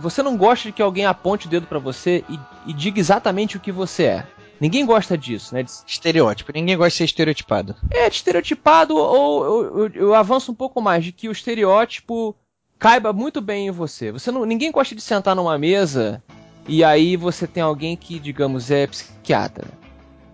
Você 0.00 0.22
não 0.22 0.36
gosta 0.36 0.68
de 0.68 0.72
que 0.72 0.82
alguém 0.82 1.06
aponte 1.06 1.46
o 1.46 1.50
dedo 1.50 1.66
pra 1.66 1.78
você 1.78 2.24
e, 2.28 2.38
e 2.66 2.72
diga 2.72 2.98
exatamente 3.00 3.56
o 3.56 3.60
que 3.60 3.72
você 3.72 4.04
é. 4.04 4.26
Ninguém 4.60 4.86
gosta 4.86 5.18
disso, 5.18 5.54
né? 5.54 5.62
De- 5.62 5.70
Estereótipo. 5.86 6.50
Ninguém 6.54 6.76
gosta 6.76 6.90
de 6.90 6.96
ser 6.96 7.04
estereotipado. 7.04 7.74
É, 7.90 8.08
de 8.08 8.16
estereotipado, 8.16 8.96
ou 8.96 9.44
eu, 9.44 9.78
eu- 9.84 9.90
eu 9.94 10.14
avanço 10.14 10.50
um 10.50 10.54
pouco 10.54 10.80
mais, 10.80 11.04
de 11.04 11.12
que 11.12 11.28
o 11.28 11.32
estereótipo 11.32 12.34
caiba 12.78 13.12
muito 13.12 13.40
bem 13.40 13.66
em 13.68 13.70
você. 13.70 14.10
Você 14.12 14.30
não, 14.30 14.44
ninguém 14.44 14.70
gosta 14.72 14.94
de 14.94 15.00
sentar 15.02 15.36
numa 15.36 15.58
mesa 15.58 16.22
e 16.66 16.82
aí 16.82 17.16
você 17.16 17.46
tem 17.46 17.62
alguém 17.62 17.96
que, 17.96 18.18
digamos, 18.18 18.70
é 18.70 18.86
psiquiatra. 18.86 19.68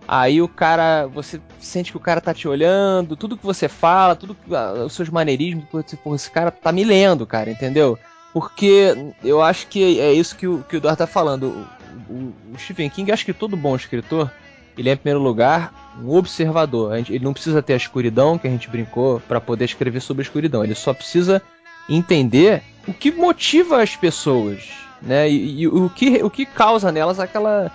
Aí 0.07 0.41
o 0.41 0.47
cara, 0.49 1.05
você 1.07 1.39
sente 1.59 1.91
que 1.91 1.97
o 1.97 2.01
cara 2.01 2.19
tá 2.19 2.33
te 2.33 2.45
olhando, 2.47 3.15
tudo 3.15 3.37
que 3.37 3.45
você 3.45 3.69
fala, 3.69 4.15
tudo 4.15 4.35
que, 4.35 4.53
ah, 4.53 4.83
os 4.85 4.93
seus 4.93 5.09
maneirismos, 5.09 5.63
você, 5.71 5.95
pô, 5.95 6.13
esse 6.13 6.29
cara 6.29 6.51
tá 6.51 6.71
me 6.73 6.83
lendo, 6.83 7.25
cara, 7.25 7.49
entendeu? 7.49 7.97
Porque 8.33 8.95
eu 9.23 9.41
acho 9.41 9.67
que 9.67 9.99
é 9.99 10.11
isso 10.11 10.35
que 10.35 10.47
o, 10.47 10.63
que 10.67 10.75
o 10.75 10.77
Eduardo 10.77 10.97
tá 10.97 11.07
falando. 11.07 11.65
O, 12.09 12.13
o- 12.13 12.33
Stephen 12.57 12.89
King, 12.89 13.11
acho 13.11 13.25
que 13.25 13.33
todo 13.33 13.55
bom 13.55 13.75
escritor, 13.75 14.31
ele 14.77 14.89
é, 14.89 14.93
em 14.93 14.97
primeiro 14.97 15.21
lugar, 15.21 15.93
um 16.01 16.15
observador. 16.15 16.97
Ele 16.97 17.23
não 17.23 17.33
precisa 17.33 17.61
ter 17.61 17.73
a 17.73 17.77
escuridão, 17.77 18.37
que 18.37 18.47
a 18.47 18.49
gente 18.51 18.69
brincou, 18.69 19.19
para 19.27 19.39
poder 19.39 19.65
escrever 19.65 20.01
sobre 20.01 20.21
a 20.21 20.25
escuridão. 20.25 20.63
Ele 20.63 20.73
só 20.75 20.93
precisa 20.93 21.41
entender 21.87 22.63
o 22.87 22.93
que 22.93 23.11
motiva 23.11 23.81
as 23.81 23.95
pessoas, 23.95 24.63
né? 25.01 25.29
E, 25.29 25.61
e 25.61 25.67
o, 25.67 25.89
que, 25.89 26.23
o 26.23 26.29
que 26.29 26.45
causa 26.45 26.91
nelas 26.91 27.19
aquela, 27.19 27.71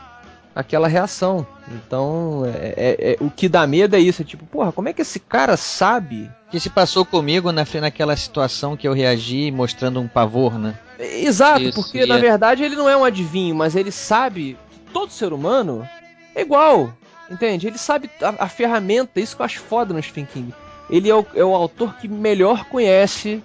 aquela 0.58 0.88
reação. 0.88 1.46
Então, 1.70 2.42
é, 2.44 2.74
é- 2.76 3.12
é- 3.12 3.16
o 3.20 3.30
que 3.30 3.48
dá 3.48 3.64
medo 3.66 3.94
é 3.94 4.00
isso. 4.00 4.22
É 4.22 4.24
tipo, 4.24 4.44
porra, 4.44 4.72
como 4.72 4.88
é 4.88 4.92
que 4.92 5.02
esse 5.02 5.20
cara 5.20 5.56
sabe? 5.56 6.28
O 6.48 6.50
que 6.50 6.58
se 6.58 6.68
passou 6.68 7.04
comigo 7.04 7.52
na, 7.52 7.64
naquela 7.80 8.16
situação 8.16 8.76
que 8.76 8.88
eu 8.88 8.92
reagi 8.92 9.52
mostrando 9.52 10.00
um 10.00 10.08
pavor, 10.08 10.58
né? 10.58 10.76
Exato, 10.98 11.62
Isso, 11.62 11.80
porque 11.80 12.04
na 12.04 12.16
é- 12.16 12.20
verdade 12.20 12.64
ele 12.64 12.74
não 12.74 12.88
é 12.88 12.96
um 12.96 13.04
adivinho, 13.04 13.54
mas 13.54 13.76
ele 13.76 13.92
sabe 13.92 14.56
que 14.70 14.78
todo 14.92 15.12
ser 15.12 15.32
humano 15.32 15.88
é 16.34 16.40
igual. 16.40 16.92
Entende? 17.30 17.66
Ele 17.68 17.78
sabe 17.78 18.10
a, 18.20 18.44
a 18.44 18.48
ferramenta, 18.48 19.20
isso 19.20 19.36
que 19.36 19.42
eu 19.42 19.46
acho 19.46 19.60
foda 19.60 19.94
no 19.94 20.02
Stephen 20.02 20.24
King. 20.26 20.52
ele 20.90 21.08
é 21.08 21.14
o, 21.14 21.24
é 21.34 21.44
o 21.44 21.54
autor 21.54 21.94
que 21.96 22.08
melhor 22.08 22.64
conhece 22.64 23.42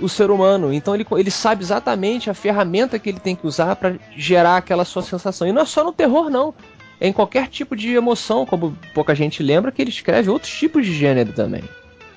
o 0.00 0.08
ser 0.08 0.30
humano. 0.30 0.72
Então 0.72 0.94
ele, 0.94 1.06
ele 1.12 1.30
sabe 1.30 1.62
exatamente 1.62 2.30
a 2.30 2.34
ferramenta 2.34 2.98
que 2.98 3.08
ele 3.08 3.20
tem 3.20 3.36
que 3.36 3.46
usar 3.46 3.76
para 3.76 3.96
gerar 4.16 4.56
aquela 4.56 4.84
sua 4.84 5.02
sensação. 5.02 5.46
E 5.46 5.52
não 5.52 5.62
é 5.62 5.66
só 5.66 5.84
no 5.84 5.92
terror, 5.92 6.30
não. 6.30 6.54
É 7.00 7.08
em 7.08 7.12
qualquer 7.12 7.48
tipo 7.48 7.74
de 7.74 7.90
emoção, 7.92 8.46
como 8.46 8.76
pouca 8.94 9.14
gente 9.14 9.42
lembra, 9.42 9.72
que 9.72 9.82
ele 9.82 9.90
escreve 9.90 10.30
outros 10.30 10.52
tipos 10.52 10.86
de 10.86 10.94
gênero 10.94 11.32
também. 11.32 11.64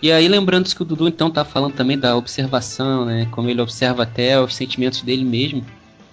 E 0.02 0.12
aí, 0.12 0.28
lembrando 0.28 0.74
que 0.74 0.82
o 0.82 0.86
Dudu 0.86 1.08
então 1.08 1.32
tá 1.32 1.44
falando 1.44 1.74
também 1.74 1.98
da 1.98 2.16
observação, 2.16 3.06
né? 3.06 3.28
Como 3.32 3.50
ele 3.50 3.62
observa 3.62 4.04
até 4.04 4.40
os 4.40 4.54
sentimentos 4.54 5.02
dele 5.02 5.24
mesmo. 5.24 5.66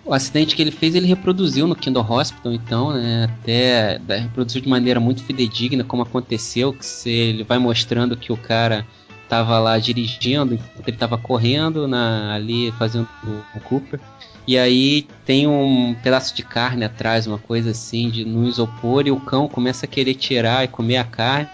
O 0.04 0.14
acidente 0.14 0.56
que 0.56 0.62
ele 0.62 0.70
fez, 0.70 0.94
ele 0.94 1.06
reproduziu 1.06 1.66
no 1.66 1.76
Kindle 1.76 2.04
Hospital, 2.08 2.52
então, 2.52 2.92
né? 2.92 3.24
Até 3.24 4.00
reproduziu 4.08 4.62
de 4.62 4.68
maneira 4.68 4.98
muito 4.98 5.22
fidedigna 5.22 5.84
como 5.84 6.02
aconteceu, 6.02 6.72
que 6.72 6.86
se 6.86 7.10
ele 7.10 7.44
vai 7.44 7.58
mostrando 7.58 8.16
que 8.16 8.32
o 8.32 8.36
cara 8.36 8.86
tava 9.32 9.58
lá 9.58 9.78
dirigindo, 9.78 10.52
enquanto 10.52 10.86
ele 10.86 10.96
tava 10.98 11.16
correndo 11.16 11.88
na, 11.88 12.34
ali 12.34 12.70
fazendo 12.72 13.08
o, 13.24 13.56
o 13.56 13.60
Cooper. 13.62 13.98
E 14.46 14.58
aí 14.58 15.08
tem 15.24 15.46
um 15.46 15.96
pedaço 16.02 16.36
de 16.36 16.42
carne 16.42 16.84
atrás, 16.84 17.26
uma 17.26 17.38
coisa 17.38 17.70
assim, 17.70 18.10
de 18.10 18.26
no 18.26 18.46
isopor, 18.46 19.06
e 19.06 19.10
o 19.10 19.18
cão 19.18 19.48
começa 19.48 19.86
a 19.86 19.88
querer 19.88 20.16
tirar 20.16 20.64
e 20.64 20.68
comer 20.68 20.98
a 20.98 21.04
carne. 21.04 21.48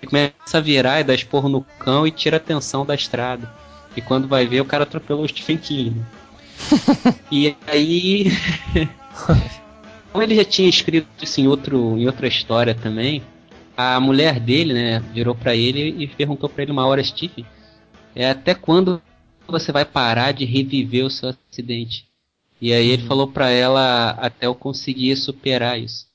Ele 0.00 0.10
começa 0.10 0.58
a 0.58 0.60
virar 0.60 1.00
e 1.00 1.04
dar 1.04 1.14
esporro 1.14 1.48
no 1.48 1.62
cão 1.76 2.06
e 2.06 2.12
tira 2.12 2.36
a 2.36 2.38
atenção 2.38 2.86
da 2.86 2.94
estrada. 2.94 3.52
E 3.96 4.00
quando 4.00 4.28
vai 4.28 4.46
ver, 4.46 4.60
o 4.60 4.64
cara 4.64 4.84
atropelou 4.84 5.24
o 5.24 5.28
Stephen 5.28 5.58
King. 5.58 5.90
Né? 5.90 7.14
e 7.32 7.56
aí. 7.66 8.30
Como 10.12 10.22
ele 10.22 10.36
já 10.36 10.44
tinha 10.44 10.68
escrito 10.68 11.08
isso 11.20 11.40
em, 11.40 11.48
outro, 11.48 11.98
em 11.98 12.06
outra 12.06 12.28
história 12.28 12.76
também, 12.76 13.22
a 13.82 14.00
mulher 14.00 14.40
dele, 14.40 14.74
né, 14.74 15.00
virou 15.12 15.34
para 15.34 15.54
ele 15.54 16.02
e 16.02 16.06
perguntou 16.06 16.48
para 16.48 16.62
ele 16.62 16.72
uma 16.72 16.86
hora, 16.86 17.02
Stephen, 17.02 17.46
é 18.14 18.30
até 18.30 18.54
quando 18.54 19.00
você 19.46 19.72
vai 19.72 19.84
parar 19.84 20.32
de 20.32 20.44
reviver 20.44 21.04
o 21.04 21.10
seu 21.10 21.34
acidente? 21.50 22.06
E 22.60 22.72
aí 22.72 22.90
ele 22.90 23.06
falou 23.06 23.26
para 23.26 23.50
ela 23.50 24.10
até 24.10 24.46
eu 24.46 24.54
conseguir 24.54 25.16
superar 25.16 25.80
isso. 25.80 26.06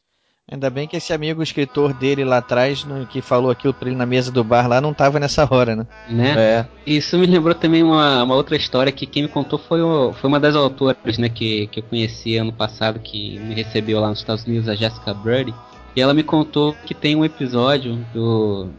Ainda 0.49 0.69
bem 0.69 0.87
que 0.87 0.95
esse 0.95 1.11
amigo 1.11 1.43
escritor 1.43 1.93
dele 1.93 2.23
lá 2.23 2.37
atrás, 2.37 2.85
no, 2.85 3.05
que 3.05 3.21
falou 3.21 3.51
aquilo 3.51 3.73
pra 3.73 3.89
ele 3.89 3.97
na 3.97 4.05
mesa 4.05 4.31
do 4.31 4.45
bar 4.45 4.65
lá, 4.65 4.79
não 4.79 4.93
tava 4.93 5.19
nessa 5.19 5.45
hora, 5.53 5.75
né? 5.75 5.85
Né? 6.09 6.35
É. 6.37 6.65
Isso 6.85 7.17
me 7.17 7.27
lembrou 7.27 7.53
também 7.53 7.83
uma, 7.83 8.23
uma 8.23 8.33
outra 8.33 8.55
história 8.55 8.89
que 8.89 9.05
quem 9.05 9.23
me 9.23 9.27
contou 9.27 9.59
foi, 9.59 9.81
o, 9.81 10.13
foi 10.13 10.29
uma 10.29 10.39
das 10.39 10.55
autoras, 10.55 11.17
né, 11.17 11.27
que, 11.27 11.67
que 11.67 11.81
eu 11.81 11.83
conheci 11.83 12.37
ano 12.37 12.53
passado, 12.53 12.97
que 12.97 13.37
me 13.39 13.55
recebeu 13.55 13.99
lá 13.99 14.07
nos 14.07 14.19
Estados 14.19 14.45
Unidos, 14.45 14.69
a 14.69 14.75
Jessica 14.75 15.13
Brady. 15.13 15.53
E 15.97 15.99
ela 15.99 16.13
me 16.13 16.21
contou 16.21 16.75
que 16.85 16.93
tem 16.93 17.15
um 17.15 17.25
episódio 17.25 17.95
do, 18.13 18.69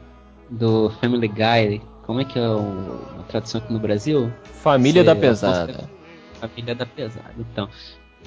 do 0.48 0.88
Family 1.00 1.26
Guy. 1.26 1.82
Como 2.06 2.20
é 2.20 2.24
que 2.24 2.38
é 2.38 2.48
o, 2.48 3.00
a 3.18 3.24
tradução 3.24 3.60
aqui 3.60 3.72
no 3.72 3.80
Brasil? 3.80 4.32
Família 4.62 5.02
da 5.02 5.16
Pesada. 5.16 5.90
Família 6.34 6.76
da 6.76 6.86
Pesada, 6.86 7.34
então 7.36 7.68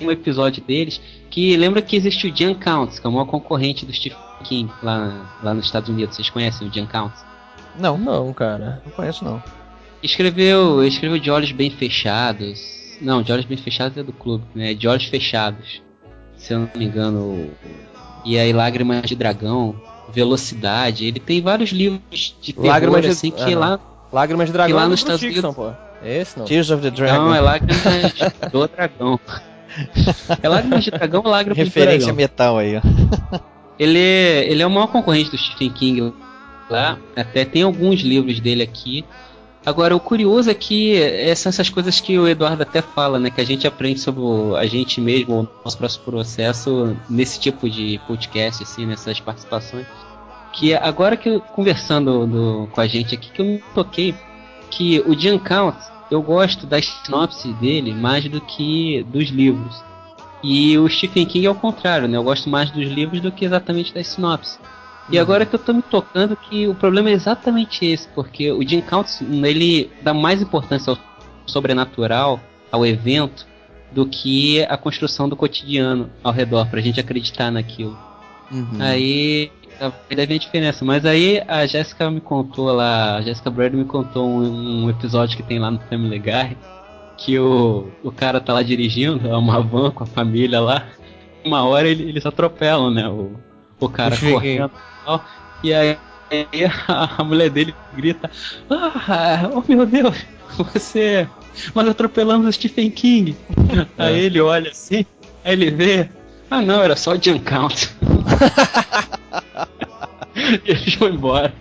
um 0.01 0.11
episódio 0.11 0.61
deles 0.61 0.99
que 1.29 1.55
lembra 1.55 1.81
que 1.81 1.95
existe 1.95 2.27
o 2.27 2.35
Jan 2.35 2.53
Counts, 2.53 2.99
que 2.99 3.07
é 3.07 3.09
o 3.09 3.13
maior 3.13 3.27
concorrente 3.27 3.85
do 3.85 3.93
Stephen 3.93 4.19
King 4.43 4.69
lá, 4.83 5.39
lá 5.41 5.53
nos 5.53 5.67
Estados 5.67 5.87
Unidos. 5.87 6.17
Vocês 6.17 6.29
conhecem 6.29 6.67
o 6.67 6.73
Jan 6.73 6.85
Counts? 6.85 7.23
Não. 7.79 7.97
Não, 7.97 8.33
cara. 8.33 8.81
Não 8.85 8.91
conheço, 8.91 9.23
não. 9.23 9.41
Escreveu, 10.03 10.83
escreveu 10.83 11.17
de 11.17 11.31
olhos 11.31 11.53
bem 11.53 11.69
fechados. 11.69 12.97
Não, 12.99 13.23
de 13.23 13.31
olhos 13.31 13.45
bem 13.45 13.57
fechados 13.57 13.97
é 13.97 14.03
do 14.03 14.11
clube, 14.11 14.43
né? 14.53 14.73
De 14.73 14.85
olhos 14.85 15.05
fechados. 15.05 15.81
Se 16.35 16.53
eu 16.53 16.59
não 16.59 16.69
me 16.75 16.83
engano. 16.83 17.51
E 18.23 18.37
aí, 18.37 18.53
Lágrimas 18.53 19.03
de 19.03 19.15
Dragão, 19.15 19.75
Velocidade. 20.11 21.05
Ele 21.05 21.19
tem 21.19 21.41
vários 21.41 21.71
livros 21.71 22.35
de 22.41 22.53
terror, 22.53 22.67
Lágrimas 22.67 23.01
de... 23.01 23.07
assim, 23.07 23.31
que 23.31 23.53
ah, 23.53 23.59
lá... 23.59 23.79
Lágrimas 24.11 24.47
de 24.47 24.53
Dragão 24.53 24.75
que 24.75 24.79
lá 24.79 24.85
é 24.85 24.87
nos 24.89 24.99
Estados 24.99 25.21
Unidos... 25.21 25.55
Pô. 25.55 25.71
É 26.03 26.17
esse 26.21 26.37
não? 26.37 26.45
Tears 26.45 26.71
of 26.71 26.81
the 26.81 26.89
Dragon. 26.89 27.25
Não, 27.25 27.35
é 27.35 27.39
Lágrimas 27.39 27.83
do 28.51 28.67
Dragão. 28.67 29.19
É 30.41 30.49
Lágrimas 30.49 30.83
de 30.83 30.91
Dragão 30.91 31.21
ou 31.23 31.29
Lágrimas 31.29 31.57
Referência 31.57 31.99
de 31.99 32.05
Dragão? 32.05 32.15
metal 32.15 32.57
aí, 32.57 32.77
ó. 32.77 33.39
Ele, 33.79 33.99
ele 33.99 34.61
é 34.61 34.67
o 34.67 34.69
maior 34.69 34.87
concorrente 34.87 35.31
do 35.31 35.37
Stephen 35.37 35.71
King 35.71 36.13
lá. 36.69 36.97
Até 37.15 37.45
tem 37.45 37.63
alguns 37.63 38.01
livros 38.01 38.39
dele 38.39 38.63
aqui. 38.63 39.05
Agora, 39.63 39.95
o 39.95 39.99
curioso 39.99 40.49
é 40.49 40.55
que 40.55 40.95
essas, 40.99 41.53
essas 41.53 41.69
coisas 41.69 41.99
que 41.99 42.17
o 42.17 42.27
Eduardo 42.27 42.63
até 42.63 42.81
fala, 42.81 43.19
né? 43.19 43.29
Que 43.29 43.41
a 43.41 43.45
gente 43.45 43.67
aprende 43.67 43.99
sobre 43.99 44.23
a 44.57 44.65
gente 44.65 44.99
mesmo, 44.99 45.41
o 45.41 45.47
nosso 45.63 45.77
próximo 45.77 46.05
processo, 46.05 46.97
nesse 47.07 47.39
tipo 47.39 47.69
de 47.69 47.99
podcast, 48.07 48.63
assim, 48.63 48.87
nessas 48.87 49.19
participações. 49.19 49.85
Que 50.53 50.73
agora 50.73 51.15
que 51.15 51.29
eu, 51.29 51.39
conversando 51.39 52.25
do, 52.25 52.67
com 52.71 52.81
a 52.81 52.87
gente 52.87 53.13
aqui, 53.13 53.31
que 53.31 53.41
eu 53.41 53.45
me 53.45 53.63
toquei 53.73 54.15
que 54.71 54.99
o 55.01 55.17
Jan 55.17 55.37
Count, 55.37 55.77
eu 56.09 56.21
gosto 56.23 56.65
da 56.65 56.81
sinopse 56.81 57.53
dele 57.53 57.93
mais 57.93 58.27
do 58.27 58.41
que 58.41 59.03
dos 59.09 59.29
livros. 59.29 59.83
E 60.43 60.75
o 60.77 60.89
Stephen 60.89 61.25
King 61.25 61.45
é 61.45 61.51
o 61.51 61.55
contrário, 61.55 62.07
né? 62.07 62.17
Eu 62.17 62.23
gosto 62.23 62.49
mais 62.49 62.71
dos 62.71 62.87
livros 62.87 63.21
do 63.21 63.31
que 63.31 63.45
exatamente 63.45 63.93
das 63.93 64.07
sinopses. 64.07 64.59
E 65.09 65.15
Uhum. 65.15 65.21
agora 65.21 65.45
que 65.45 65.55
eu 65.55 65.59
tô 65.59 65.73
me 65.73 65.81
tocando 65.81 66.35
que 66.35 66.67
o 66.67 66.75
problema 66.75 67.09
é 67.09 67.13
exatamente 67.13 67.85
esse, 67.85 68.07
porque 68.09 68.51
o 68.51 68.67
Jim 68.67 68.81
Counts, 68.81 69.21
ele 69.21 69.89
dá 70.01 70.13
mais 70.13 70.41
importância 70.41 70.91
ao 70.91 70.97
sobrenatural, 71.45 72.39
ao 72.71 72.85
evento, 72.85 73.45
do 73.91 74.05
que 74.05 74.63
a 74.63 74.77
construção 74.77 75.27
do 75.27 75.35
cotidiano 75.35 76.09
ao 76.23 76.31
redor, 76.31 76.67
pra 76.67 76.79
gente 76.79 76.99
acreditar 76.99 77.51
naquilo. 77.51 77.97
Uhum. 78.51 78.77
Aí 78.79 79.51
deve 80.09 80.27
ver 80.27 80.35
a 80.35 80.37
diferença. 80.37 80.85
Mas 80.85 81.05
aí 81.05 81.41
a 81.47 81.65
Jéssica 81.65 82.09
me 82.09 82.21
contou 82.21 82.71
lá, 82.71 83.15
a 83.17 83.21
Jéssica 83.21 83.49
Brady 83.49 83.75
me 83.75 83.85
contou 83.85 84.29
um, 84.29 84.83
um 84.85 84.89
episódio 84.89 85.35
que 85.35 85.43
tem 85.43 85.59
lá 85.59 85.71
no 85.71 85.79
Family 85.89 86.19
Guy, 86.19 86.57
que 87.17 87.37
o, 87.39 87.89
o 88.03 88.11
cara 88.11 88.39
tá 88.39 88.53
lá 88.53 88.61
dirigindo, 88.61 89.27
é 89.27 89.35
uma 89.35 89.59
van 89.61 89.91
com 89.91 90.03
a 90.03 90.07
família 90.07 90.59
lá. 90.59 90.85
Uma 91.43 91.63
hora 91.63 91.87
ele, 91.87 92.03
eles 92.03 92.25
atropelam, 92.25 92.91
né? 92.91 93.07
O, 93.09 93.35
o 93.81 93.89
cara 93.89 94.15
Cheguei. 94.15 94.33
correndo 94.33 94.71
e 94.73 95.05
tal. 95.05 95.25
E 95.63 95.73
aí 95.73 95.97
a, 96.87 97.15
a 97.19 97.23
mulher 97.23 97.49
dele 97.49 97.75
grita: 97.95 98.29
Ah, 98.69 99.49
oh 99.53 99.63
meu 99.67 99.85
Deus, 99.85 100.15
você. 100.57 101.27
Nós 101.75 101.87
atropelamos 101.87 102.47
o 102.47 102.51
Stephen 102.51 102.89
King. 102.89 103.35
Aí 103.97 104.21
ele 104.21 104.39
olha 104.39 104.71
assim, 104.71 105.05
aí 105.43 105.53
ele 105.53 105.69
vê. 105.69 106.09
Ah 106.49 106.61
não, 106.61 106.81
era 106.81 106.95
só 106.95 107.13
o 107.13 107.21
Jim 107.21 107.39
Count. 107.39 107.93
e 110.65 110.71
eles 110.71 110.95
vão 110.95 111.09
embora. 111.09 111.53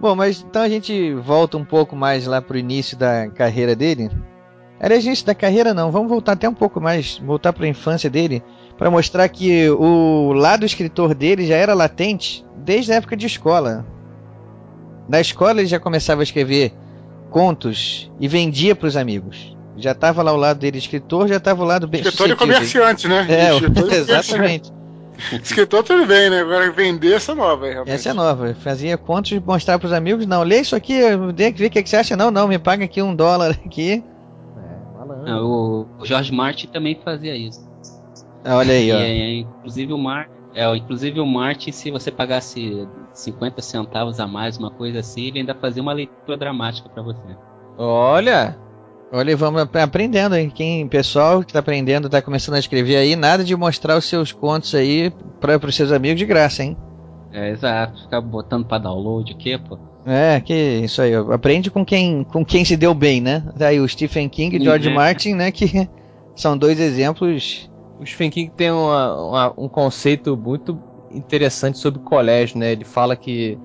Bom, 0.00 0.14
mas 0.14 0.40
então 0.40 0.62
a 0.62 0.68
gente 0.68 1.12
volta 1.14 1.56
um 1.56 1.64
pouco 1.64 1.96
mais 1.96 2.26
lá 2.26 2.40
pro 2.40 2.56
início 2.56 2.96
da 2.96 3.28
carreira 3.28 3.74
dele. 3.74 4.08
Aliás, 4.80 5.04
início 5.04 5.26
da 5.26 5.34
carreira 5.34 5.74
não, 5.74 5.90
vamos 5.90 6.08
voltar 6.08 6.32
até 6.32 6.48
um 6.48 6.54
pouco 6.54 6.80
mais, 6.80 7.18
voltar 7.18 7.52
para 7.52 7.64
a 7.64 7.68
infância 7.68 8.08
dele, 8.08 8.42
para 8.76 8.90
mostrar 8.90 9.28
que 9.28 9.68
o 9.70 10.32
lado 10.32 10.64
escritor 10.64 11.14
dele 11.14 11.46
já 11.46 11.56
era 11.56 11.74
latente 11.74 12.44
desde 12.56 12.92
a 12.92 12.96
época 12.96 13.16
de 13.16 13.26
escola. 13.26 13.84
Na 15.08 15.20
escola 15.20 15.60
ele 15.60 15.66
já 15.66 15.80
começava 15.80 16.22
a 16.22 16.24
escrever 16.24 16.72
contos 17.30 18.10
e 18.20 18.28
vendia 18.28 18.76
para 18.76 18.86
os 18.86 18.96
amigos. 18.96 19.56
Já 19.76 19.92
estava 19.92 20.22
lá 20.22 20.30
ao 20.30 20.36
lado 20.36 20.58
dele 20.58 20.78
escritor, 20.78 21.28
já 21.28 21.36
estava 21.36 21.62
ao 21.62 21.68
lado 21.68 21.86
bem 21.86 22.00
Escritor 22.00 22.30
e 22.30 22.36
comerciante, 22.36 23.08
né? 23.08 23.26
É, 23.28 23.54
Escritor 23.54 23.92
exatamente. 23.94 24.72
Escritor 25.42 25.82
tudo 25.82 26.06
bem, 26.06 26.30
né? 26.30 26.40
Agora 26.40 26.70
vender 26.70 27.12
essa 27.14 27.34
nova 27.34 27.66
aí, 27.66 27.72
realmente. 27.72 27.94
Essa 27.94 28.10
é 28.10 28.12
nova. 28.12 28.54
Fazia 28.60 28.96
contos 28.96 29.32
e 29.32 29.40
mostrar 29.40 29.78
para 29.78 29.86
os 29.86 29.92
amigos. 29.92 30.26
Não, 30.26 30.42
lê 30.42 30.60
isso 30.60 30.76
aqui, 30.76 31.00
ver 31.34 31.50
o 31.50 31.70
que, 31.70 31.82
que 31.82 31.88
você 31.88 31.96
acha. 31.96 32.16
Não, 32.16 32.30
não, 32.30 32.46
me 32.46 32.58
paga 32.58 32.84
aqui 32.84 33.02
um 33.02 33.14
dólar 33.14 33.50
aqui. 33.64 34.02
Ah, 35.26 35.40
o, 35.42 35.86
o 35.98 36.04
George 36.04 36.32
Martin 36.32 36.66
também 36.68 36.94
fazia 37.02 37.36
isso. 37.36 37.60
Ah, 38.44 38.56
Olha 38.56 38.72
aí, 38.74 38.88
E, 38.88 38.92
ó. 38.92 38.98
é, 38.98 39.34
inclusive 39.40 39.92
o 39.92 39.98
Mar, 39.98 40.28
é, 40.54 40.76
inclusive 40.76 41.20
o 41.20 41.26
Martin, 41.26 41.72
se 41.72 41.90
você 41.90 42.10
pagasse 42.10 42.86
50 43.12 43.60
centavos 43.62 44.20
a 44.20 44.26
mais, 44.26 44.56
uma 44.58 44.70
coisa 44.70 45.00
assim, 45.00 45.26
ele 45.26 45.40
ainda 45.40 45.54
fazia 45.54 45.82
uma 45.82 45.92
leitura 45.92 46.36
dramática 46.36 46.88
para 46.88 47.02
você. 47.02 47.36
Olha! 47.76 48.56
Olha, 49.10 49.36
vamos 49.36 49.62
ap- 49.62 49.76
aprendendo, 49.76 50.36
hein? 50.36 50.50
Quem, 50.50 50.86
pessoal 50.86 51.42
que 51.42 51.52
tá 51.52 51.60
aprendendo, 51.60 52.10
tá 52.10 52.20
começando 52.20 52.56
a 52.56 52.58
escrever 52.58 52.96
aí, 52.96 53.16
nada 53.16 53.42
de 53.42 53.56
mostrar 53.56 53.96
os 53.96 54.04
seus 54.04 54.32
contos 54.32 54.74
aí 54.74 55.10
para 55.40 55.56
os 55.66 55.74
seus 55.74 55.92
amigos 55.92 56.18
de 56.18 56.26
graça, 56.26 56.62
hein? 56.62 56.76
É, 57.32 57.50
exato. 57.50 58.02
Ficar 58.02 58.20
botando 58.20 58.66
pra 58.66 58.78
download 58.78 59.32
o 59.32 59.36
quê, 59.36 59.58
pô? 59.58 59.78
É, 60.10 60.40
que 60.40 60.54
isso 60.54 61.02
aí, 61.02 61.14
aprende 61.14 61.70
com 61.70 61.84
quem, 61.84 62.24
com 62.24 62.44
quem 62.44 62.64
se 62.64 62.76
deu 62.76 62.94
bem, 62.94 63.20
né? 63.20 63.44
Daí 63.54 63.78
o 63.78 63.86
Stephen 63.88 64.28
King 64.28 64.56
e 64.56 64.60
George 64.64 64.88
Uhum. 64.88 64.94
Martin, 64.94 65.34
né? 65.34 65.52
Que 65.52 65.66
são 66.34 66.56
dois 66.56 66.80
exemplos. 66.80 67.68
O 67.98 68.06
Stephen 68.06 68.30
King 68.30 68.50
tem 68.50 68.70
uma- 68.70 69.28
uma- 69.28 69.54
um 69.58 69.68
conceito 69.68 70.36
muito 70.36 70.82
interessante 71.10 71.78
sobre 71.78 72.00
colégio, 72.00 72.58
né? 72.58 72.72
Ele 72.72 72.84
fala 72.84 73.16
que 73.16 73.60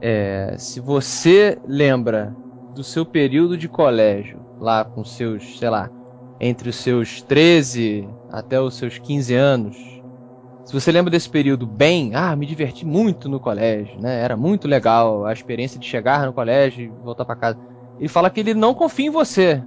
é, 0.00 0.56
se 0.58 0.80
você 0.80 1.60
lembra 1.64 2.36
do 2.72 2.84
seu 2.84 3.06
período 3.06 3.56
de 3.58 3.68
colégio, 3.68 4.46
lá 4.60 4.84
com 4.84 5.04
seus, 5.04 5.58
sei 5.58 5.70
lá, 5.70 5.90
entre 6.40 6.68
os 6.70 6.76
seus 6.76 7.22
13 7.22 8.08
até 8.28 8.60
os 8.60 8.76
seus 8.76 8.98
15 8.98 9.34
anos, 9.34 9.97
se 10.68 10.74
você 10.74 10.92
lembra 10.92 11.10
desse 11.10 11.30
período 11.30 11.66
bem, 11.66 12.14
ah, 12.14 12.36
me 12.36 12.44
diverti 12.44 12.84
muito 12.84 13.26
no 13.26 13.40
colégio, 13.40 13.98
né? 13.98 14.20
Era 14.22 14.36
muito 14.36 14.68
legal 14.68 15.24
a 15.24 15.32
experiência 15.32 15.80
de 15.80 15.86
chegar 15.86 16.26
no 16.26 16.32
colégio 16.34 16.84
e 16.84 16.88
voltar 17.02 17.24
para 17.24 17.34
casa. 17.34 17.58
Ele 17.98 18.08
fala 18.08 18.28
que 18.28 18.38
ele 18.40 18.52
não 18.52 18.74
confia 18.74 19.06
em 19.06 19.10
você. 19.10 19.62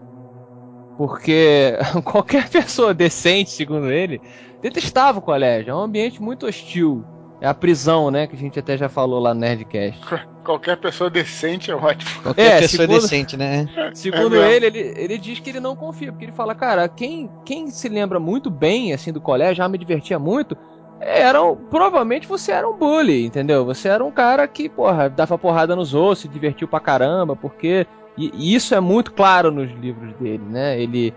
Porque 0.97 1.73
qualquer 2.05 2.47
pessoa 2.49 2.93
decente, 2.93 3.49
segundo 3.49 3.91
ele, 3.91 4.21
detestava 4.61 5.17
o 5.17 5.21
colégio. 5.23 5.71
É 5.71 5.75
um 5.75 5.79
ambiente 5.79 6.21
muito 6.21 6.45
hostil. 6.45 7.03
É 7.41 7.47
a 7.47 7.53
prisão, 7.55 8.11
né? 8.11 8.27
Que 8.27 8.35
a 8.35 8.39
gente 8.39 8.59
até 8.59 8.77
já 8.77 8.87
falou 8.87 9.19
lá 9.19 9.33
no 9.33 9.39
Nerdcast. 9.39 9.99
Qualquer 10.45 10.77
pessoa 10.77 11.07
decente 11.09 11.69
é 11.71 11.75
ótimo. 11.75 12.09
Qualquer 12.23 12.41
É, 12.57 12.59
pessoa 12.61 12.81
segundo- 12.87 13.01
decente, 13.01 13.37
né? 13.37 13.67
Segundo 13.93 14.41
É 14.41 14.55
ele, 14.55 14.65
ele, 14.67 14.79
ele 14.97 15.17
diz 15.19 15.39
que 15.39 15.49
ele 15.51 15.59
não 15.59 15.75
confia, 15.75 16.11
porque 16.11 16.25
ele 16.25 16.31
fala, 16.31 16.55
cara, 16.55 16.87
quem, 16.89 17.29
quem 17.45 17.69
se 17.69 17.87
lembra 17.87 18.19
muito 18.19 18.49
bem, 18.49 18.91
assim, 18.91 19.11
do 19.11 19.21
colégio, 19.21 19.55
já 19.57 19.69
me 19.69 19.77
divertia 19.77 20.17
muito, 20.17 20.57
eram, 21.01 21.55
provavelmente 21.69 22.27
você 22.27 22.51
era 22.51 22.67
um 22.69 22.77
bully, 22.77 23.25
entendeu? 23.25 23.65
Você 23.65 23.87
era 23.89 24.03
um 24.03 24.11
cara 24.11 24.47
que, 24.47 24.69
porra, 24.69 25.09
dava 25.09 25.37
porrada 25.37 25.75
nos 25.75 25.93
outros, 25.93 26.19
se 26.19 26.27
divertiu 26.27 26.67
pra 26.67 26.79
caramba, 26.79 27.35
porque... 27.35 27.85
E, 28.17 28.29
e 28.33 28.53
isso 28.53 28.75
é 28.75 28.79
muito 28.79 29.13
claro 29.13 29.51
nos 29.51 29.71
livros 29.71 30.13
dele, 30.15 30.43
né? 30.49 30.79
Ele, 30.79 31.13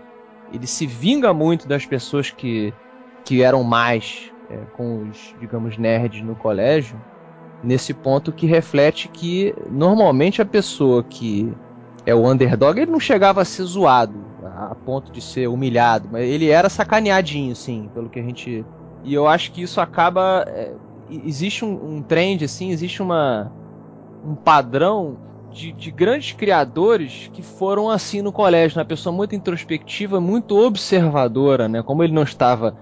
ele 0.53 0.65
se 0.65 0.87
vinga 0.87 1.33
muito 1.33 1.67
das 1.67 1.85
pessoas 1.85 2.31
que, 2.31 2.73
que 3.25 3.43
eram 3.43 3.63
mais 3.63 4.31
é, 4.49 4.57
com 4.77 5.09
os, 5.09 5.35
digamos, 5.39 5.77
nerds 5.77 6.21
no 6.21 6.35
colégio, 6.35 6.99
nesse 7.61 7.93
ponto 7.93 8.31
que 8.31 8.45
reflete 8.45 9.09
que, 9.09 9.53
normalmente, 9.69 10.41
a 10.41 10.45
pessoa 10.45 11.03
que 11.03 11.51
é 12.05 12.15
o 12.15 12.25
underdog, 12.29 12.79
ele 12.79 12.91
não 12.91 12.99
chegava 12.99 13.41
a 13.41 13.45
ser 13.45 13.63
zoado 13.63 14.23
a 14.45 14.75
ponto 14.75 15.11
de 15.11 15.21
ser 15.21 15.47
humilhado, 15.47 16.07
mas 16.11 16.23
ele 16.23 16.49
era 16.49 16.69
sacaneadinho, 16.69 17.55
sim, 17.55 17.89
pelo 17.93 18.09
que 18.09 18.19
a 18.19 18.23
gente. 18.23 18.65
E 19.05 19.13
eu 19.13 19.27
acho 19.27 19.51
que 19.51 19.61
isso 19.61 19.79
acaba. 19.79 20.43
é, 20.47 20.73
existe 21.09 21.63
um, 21.63 21.97
um 21.97 22.01
trend, 22.01 22.43
assim, 22.43 22.71
existe 22.71 23.01
uma 23.01 23.51
um 24.25 24.35
padrão 24.35 25.17
de, 25.51 25.71
de 25.71 25.91
grandes 25.91 26.33
criadores 26.33 27.29
que 27.31 27.43
foram 27.43 27.89
assim 27.89 28.21
no 28.21 28.31
colégio, 28.31 28.79
uma 28.79 28.85
pessoa 28.85 29.15
muito 29.15 29.35
introspectiva, 29.35 30.19
muito 30.19 30.57
observadora, 30.57 31.69
né? 31.69 31.83
Como 31.83 32.03
ele 32.03 32.11
não 32.11 32.23
estava, 32.23 32.75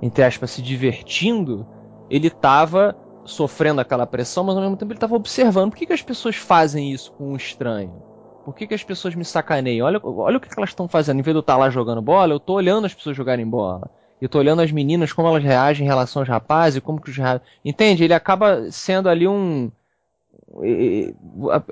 entre 0.00 0.24
aspas, 0.24 0.50
se 0.50 0.62
divertindo, 0.62 1.66
ele 2.10 2.28
estava 2.28 2.96
sofrendo 3.26 3.80
aquela 3.80 4.06
pressão, 4.06 4.42
mas 4.42 4.56
ao 4.56 4.62
mesmo 4.62 4.76
tempo 4.76 4.92
ele 4.92 4.96
estava 4.96 5.14
observando 5.14 5.70
por 5.70 5.76
que, 5.76 5.86
que 5.86 5.92
as 5.92 6.02
pessoas 6.02 6.36
fazem 6.36 6.92
isso 6.92 7.12
com 7.12 7.32
um 7.32 7.36
estranho. 7.36 8.02
Por 8.44 8.54
que, 8.54 8.66
que 8.66 8.74
as 8.74 8.84
pessoas 8.84 9.14
me 9.14 9.24
sacaneiam? 9.24 9.86
Olha, 9.86 10.00
olha 10.02 10.36
o 10.36 10.40
que, 10.40 10.48
que 10.48 10.58
elas 10.58 10.70
estão 10.70 10.88
fazendo. 10.88 11.18
Em 11.18 11.22
vez 11.22 11.34
de 11.34 11.38
eu 11.38 11.40
estar 11.40 11.56
lá 11.56 11.68
jogando 11.68 12.00
bola, 12.00 12.32
eu 12.32 12.40
tô 12.40 12.54
olhando 12.54 12.84
as 12.84 12.94
pessoas 12.94 13.16
jogarem 13.16 13.46
bola. 13.46 13.90
Eu 14.20 14.28
tô 14.28 14.38
olhando 14.38 14.62
as 14.62 14.72
meninas, 14.72 15.12
como 15.12 15.28
elas 15.28 15.42
reagem 15.44 15.84
em 15.84 15.88
relação 15.88 16.22
aos 16.22 16.28
rapazes, 16.28 16.80
como 16.80 17.00
que 17.00 17.10
os. 17.10 17.16
Entende? 17.64 18.04
Ele 18.04 18.14
acaba 18.14 18.70
sendo 18.70 19.08
ali 19.08 19.28
um... 19.28 19.70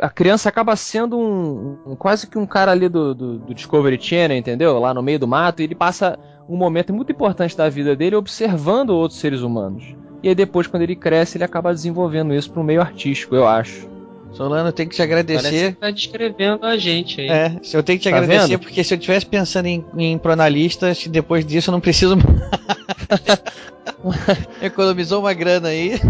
A, 0.03 0.11
criança 0.11 0.49
acaba 0.49 0.77
sendo 0.77 1.17
um, 1.19 1.79
um- 1.87 1.97
quase 1.97 2.27
que 2.27 2.37
um 2.37 2.47
cara 2.47 2.73
ali 2.73 2.89
do, 2.89 3.15
do, 3.15 3.39
do 3.39 3.55
Discovery 3.55 3.99
Channel, 4.01 4.37
entendeu? 4.37 4.79
Lá 4.79 4.93
no 4.93 5.03
meio 5.03 5.19
do 5.19 5.27
mato, 5.29 5.61
e 5.63 5.65
ele 5.65 5.75
passa 5.75 6.19
um 6.49 6.57
momento 6.57 6.93
muito 6.93 7.11
importante 7.11 7.57
da 7.57 7.69
vida 7.71 7.97
dele 7.97 8.17
observando 8.17 8.91
outros 8.91 9.19
seres 9.21 9.41
humanos. 9.41 9.95
E 10.23 10.29
aí 10.29 10.35
depois, 10.35 10.67
quando 10.67 10.83
ele 10.83 10.97
cresce, 10.97 11.39
ele 11.39 11.45
acaba 11.45 11.73
desenvolvendo 11.73 12.35
isso 12.35 12.51
para 12.51 12.61
um 12.61 12.65
meio 12.65 12.81
artístico, 12.83 13.35
eu 13.35 13.47
acho. 13.47 13.89
Solano, 14.35 14.69
eu 14.69 14.73
tenho 14.73 14.89
que 14.89 14.97
te 14.97 14.99
Parece 14.99 15.23
agradecer. 15.23 15.73
que 15.75 15.81
tá 15.81 15.91
descrevendo 15.91 16.67
a 16.67 16.77
gente 16.77 17.21
aí. 17.21 17.29
É, 17.29 17.57
eu 17.73 17.83
tenho 17.83 17.99
que 17.99 18.03
te 18.03 18.11
Tá 18.11 18.17
agradecer, 18.17 18.49
vendo? 18.49 18.61
porque 18.61 18.83
se 18.83 18.95
eu 18.95 18.99
estivesse 18.99 19.27
pensando 19.27 19.67
em, 19.67 19.85
em 19.97 20.19
pronalistas, 20.19 21.07
depois 21.07 21.47
disso 21.47 21.71
eu 21.71 21.73
não 21.73 21.81
preciso 21.81 22.17
Economizou 24.61 25.21
uma 25.21 25.33
grana 25.33 25.69
aí. 25.69 25.93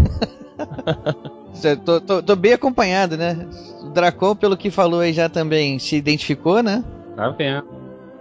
Tô, 1.85 2.01
tô- 2.01 2.21
tô 2.21 2.35
bem 2.35 2.53
acompanhado, 2.53 3.15
né? 3.17 3.47
O 3.81 3.89
Dracon, 3.89 4.35
pelo 4.35 4.57
que 4.57 4.69
falou 4.69 4.99
aí, 4.99 5.13
já 5.13 5.29
também 5.29 5.79
se 5.79 5.95
identificou, 5.95 6.61
né? 6.61 6.83
Tá 7.15 7.29
vendo? 7.29 7.65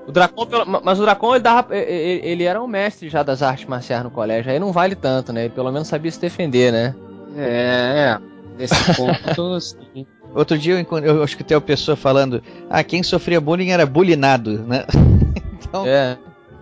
O 0.07 0.12
Dracon, 0.12 0.46
mas 0.82 0.98
o 1.00 1.02
Dracon 1.02 1.34
ele, 1.34 1.42
dava, 1.42 1.74
ele 1.76 2.44
era 2.44 2.62
um 2.62 2.66
mestre 2.66 3.09
já 3.09 3.22
das 3.22 3.42
artes 3.42 3.66
marciais 3.66 4.05
no 4.05 4.11
colégio, 4.11 4.52
aí 4.52 4.59
não 4.59 4.72
vale 4.72 4.94
tanto, 4.94 5.32
né? 5.32 5.44
Ele 5.46 5.55
pelo 5.55 5.72
menos 5.72 5.88
sabia 5.88 6.11
se 6.11 6.20
defender, 6.20 6.72
né? 6.72 6.94
É, 7.36 8.16
é. 8.16 8.34
Nesse 8.57 8.94
ponto, 8.94 9.61
sim. 9.61 10.07
Outro 10.34 10.59
dia 10.59 10.74
eu, 10.90 10.98
eu 10.98 11.22
acho 11.22 11.36
que 11.36 11.44
tem 11.44 11.57
uma 11.57 11.61
pessoa 11.61 11.96
falando: 11.96 12.42
ah, 12.70 12.82
quem 12.84 13.02
sofria 13.02 13.40
bullying 13.40 13.70
era 13.70 13.86
bullyingado, 13.86 14.59
né? 14.64 14.84
então, 15.62 15.86
É. 15.86 16.16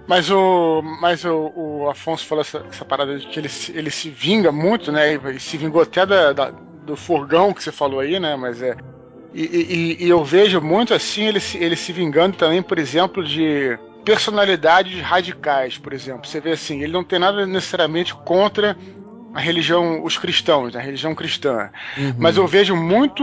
Mas 0.07 0.31
o. 0.31 0.83
Mas 1.01 1.25
o, 1.25 1.53
o 1.55 1.89
Afonso 1.89 2.27
falou 2.27 2.43
essa, 2.43 2.65
essa 2.69 2.85
parada 2.85 3.19
de 3.19 3.27
que 3.27 3.39
ele, 3.39 3.49
se- 3.49 3.73
ele 3.73 3.91
se 3.91 4.11
vinga 4.11 4.51
muito, 4.51 4.91
né? 4.91 5.13
Ele 5.15 5.39
se 5.39 5.57
vingou 5.57 5.81
até 5.81 6.05
da, 6.05 6.33
da- 6.33 6.51
do 6.85 6.97
furgão 6.97 7.53
que 7.53 7.63
você 7.63 7.71
falou 7.71 8.01
aí, 8.01 8.19
né? 8.19 8.35
Mas 8.37 8.61
é. 8.61 8.77
E, 9.33 9.43
e- 9.45 10.05
e 10.05 10.09
eu 10.11 10.23
vejo 10.25 10.61
muito 10.61 10.93
assim 10.93 11.23
ele 11.25 11.41
se, 11.41 11.57
ele 11.57 11.77
se 11.77 11.93
vingando 11.93 12.37
também, 12.37 12.63
por 12.63 12.79
exemplo, 12.79 13.25
de 13.25 13.79
personalidades 14.05 15.01
radicais, 15.01 15.79
por 15.79 15.93
exemplo. 15.93 16.27
Você 16.29 16.41
vê 16.41 16.51
assim, 16.53 16.83
ele 16.83 16.93
não 16.93 17.05
tem 17.05 17.19
nada 17.19 17.47
necessariamente 17.47 18.13
contra 18.15 18.77
a 19.35 19.41
religião, 19.41 20.05
os 20.05 20.19
cristãos, 20.19 20.75
a 20.77 20.81
religião 20.81 21.15
cristã. 21.15 21.71
Uhum. 21.97 22.15
Mas 22.19 22.37
eu 22.37 22.47
vejo 22.47 22.75
muito 22.77 23.23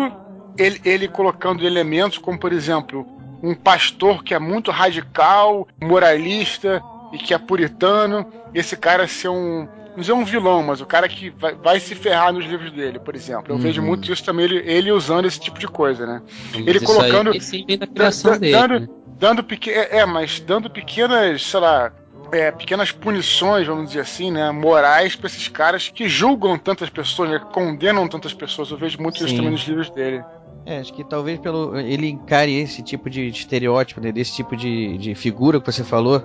ele, 0.58 0.82
ele 0.84 1.08
colocando 1.08 1.66
elementos 1.66 2.18
como, 2.18 2.38
por 2.40 2.52
exemplo, 2.52 3.06
um 3.42 3.54
pastor 3.56 4.24
que 4.24 4.34
é 4.34 4.40
muito 4.40 4.72
radical, 4.72 5.68
moralista 5.82 6.82
e 7.14 7.18
que 7.18 7.34
é 7.34 7.38
puritano. 7.38 8.26
Esse 8.54 8.76
cara 8.78 9.08
ser 9.08 9.30
um. 9.30 9.68
Não 9.92 10.02
dizer 10.02 10.14
um 10.14 10.24
vilão, 10.24 10.64
mas 10.64 10.80
o 10.80 10.86
cara 10.86 11.10
que 11.10 11.30
vai, 11.32 11.56
vai 11.56 11.80
se 11.80 11.94
ferrar 11.96 12.32
nos 12.32 12.46
livros 12.46 12.72
dele, 12.72 13.00
por 13.00 13.16
exemplo. 13.16 13.46
Eu 13.50 13.56
Uhum. 13.56 13.62
vejo 13.62 13.82
muito 13.82 14.12
isso 14.14 14.24
também, 14.24 14.46
ele, 14.46 14.58
ele 14.66 14.92
usando 14.92 15.26
esse 15.26 15.40
tipo 15.40 15.60
de 15.60 15.68
coisa, 15.68 16.06
né? 16.06 16.22
Mas 16.54 16.68
Ele 16.68 16.80
colocando- 16.80 17.32
Aí, 17.32 17.38
esse 17.38 17.66
da 17.78 17.88
criação 17.88 18.38
dele. 18.38 18.54
dando- 18.54 18.80
né? 18.82 18.88
Dando 19.20 19.44
peque... 19.44 19.70
é, 19.72 19.98
é, 19.98 20.06
mas 20.06 20.40
dando 20.40 20.70
pequenas, 20.70 21.44
sei 21.44 21.60
lá, 21.60 21.92
é, 22.32 22.52
pequenas 22.52 22.92
punições, 22.92 23.68
vamos 23.68 23.88
dizer 23.88 24.02
assim, 24.02 24.32
né, 24.32 24.52
morais 24.52 25.16
pra 25.16 25.28
esses 25.28 25.48
caras 25.48 25.88
que 25.90 26.08
julgam 26.10 26.58
tantas 26.58 26.90
pessoas, 26.90 27.30
né, 27.30 27.40
que 27.40 27.46
condenam 27.54 28.08
tantas 28.08 28.34
pessoas. 28.34 28.72
Eu 28.72 28.78
vejo 28.78 29.02
muito 29.02 29.24
isso 29.26 29.36
também 29.36 29.52
nos 29.52 29.62
livros 29.68 29.90
dele. 29.90 30.24
é, 30.66 30.80
acho 30.80 30.94
que 30.94 31.04
talvez 31.04 31.40
pelo 31.40 31.78
ele 31.78 32.10
encare 32.10 32.54
esse 32.60 32.82
tipo 32.84 33.10
de 33.10 33.28
estereótipo, 33.28 34.00
né, 34.02 34.12
desse 34.12 34.36
tipo 34.36 34.56
de, 34.56 34.98
de 34.98 35.16
figura 35.16 35.60
que 35.60 35.72
você 35.72 35.84
falou, 35.84 36.22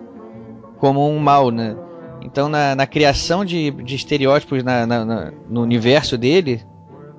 como 0.78 1.08
um 1.08 1.18
mal, 1.18 1.50
né? 1.50 1.76
Então, 2.22 2.48
na, 2.48 2.74
na 2.74 2.86
criação 2.86 3.44
de, 3.44 3.70
de 3.70 3.94
estereótipos 3.94 4.62
na- 4.62 4.86
na- 4.86 5.04
na- 5.04 5.32
no 5.48 5.62
universo 5.62 6.16
dele, 6.16 6.62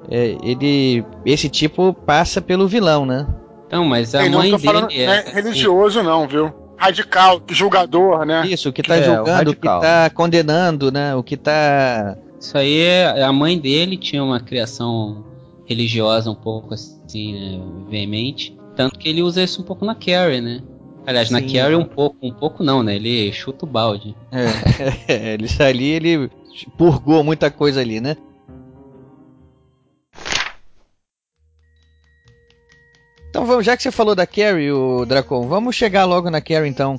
é, 0.10 0.36
ele 0.44 1.04
esse 1.26 1.48
tipo 1.50 1.94
passa 1.94 2.42
pelo 2.42 2.68
vilão, 2.68 3.06
né? 3.06 3.28
Então, 3.68 3.86
mas 3.86 4.14
a 4.16 4.24
Eu 4.26 4.32
não 4.32 4.40
mãe 4.40 4.52
dele 4.52 4.64
falando 4.64 4.92
é. 4.92 5.06
não 5.06 5.14
é 5.14 5.20
assim, 5.20 5.32
religioso, 5.32 6.04
não, 6.04 6.28
viu? 6.28 6.54
Radical, 6.78 7.42
julgador, 7.50 8.26
né? 8.26 8.46
Isso, 8.48 8.70
o 8.70 8.74
que 8.74 8.84
tá 8.84 8.96
É, 8.96 9.02
o 9.02 9.04
julgando, 9.04 9.52
o 9.52 9.56
que 9.56 9.68
radical. 9.68 9.82
tá 9.82 10.10
condenando, 10.10 10.92
né? 10.92 11.16
O 11.16 11.24
que 11.24 11.38
tá. 11.38 12.18
Isso 12.40 12.58
aí 12.58 12.80
é. 12.82 13.24
A 13.24 13.32
mãe 13.32 13.58
dele 13.58 13.98
tinha 13.98 14.24
uma 14.24 14.40
criação 14.40 15.24
religiosa 15.66 16.30
um 16.30 16.36
pouco 16.36 16.74
assim, 16.74 17.34
né, 17.34 17.62
veemente. 17.90 18.56
Tanto 18.76 19.00
que 19.00 19.10
ele 19.10 19.22
usa 19.22 19.42
isso 19.42 19.62
um 19.62 19.66
pouco 19.66 19.86
na 19.86 19.96
Carrie, 19.96 20.42
né? 20.42 20.62
Aliás, 21.08 21.30
na 21.30 21.40
Sim. 21.40 21.54
Carrie 21.54 21.76
um 21.76 21.86
pouco, 21.86 22.18
um 22.22 22.32
pouco 22.32 22.64
não, 22.64 22.84
né? 22.84 22.96
Ele 22.96 23.32
chuta 23.32 23.66
o 23.66 23.68
balde. 23.68 24.16
É, 24.32 25.34
ele 25.34 25.48
ali, 25.60 25.86
ele 25.86 26.32
purgou 26.78 27.24
muita 27.24 27.50
coisa 27.52 27.82
ali, 27.82 28.02
né? 28.02 28.18
Então 33.36 33.46
vamos, 33.46 33.66
já 33.66 33.76
que 33.76 33.84
você 33.84 33.92
falou 33.92 34.16
da 34.16 34.26
Carrie, 34.26 34.72
o 34.72 35.06
Dracon, 35.06 35.46
vamos 35.46 35.76
chegar 35.76 36.06
logo 36.06 36.30
na 36.30 36.40
Carrie 36.40 36.70
então. 36.70 36.98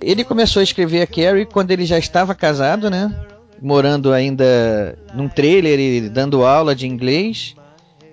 Ele 0.00 0.24
começou 0.24 0.60
a 0.60 0.62
escrever 0.62 1.02
a 1.02 1.06
Carrie 1.06 1.44
quando 1.44 1.72
ele 1.72 1.84
já 1.84 1.98
estava 1.98 2.34
casado, 2.34 2.88
né? 2.88 3.14
Morando 3.60 4.10
ainda 4.10 4.96
num 5.12 5.28
trailer 5.28 5.78
e 5.78 6.08
dando 6.08 6.42
aula 6.42 6.74
de 6.74 6.86
inglês. 6.86 7.54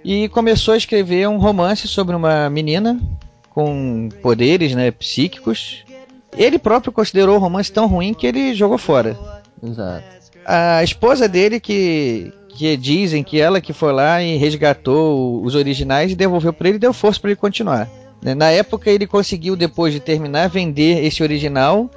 E 0.03 0.27
começou 0.27 0.73
a 0.73 0.77
escrever 0.77 1.29
um 1.29 1.37
romance 1.37 1.87
sobre 1.87 2.13
uma 2.13 2.49
menina 2.49 2.99
com 3.51 4.09
poderes, 4.21 4.75
né, 4.75 4.91
psíquicos. 4.91 5.85
Ele 6.35 6.59
próprio 6.59 6.91
considerou 6.91 7.37
o 7.37 7.39
romance 7.39 7.71
tão 7.71 7.87
ruim 7.87 8.13
que 8.13 8.27
ele 8.27 8.53
jogou 8.53 8.77
fora. 8.77 9.17
Exato. 9.63 10.03
A 10.45 10.83
esposa 10.83 11.25
dele 11.25 11.57
que 11.57 12.33
que 12.55 12.75
dizem 12.77 13.23
que 13.23 13.39
ela 13.39 13.61
que 13.61 13.73
foi 13.73 13.91
lá 13.93 14.21
e 14.21 14.37
resgatou 14.37 15.43
os 15.43 15.55
originais 15.55 16.11
e 16.11 16.15
devolveu 16.15 16.51
para 16.53 16.67
ele 16.67 16.77
e 16.77 16.79
deu 16.79 16.93
força 16.93 17.19
para 17.19 17.31
ele 17.31 17.39
continuar. 17.39 17.87
né? 18.21 18.33
Na 18.35 18.49
época 18.51 18.89
ele 18.89 19.07
conseguiu 19.07 19.55
depois 19.55 19.93
de 19.93 19.99
terminar 19.99 20.47
vender 20.49 21.03
esse 21.03 21.23
original 21.23 21.89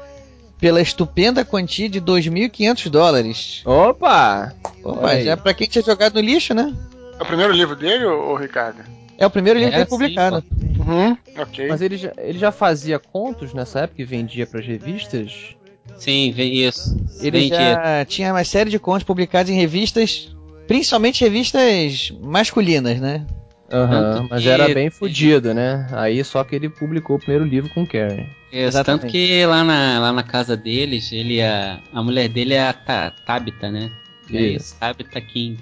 pela 0.59 0.81
estupenda 0.81 1.45
quantia 1.45 1.89
de 1.89 2.01
2.500 2.01 2.89
dólares. 2.89 3.63
Opa! 3.65 4.55
Opa, 4.83 5.11
aí. 5.11 5.25
já 5.25 5.37
para 5.37 5.53
quem 5.53 5.67
tinha 5.67 5.85
jogado 5.85 6.15
no 6.15 6.21
lixo, 6.21 6.55
né? 6.55 6.73
É 7.19 7.23
o 7.23 7.27
primeiro 7.27 7.53
livro 7.53 7.77
dele, 7.77 8.05
ô, 8.07 8.33
ô, 8.33 8.37
Ricardo? 8.37 8.79
É 9.19 9.27
o 9.27 9.31
primeiro 9.31 9.59
livro 9.59 9.75
É, 9.75 9.79
dele 9.79 9.89
publicado. 9.91 10.43
Uhum, 10.79 11.17
ok. 11.39 11.69
Mas 11.69 11.81
ele 11.83 11.97
já, 11.97 12.13
ele 12.19 12.39
já 12.39 12.51
fazia 12.51 12.99
contos 12.99 13.53
nessa 13.55 13.81
época 13.81 14.03
e 14.03 14.05
vendia 14.05 14.47
pras 14.47 14.67
revistas? 14.67 15.55
Sim, 15.99 16.33
vem 16.33 16.55
isso. 16.67 16.97
Ele 17.21 17.49
já 17.49 18.05
tinha 18.07 18.33
uma 18.33 18.43
série 18.45 18.71
de 18.71 18.79
contos 18.79 19.05
publicados 19.05 19.51
em 19.53 19.55
revistas, 19.55 20.35
principalmente 20.67 21.23
revistas 21.25 22.12
masculinas, 22.23 23.01
né? 23.01 23.27
Aham, 23.73 24.15
Tanto 24.19 24.29
mas 24.31 24.43
que- 24.43 24.49
era 24.49 24.69
bem 24.75 24.91
fudido, 24.91 25.53
né? 25.55 25.87
Aí 25.93 26.23
só 26.23 26.45
que 26.45 26.55
ele 26.55 26.69
publicou 26.69 27.17
o 27.17 27.19
primeiro 27.19 27.45
livro 27.45 27.71
com 27.75 27.87
Karen. 27.87 28.27
Isso, 28.53 28.69
Exatamente. 28.69 29.03
tanto 29.03 29.11
que 29.11 29.45
lá 29.47 29.65
na, 29.65 29.99
lá 29.99 30.12
na 30.12 30.23
casa 30.23 30.57
deles, 30.57 31.11
ele 31.12 31.43
a, 31.43 31.81
a 31.93 32.03
mulher 32.03 32.29
dele 32.29 32.55
é 32.55 32.69
a 32.69 32.73
Ta- 32.73 33.11
Tabitha, 33.27 33.71
né? 33.71 33.91
É 34.33 34.41
Isso. 34.41 34.57
isso, 34.67 34.77
Tabitha 34.79 35.21
King. 35.21 35.59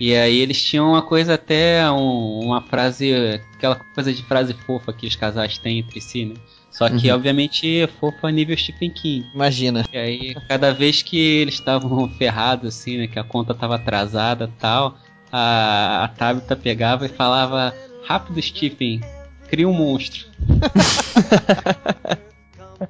E 0.00 0.14
aí 0.16 0.40
eles 0.40 0.60
tinham 0.60 0.88
uma 0.90 1.02
coisa 1.02 1.34
até, 1.34 1.88
um- 1.92 2.40
uma 2.40 2.60
frase, 2.60 3.12
aquela 3.54 3.76
coisa 3.94 4.12
de 4.12 4.22
frase 4.24 4.52
fofa 4.66 4.92
que 4.92 5.06
os 5.06 5.14
casais 5.14 5.56
têm 5.58 5.78
entre 5.78 6.00
si, 6.00 6.24
né? 6.24 6.34
Só 6.74 6.90
que, 6.90 7.08
Uhum. 7.08 7.14
obviamente, 7.14 7.88
fofa 8.00 8.30
nível 8.32 8.56
Stephen 8.58 8.90
King. 8.90 9.24
Imagina. 9.32 9.84
E 9.92 9.96
aí, 9.96 10.34
cada 10.48 10.72
vez 10.74 11.02
que 11.02 11.16
eles 11.16 11.54
estavam 11.54 12.08
ferrados, 12.18 12.74
assim, 12.76 12.98
né? 12.98 13.06
Que 13.06 13.18
a 13.18 13.22
conta 13.24 13.54
tava 13.54 13.76
atrasada 13.76 14.46
e 14.52 14.60
tal, 14.60 14.96
a, 15.30 16.02
a 16.04 16.08
Tabitha 16.08 16.56
pegava 16.56 17.06
e 17.06 17.08
falava, 17.08 17.72
rápido, 18.04 18.42
Stephen, 18.42 19.00
cria 19.48 19.68
um 19.68 19.72
monstro. 19.72 20.26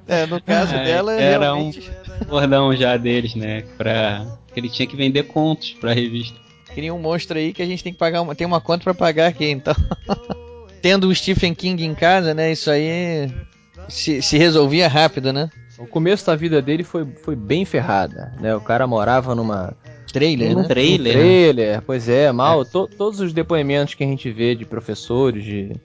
É, 0.07 0.25
no 0.25 0.41
caso 0.41 0.73
dela, 0.73 1.13
era 1.13 1.45
realmente 1.45 1.89
um 2.21 2.25
bordão 2.25 2.75
já 2.75 2.97
deles, 2.97 3.35
né? 3.35 3.61
Pra... 3.77 4.25
que 4.53 4.59
Ele 4.59 4.67
tinha 4.67 4.87
que 4.87 4.95
vender 4.95 5.23
contos 5.23 5.71
pra 5.79 5.93
revista. 5.93 6.37
cria 6.73 6.93
um 6.93 6.99
monstro 6.99 7.37
aí 7.37 7.53
que 7.53 7.61
a 7.61 7.65
gente 7.65 7.83
tem 7.83 7.93
que 7.93 7.99
pagar 7.99 8.21
uma, 8.21 8.35
tem 8.35 8.45
uma 8.47 8.59
conta 8.59 8.83
pra 8.83 8.93
pagar 8.93 9.27
aqui, 9.27 9.45
então. 9.49 9.73
Tendo 10.81 11.07
o 11.07 11.15
Stephen 11.15 11.53
King 11.53 11.85
em 11.85 11.95
casa, 11.95 12.33
né? 12.33 12.51
Isso 12.51 12.69
aí 12.69 13.31
se, 13.89 14.21
se 14.21 14.37
resolvia 14.37 14.87
rápido, 14.87 15.31
né? 15.33 15.49
O 15.77 15.85
começo 15.85 16.25
da 16.25 16.35
vida 16.35 16.61
dele 16.61 16.83
foi, 16.83 17.05
foi 17.23 17.35
bem 17.35 17.65
ferrada, 17.65 18.31
né? 18.39 18.55
O 18.55 18.61
cara 18.61 18.87
morava 18.87 19.35
numa 19.35 19.73
Trailer, 20.13 20.53
num 20.55 20.61
né? 20.61 20.67
trailer, 20.67 21.13
num 21.13 21.19
trailer, 21.21 21.81
pois 21.81 22.07
é, 22.07 22.31
mal. 22.31 22.63
to- 22.63 22.87
todos 22.87 23.19
os 23.19 23.33
depoimentos 23.33 23.93
que 23.95 24.03
a 24.03 24.07
gente 24.07 24.31
vê 24.31 24.55
de 24.55 24.63
professores, 24.65 25.43
de, 25.43 25.75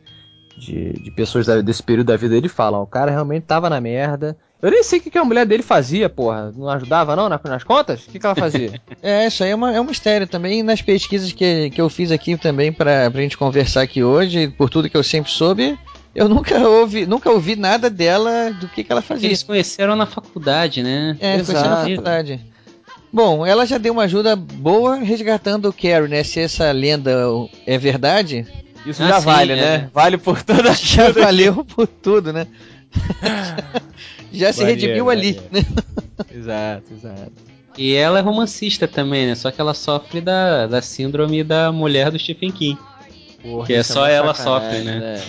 de, 0.57 0.93
de 0.93 1.11
pessoas 1.11 1.47
da- 1.47 1.61
desse 1.61 1.83
período 1.83 2.07
da 2.07 2.17
vida 2.17 2.35
dele 2.37 2.49
falam, 2.49 2.81
o 2.83 2.87
cara 2.87 3.11
realmente 3.11 3.43
tava 3.45 3.69
na 3.69 3.81
merda. 3.81 4.37
Eu 4.63 4.71
nem 4.71 4.85
sei 4.85 5.01
o 5.01 5.03
que, 5.03 5.11
que 5.11 5.19
a 5.19 5.25
mulher 5.25 5.45
dele 5.47 5.63
fazia, 5.65 6.09
porra. 6.09 6.53
Não 6.55 6.69
ajudava 6.69 7.17
não 7.17 7.29
na- 7.29 7.41
nas 7.43 7.65
contas? 7.65 8.05
O 8.07 8.11
que, 8.11 8.19
que 8.21 8.27
ela 8.27 8.37
fazia? 8.37 8.81
É, 9.03 9.27
isso 9.27 9.43
aí 9.43 9.51
é, 9.51 9.55
uma- 9.55 9.73
é 9.75 9.81
um 9.81 9.85
mistério 9.85 10.27
também. 10.29 10.63
Nas 10.63 10.83
pesquisas 10.83 11.33
que, 11.33 11.71
que 11.71 11.81
eu 11.81 11.89
fiz 11.89 12.13
aqui 12.13 12.37
também 12.37 12.71
pra, 12.73 13.11
pra 13.11 13.23
gente 13.23 13.37
conversar 13.39 13.81
aqui 13.83 14.05
hoje, 14.05 14.47
por 14.49 14.69
tudo 14.71 14.89
que 14.91 14.97
eu 14.97 15.03
sempre 15.03 15.33
soube, 15.33 15.77
eu 16.15 16.29
nunca 16.29 16.59
ouvi, 16.69 17.07
nunca 17.07 17.31
ouvi 17.31 17.57
nada 17.57 17.89
dela 17.91 18.51
do 18.61 18.69
que, 18.69 18.83
que 18.85 18.91
ela 18.93 19.03
fazia. 19.03 19.29
Eles 19.29 19.43
conheceram 19.43 19.95
na 19.97 20.07
faculdade, 20.07 20.83
né? 20.83 21.17
É, 21.21 21.43
foi 21.45 21.55
na 21.55 21.61
Exato. 21.61 21.89
faculdade. 21.89 22.41
Bom, 23.13 23.45
ela 23.45 23.67
já 23.67 23.77
deu 23.79 23.93
uma 23.93 24.05
ajuda 24.05 24.37
boa 24.37 24.97
resgatando 24.97 25.69
o 25.69 25.73
Carrie, 25.73 26.09
né? 26.09 26.23
Se 26.23 26.39
essa 26.41 26.71
lenda 26.71 27.13
é 27.67 27.77
verdade, 27.77 28.47
Isso 28.87 29.03
Ah, 29.03 29.09
já 29.09 29.19
sim, 29.21 29.27
vale, 29.27 29.53
é. 29.53 29.57
né? 29.57 29.91
Vale 29.93 30.17
por 30.17 30.43
toda 30.43 30.71
a 30.71 30.75
já 30.75 31.11
valeu 31.11 31.65
por 31.65 31.87
tudo, 31.87 32.33
né? 32.33 32.47
já 34.33 34.53
se 34.53 34.65
redimiu 34.65 35.11
ali, 35.11 35.41
né? 35.51 35.61
Exato, 36.33 36.85
exato. 36.93 37.33
E 37.79 37.95
ela 37.95 38.19
é 38.19 38.23
romancista 38.23 38.87
também, 38.87 39.27
né? 39.27 39.35
Só 39.35 39.51
que 39.51 39.61
ela 39.61 39.75
sofre 39.75 40.21
da, 40.21 40.67
da 40.67 40.83
síndrome 40.83 41.43
da 41.43 41.73
mulher 41.73 42.11
do 42.11 42.19
Stephen 42.19 42.51
King. 42.51 42.79
Porra, 43.43 43.67
Que 43.67 43.75
é 43.75 43.81
isso 43.81 43.93
só 43.93 44.01
uma 44.01 44.11
ela 44.11 44.35
sofre, 44.35 44.81
né? 44.81 45.21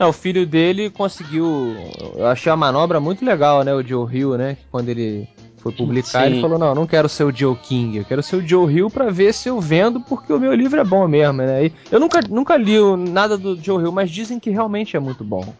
Não, 0.00 0.08
o 0.08 0.12
filho 0.14 0.46
dele 0.46 0.88
conseguiu. 0.88 1.76
Eu 2.16 2.26
achei 2.26 2.50
a 2.50 2.56
manobra 2.56 2.98
muito 2.98 3.22
legal, 3.22 3.62
né? 3.62 3.74
O 3.74 3.86
Joe 3.86 4.08
Hill, 4.10 4.38
né? 4.38 4.54
Que 4.54 4.64
quando 4.70 4.88
ele 4.88 5.28
foi 5.58 5.72
publicar, 5.72 6.24
Sim. 6.26 6.32
ele 6.32 6.40
falou: 6.40 6.58
Não, 6.58 6.74
não 6.74 6.86
quero 6.86 7.06
ser 7.06 7.24
o 7.24 7.36
Joe 7.36 7.54
King, 7.54 7.98
eu 7.98 8.04
quero 8.06 8.22
ser 8.22 8.36
o 8.36 8.48
Joe 8.48 8.72
Hill 8.74 8.88
pra 8.88 9.10
ver 9.10 9.34
se 9.34 9.50
eu 9.50 9.60
vendo, 9.60 10.00
porque 10.00 10.32
o 10.32 10.40
meu 10.40 10.54
livro 10.54 10.80
é 10.80 10.84
bom 10.84 11.06
mesmo, 11.06 11.34
né? 11.42 11.66
E 11.66 11.72
eu 11.92 12.00
nunca, 12.00 12.22
nunca 12.22 12.56
li 12.56 12.78
nada 13.10 13.36
do 13.36 13.62
Joe 13.62 13.82
Hill, 13.82 13.92
mas 13.92 14.10
dizem 14.10 14.40
que 14.40 14.48
realmente 14.48 14.96
é 14.96 15.00
muito 15.00 15.22
bom. 15.22 15.54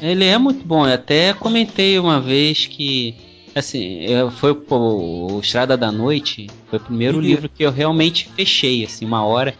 Ele 0.00 0.24
é 0.24 0.38
muito 0.38 0.64
bom. 0.64 0.86
Eu 0.86 0.94
até 0.94 1.34
comentei 1.34 1.98
uma 1.98 2.20
vez 2.20 2.66
que, 2.66 3.16
assim, 3.56 4.04
eu- 4.04 4.30
foi 4.30 4.52
o 4.70 5.40
Estrada 5.42 5.76
da 5.76 5.90
Noite. 5.90 6.46
Foi 6.70 6.78
o 6.78 6.82
primeiro 6.82 7.18
Ih. 7.20 7.26
livro 7.26 7.48
que 7.48 7.64
eu 7.64 7.72
realmente 7.72 8.30
fechei, 8.36 8.84
assim, 8.84 9.04
uma 9.04 9.24
hora. 9.24 9.52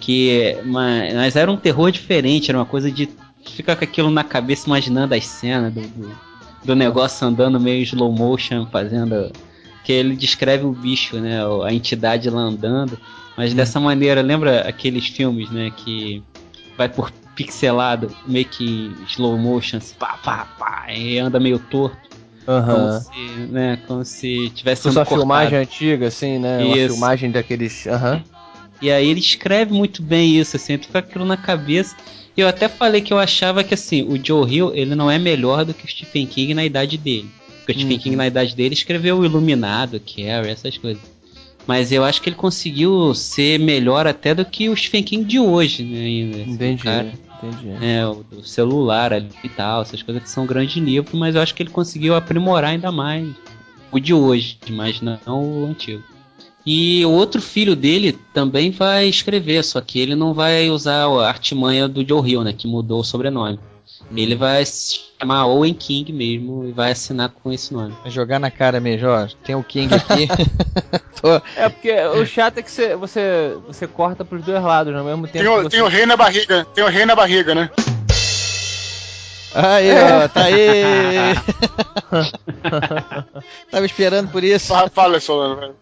Que, 0.00 0.56
mas, 0.64 1.14
mas 1.14 1.36
era 1.36 1.50
um 1.50 1.56
terror 1.56 1.90
diferente, 1.90 2.50
era 2.50 2.58
uma 2.58 2.66
coisa 2.66 2.90
de 2.90 3.08
ficar 3.52 3.76
com 3.76 3.84
aquilo 3.84 4.10
na 4.10 4.24
cabeça, 4.24 4.66
imaginando 4.66 5.14
as 5.14 5.26
cenas 5.26 5.72
do, 5.72 5.80
do, 5.80 6.10
do 6.64 6.76
negócio 6.76 7.26
andando 7.26 7.58
meio 7.60 7.82
slow 7.82 8.12
motion, 8.12 8.66
fazendo. 8.66 9.32
Que 9.84 9.92
ele 9.92 10.14
descreve 10.16 10.66
o 10.66 10.72
bicho, 10.72 11.18
né? 11.18 11.38
A 11.64 11.72
entidade 11.72 12.28
lá 12.28 12.40
andando. 12.40 12.98
Mas 13.36 13.54
dessa 13.54 13.80
maneira, 13.80 14.20
lembra 14.20 14.68
aqueles 14.68 15.06
filmes, 15.06 15.48
né? 15.50 15.72
Que 15.74 16.22
vai 16.76 16.88
por 16.88 17.10
pixelado, 17.38 18.10
meio 18.26 18.44
que 18.44 18.92
slow 19.08 19.38
motion, 19.38 19.76
assim, 19.76 19.94
pá, 19.96 20.18
pá, 20.24 20.44
pá, 20.58 20.86
e 20.92 21.18
anda 21.18 21.38
meio 21.38 21.60
torto, 21.60 21.96
como 22.44 22.56
Aham. 22.56 23.00
se, 23.00 23.28
né, 23.48 23.78
como 23.86 24.04
se 24.04 24.50
tivesse 24.50 24.86
uma 24.88 24.94
cortado. 24.94 25.20
filmagem 25.20 25.58
antiga, 25.58 26.08
assim, 26.08 26.38
né? 26.40 26.64
Uma 26.64 26.76
Isso. 26.76 26.94
filmagem 26.94 27.30
daqueles. 27.30 27.86
Aham. 27.86 28.24
E 28.82 28.90
aí 28.90 29.08
ele 29.08 29.20
escreve 29.20 29.72
muito 29.72 30.02
bem 30.02 30.36
isso, 30.36 30.56
assim, 30.56 30.78
tu 30.78 30.86
fica 30.86 31.00
com 31.00 31.08
aquilo 31.08 31.24
na 31.24 31.36
cabeça. 31.36 31.94
Eu 32.40 32.46
até 32.48 32.68
falei 32.68 33.00
que 33.00 33.12
eu 33.12 33.18
achava 33.18 33.64
que, 33.64 33.74
assim, 33.74 34.02
o 34.02 34.16
Joe 34.24 34.48
Hill, 34.48 34.72
ele 34.74 34.94
não 34.94 35.10
é 35.10 35.18
melhor 35.18 35.64
do 35.64 35.74
que 35.74 35.84
o 35.84 35.88
Stephen 35.88 36.24
King 36.26 36.54
na 36.54 36.64
idade 36.64 36.96
dele. 36.96 37.28
Porque 37.66 37.72
o 37.72 37.74
Stephen 37.74 37.96
Uhum. 37.96 38.02
King 38.02 38.16
na 38.16 38.26
idade 38.28 38.54
dele 38.54 38.74
escreveu 38.74 39.18
o 39.18 39.24
Iluminado, 39.24 40.00
Carrie, 40.00 40.50
essas 40.50 40.78
coisas. 40.78 41.02
Mas 41.66 41.90
eu 41.92 42.04
acho 42.04 42.22
que 42.22 42.28
ele 42.30 42.36
conseguiu 42.36 43.12
ser 43.12 43.58
melhor 43.58 44.06
até 44.06 44.34
do 44.34 44.44
que 44.44 44.68
o 44.68 44.76
Stephen 44.76 45.02
King 45.02 45.24
de 45.24 45.38
hoje, 45.40 45.82
né, 45.82 45.98
ainda. 45.98 46.36
assim, 46.42 46.50
Entendi, 46.52 46.82
cara. 46.84 47.12
entendi. 47.42 47.84
É, 47.84 48.06
o 48.06 48.22
do 48.22 48.42
celular 48.44 49.12
ali 49.12 49.28
e 49.44 49.48
tal, 49.48 49.82
essas 49.82 50.02
coisas 50.02 50.22
que 50.22 50.30
são 50.30 50.46
grandes 50.46 50.76
livros, 50.82 51.12
mas 51.18 51.34
eu 51.34 51.42
acho 51.42 51.54
que 51.54 51.62
ele 51.62 51.70
conseguiu 51.70 52.14
aprimorar 52.14 52.70
ainda 52.70 52.90
mais 52.92 53.28
o 53.92 53.98
de 53.98 54.14
hoje, 54.14 54.56
mas 54.70 55.00
não 55.02 55.18
o 55.44 55.66
antigo. 55.66 56.02
E 56.70 57.02
o 57.06 57.10
outro 57.12 57.40
filho 57.40 57.74
dele 57.74 58.12
também 58.34 58.70
vai 58.70 59.06
escrever, 59.06 59.64
só 59.64 59.80
que 59.80 59.98
ele 59.98 60.14
não 60.14 60.34
vai 60.34 60.68
usar 60.68 61.06
a 61.06 61.26
artimanha 61.26 61.88
do 61.88 62.06
Joe 62.06 62.30
Hill, 62.30 62.44
né, 62.44 62.52
que 62.52 62.68
mudou 62.68 63.00
o 63.00 63.04
sobrenome. 63.04 63.58
Ele 64.14 64.34
vai 64.34 64.66
se 64.66 65.00
chamar 65.18 65.46
Owen 65.46 65.72
King 65.72 66.12
mesmo 66.12 66.66
e 66.68 66.72
vai 66.72 66.92
assinar 66.92 67.30
com 67.30 67.50
esse 67.50 67.72
nome. 67.72 67.94
Vai 68.02 68.10
Jogar 68.10 68.38
na 68.38 68.50
cara 68.50 68.80
mesmo, 68.80 69.08
ó. 69.08 69.26
Tem 69.42 69.54
o 69.54 69.62
King 69.64 69.94
aqui. 69.94 70.28
Tô- 71.22 71.40
É 71.56 71.70
porque 71.70 71.90
o 71.92 72.26
chato 72.26 72.58
é 72.58 72.62
que 72.62 72.70
você, 72.70 72.94
você, 72.96 73.56
você 73.66 73.86
corta 73.86 74.22
pros 74.22 74.44
dois 74.44 74.62
lados, 74.62 74.92
né? 74.92 74.98
ao 74.98 75.06
mesmo 75.06 75.26
tempo. 75.26 75.38
Tem 75.38 75.48
o, 75.48 75.62
você... 75.62 75.68
tem 75.70 75.80
o 75.82 75.88
rei 75.88 76.04
na 76.04 76.18
barriga. 76.18 76.66
Tem 76.74 76.84
o 76.84 76.88
rei 76.88 77.06
na 77.06 77.16
barriga, 77.16 77.54
né? 77.54 77.70
Aí, 79.54 79.90
ó, 79.90 80.28
tá 80.32 80.44
aí. 80.44 81.34
Tava 83.70 83.86
esperando 83.86 84.30
por 84.30 84.44
isso. 84.44 84.66
Fala, 84.68 84.90
fala 84.90 85.18
Solano. 85.20 85.74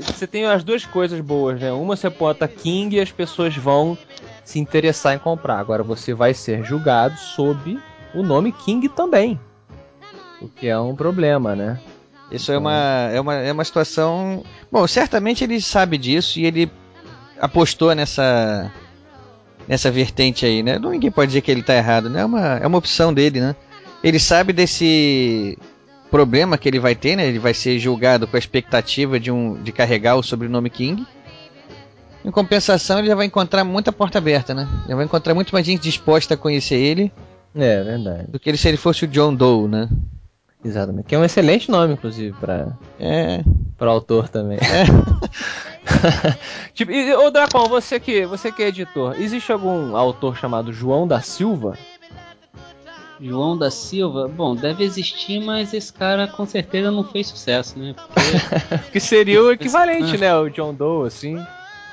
Você 0.00 0.26
tem 0.26 0.46
as 0.46 0.64
duas 0.64 0.84
coisas 0.84 1.20
boas, 1.20 1.60
né? 1.60 1.72
Uma 1.72 1.96
você 1.96 2.08
bota 2.08 2.48
King 2.48 2.96
e 2.96 3.00
as 3.00 3.10
pessoas 3.10 3.56
vão 3.56 3.96
se 4.44 4.58
interessar 4.58 5.14
em 5.14 5.18
comprar. 5.18 5.58
Agora 5.58 5.82
você 5.82 6.14
vai 6.14 6.34
ser 6.34 6.64
julgado 6.64 7.16
sob 7.18 7.78
o 8.14 8.22
nome 8.22 8.52
King 8.52 8.88
também. 8.88 9.38
O 10.40 10.48
que 10.48 10.66
é 10.68 10.78
um 10.78 10.96
problema, 10.96 11.54
né? 11.54 11.78
Isso 12.30 12.52
é 12.52 12.58
uma, 12.58 13.10
é 13.12 13.20
uma, 13.20 13.34
é 13.34 13.52
uma 13.52 13.64
situação. 13.64 14.44
Bom, 14.70 14.86
certamente 14.86 15.44
ele 15.44 15.60
sabe 15.60 15.98
disso 15.98 16.38
e 16.38 16.46
ele 16.46 16.70
apostou 17.38 17.94
nessa 17.94 18.70
nessa 19.66 19.90
vertente 19.90 20.44
aí, 20.44 20.62
né? 20.62 20.78
Ninguém 20.78 21.10
pode 21.10 21.28
dizer 21.28 21.42
que 21.42 21.50
ele 21.50 21.62
tá 21.62 21.74
errado, 21.74 22.08
né? 22.08 22.22
É 22.22 22.24
uma, 22.24 22.56
é 22.56 22.66
uma 22.66 22.78
opção 22.78 23.12
dele, 23.12 23.40
né? 23.40 23.54
Ele 24.02 24.18
sabe 24.18 24.52
desse 24.52 25.56
problema 26.10 26.58
que 26.58 26.68
ele 26.68 26.78
vai 26.78 26.94
ter, 26.94 27.16
né? 27.16 27.26
Ele 27.26 27.38
vai 27.38 27.54
ser 27.54 27.78
julgado 27.78 28.26
com 28.26 28.36
a 28.36 28.38
expectativa 28.38 29.18
de, 29.18 29.30
um, 29.30 29.54
de 29.62 29.72
carregar 29.72 30.16
o 30.16 30.22
sobrenome 30.22 30.68
King. 30.68 31.06
Em 32.24 32.30
compensação, 32.30 32.98
ele 32.98 33.08
já 33.08 33.14
vai 33.14 33.26
encontrar 33.26 33.64
muita 33.64 33.92
porta 33.92 34.18
aberta, 34.18 34.52
né? 34.52 34.68
Já 34.88 34.94
vai 34.94 35.04
encontrar 35.04 35.34
muito 35.34 35.52
mais 35.52 35.64
gente 35.64 35.82
disposta 35.82 36.34
a 36.34 36.36
conhecer 36.36 36.76
ele 36.76 37.10
É, 37.54 37.82
verdade. 37.82 38.30
do 38.30 38.38
que 38.38 38.50
ele, 38.50 38.58
se 38.58 38.68
ele 38.68 38.76
fosse 38.76 39.04
o 39.04 39.08
John 39.08 39.34
Doe, 39.34 39.68
né? 39.68 39.88
Exatamente. 40.62 41.06
Que 41.06 41.14
é 41.14 41.18
um 41.18 41.24
excelente 41.24 41.70
nome, 41.70 41.94
inclusive, 41.94 42.36
para 42.38 42.76
É, 42.98 43.42
para 43.78 43.90
autor 43.90 44.28
também. 44.28 44.58
tipo, 46.74 46.92
e, 46.92 47.14
ô 47.14 47.30
Dracon, 47.30 47.66
você 47.66 47.98
que, 47.98 48.26
você 48.26 48.52
que 48.52 48.62
é 48.62 48.68
editor, 48.68 49.16
existe 49.18 49.50
algum 49.50 49.96
autor 49.96 50.36
chamado 50.36 50.72
João 50.72 51.08
da 51.08 51.22
Silva? 51.22 51.78
João 53.20 53.56
da 53.56 53.70
Silva, 53.70 54.26
bom, 54.28 54.54
deve 54.56 54.82
existir, 54.84 55.40
mas 55.40 55.74
esse 55.74 55.92
cara 55.92 56.26
com 56.26 56.46
certeza 56.46 56.90
não 56.90 57.04
fez 57.04 57.26
sucesso, 57.28 57.78
né? 57.78 57.94
Porque 57.94 58.90
Que 58.92 59.00
seria 59.00 59.42
o 59.42 59.52
equivalente, 59.52 60.16
né? 60.16 60.34
O 60.36 60.48
John 60.48 60.72
Doe, 60.74 61.06
assim. 61.06 61.44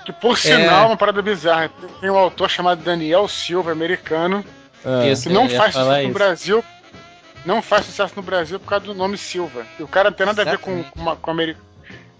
Que 0.05 0.13
por 0.13 0.37
sinal 0.37 0.83
é 0.83 0.87
uma 0.87 0.95
parada 0.97 1.21
bizarra. 1.21 1.69
Tem 1.99 2.09
um 2.09 2.17
autor 2.17 2.49
chamado 2.49 2.81
Daniel 2.81 3.27
Silva, 3.27 3.71
americano, 3.73 4.43
Ah, 4.85 5.05
Isso, 5.05 5.27
que 5.27 5.33
não 5.33 5.49
faz 5.49 5.73
sucesso 5.75 5.89
no 5.91 6.01
isso. 6.03 6.13
Brasil. 6.13 6.63
não 7.45 7.61
faz 7.61 7.85
sucesso 7.85 8.13
no 8.15 8.21
Brasil 8.21 8.57
por 8.59 8.67
causa 8.69 8.85
do 8.85 8.93
nome 8.93 9.17
Silva. 9.17 9.65
E 9.77 9.83
o 9.83 9.87
cara 9.87 10.09
não 10.09 10.15
tem 10.17 10.25
nada 10.25 10.43
a 10.43 10.45
ver 10.45 10.59
com, 10.59 10.81
com, 10.83 10.99
uma, 11.01 11.15
com 11.17 11.29
americano. 11.29 11.65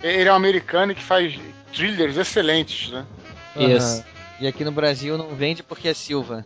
Ele 0.03 0.28
é 0.28 0.34
um 0.34 0.36
americano 0.36 0.93
que 0.93 1.01
faz 1.03 1.39
thrillers 1.74 2.18
excelentes, 2.18 2.91
né? 2.91 3.05
Isso. 3.55 4.03
E 4.39 4.45
aqui 4.47 4.64
no 4.66 4.72
Brasil 4.72 5.18
não 5.18 5.30
vende 5.30 5.64
porque 5.64 5.88
é 5.88 5.93
Silva. 5.93 6.43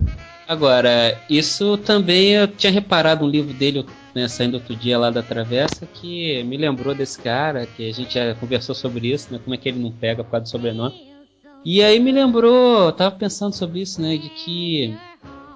Agora, 0.47 1.23
isso 1.29 1.77
também 1.77 2.31
eu 2.33 2.47
tinha 2.47 2.71
reparado 2.71 3.25
um 3.25 3.29
livro 3.29 3.53
dele 3.53 3.85
né, 4.13 4.27
saindo 4.27 4.55
outro 4.55 4.75
dia 4.75 4.97
lá 4.97 5.09
da 5.09 5.23
Travessa 5.23 5.87
que 5.87 6.43
me 6.43 6.57
lembrou 6.57 6.93
desse 6.93 7.21
cara, 7.21 7.65
que 7.65 7.87
a 7.87 7.93
gente 7.93 8.13
já 8.13 8.35
conversou 8.35 8.75
sobre 8.75 9.11
isso, 9.11 9.31
né? 9.31 9.39
Como 9.39 9.55
é 9.55 9.57
que 9.57 9.69
ele 9.69 9.79
não 9.79 9.91
pega 9.91 10.23
por 10.23 10.31
causa 10.31 10.43
do 10.43 10.49
sobrenome. 10.49 10.95
E 11.63 11.81
aí 11.83 11.99
me 11.99 12.11
lembrou, 12.11 12.85
eu 12.85 12.91
tava 12.91 13.15
pensando 13.15 13.55
sobre 13.55 13.81
isso, 13.81 14.01
né? 14.01 14.17
De 14.17 14.29
que 14.29 14.99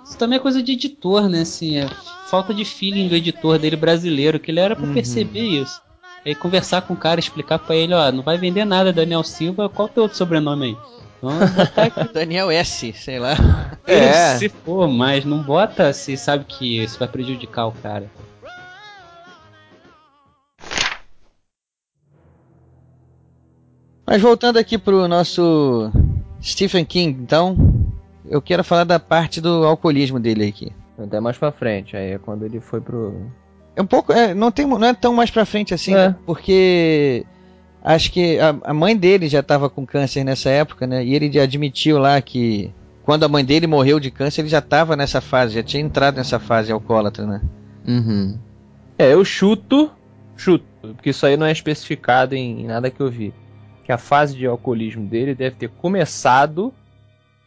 isso 0.04 0.18
também 0.18 0.38
é 0.38 0.42
coisa 0.42 0.62
de 0.62 0.74
editor, 0.74 1.28
né? 1.28 1.42
Assim, 1.42 1.78
é 1.78 1.88
falta 2.30 2.54
de 2.54 2.64
feeling 2.64 3.08
do 3.10 3.16
editor 3.16 3.58
dele 3.58 3.76
brasileiro, 3.76 4.40
que 4.40 4.52
ele 4.52 4.60
era 4.60 4.76
pra 4.76 4.86
Uhum. 4.86 4.94
perceber 4.94 5.42
isso. 5.42 5.82
Aí 6.24 6.36
conversar 6.36 6.84
com 6.84 6.94
o 6.94 6.98
cara, 6.98 7.20
explicar 7.20 7.60
pra 7.60 7.76
ele, 7.76 7.94
ó, 7.94 8.12
não 8.12 8.24
vai 8.24 8.38
vender 8.38 8.66
nada, 8.66 8.94
Daniel 8.94 9.24
Silva, 9.24 9.68
qual 9.70 9.90
teu 9.90 10.04
outro 10.04 10.18
sobrenome 10.18 10.66
aí? 10.66 10.78
Vamos 11.26 11.52
botar 11.52 11.84
aqui. 11.86 12.14
Daniel 12.14 12.52
S, 12.52 12.94
sei 12.94 13.20
lá. 13.20 13.36
É. 13.88 14.38
Se 14.40 14.50
for, 14.50 14.88
mas 14.88 15.24
não 15.26 15.44
bota 15.44 15.94
se 15.94 16.18
sabe 16.18 16.44
que 16.46 16.82
isso 16.84 16.98
vai 16.98 17.08
prejudicar 17.08 17.68
o 17.68 17.72
cara. 17.72 18.10
Mas 24.08 24.22
voltando 24.22 24.58
aqui 24.58 24.78
pro 24.78 25.08
nosso 25.08 25.92
Stephen 26.42 26.86
King, 26.86 27.20
então, 27.22 27.58
eu 28.28 28.42
quero 28.42 28.64
falar 28.64 28.84
da 28.84 29.00
parte 29.00 29.42
do 29.42 29.66
alcoolismo 29.66 30.20
dele 30.20 30.48
aqui. 30.48 30.72
Até 30.98 31.20
mais 31.20 31.38
pra 31.38 31.52
frente, 31.52 31.98
aí 31.98 32.12
é 32.12 32.18
quando 32.18 32.46
ele 32.46 32.60
foi 32.60 32.80
pro. 32.80 33.30
É 33.76 33.82
um 33.82 33.86
pouco, 33.86 34.14
é, 34.14 34.34
não, 34.34 34.52
tem, 34.52 34.66
não 34.66 34.86
é 34.86 34.94
tão 34.94 35.14
mais 35.14 35.30
pra 35.30 35.46
frente 35.46 35.74
assim, 35.74 35.94
É. 35.94 36.10
né? 36.10 36.16
porque 36.26 37.26
acho 37.86 38.12
que 38.12 38.40
a, 38.40 38.56
a 38.64 38.74
mãe 38.74 38.98
dele 38.98 39.30
já 39.30 39.44
tava 39.44 39.70
com 39.70 39.86
câncer 39.86 40.24
nessa 40.24 40.50
época, 40.50 40.88
né? 40.88 41.06
E 41.06 41.14
ele 41.14 41.32
já 41.32 41.44
admitiu 41.44 42.00
lá 42.00 42.20
que 42.20 42.74
quando 43.04 43.24
a 43.24 43.30
mãe 43.30 43.46
dele 43.46 43.68
morreu 43.68 44.00
de 44.00 44.10
câncer, 44.10 44.42
ele 44.42 44.50
já 44.50 44.62
tava 44.62 44.96
nessa 44.96 45.22
fase, 45.22 45.54
já 45.54 45.64
tinha 45.64 45.84
entrado 45.84 46.16
nessa 46.18 46.40
fase 46.40 46.72
alcoólatra, 46.72 47.26
né? 47.28 47.42
Uhum. 47.88 48.40
É, 48.98 49.14
eu 49.14 49.24
chuto, 49.24 49.92
chuto, 50.36 50.66
porque 50.82 51.12
isso 51.12 51.26
aí 51.26 51.38
não 51.38 51.46
é 51.46 51.52
especificado 51.52 52.34
em, 52.34 52.62
em 52.62 52.66
nada 52.66 52.90
que 52.90 53.00
eu 53.00 53.12
vi. 53.12 53.32
Que 53.84 53.92
a 53.92 53.98
fase 54.00 54.36
de 54.36 54.48
alcoolismo 54.48 55.06
dele 55.08 55.36
deve 55.36 55.56
ter 55.56 55.70
começado 55.70 56.74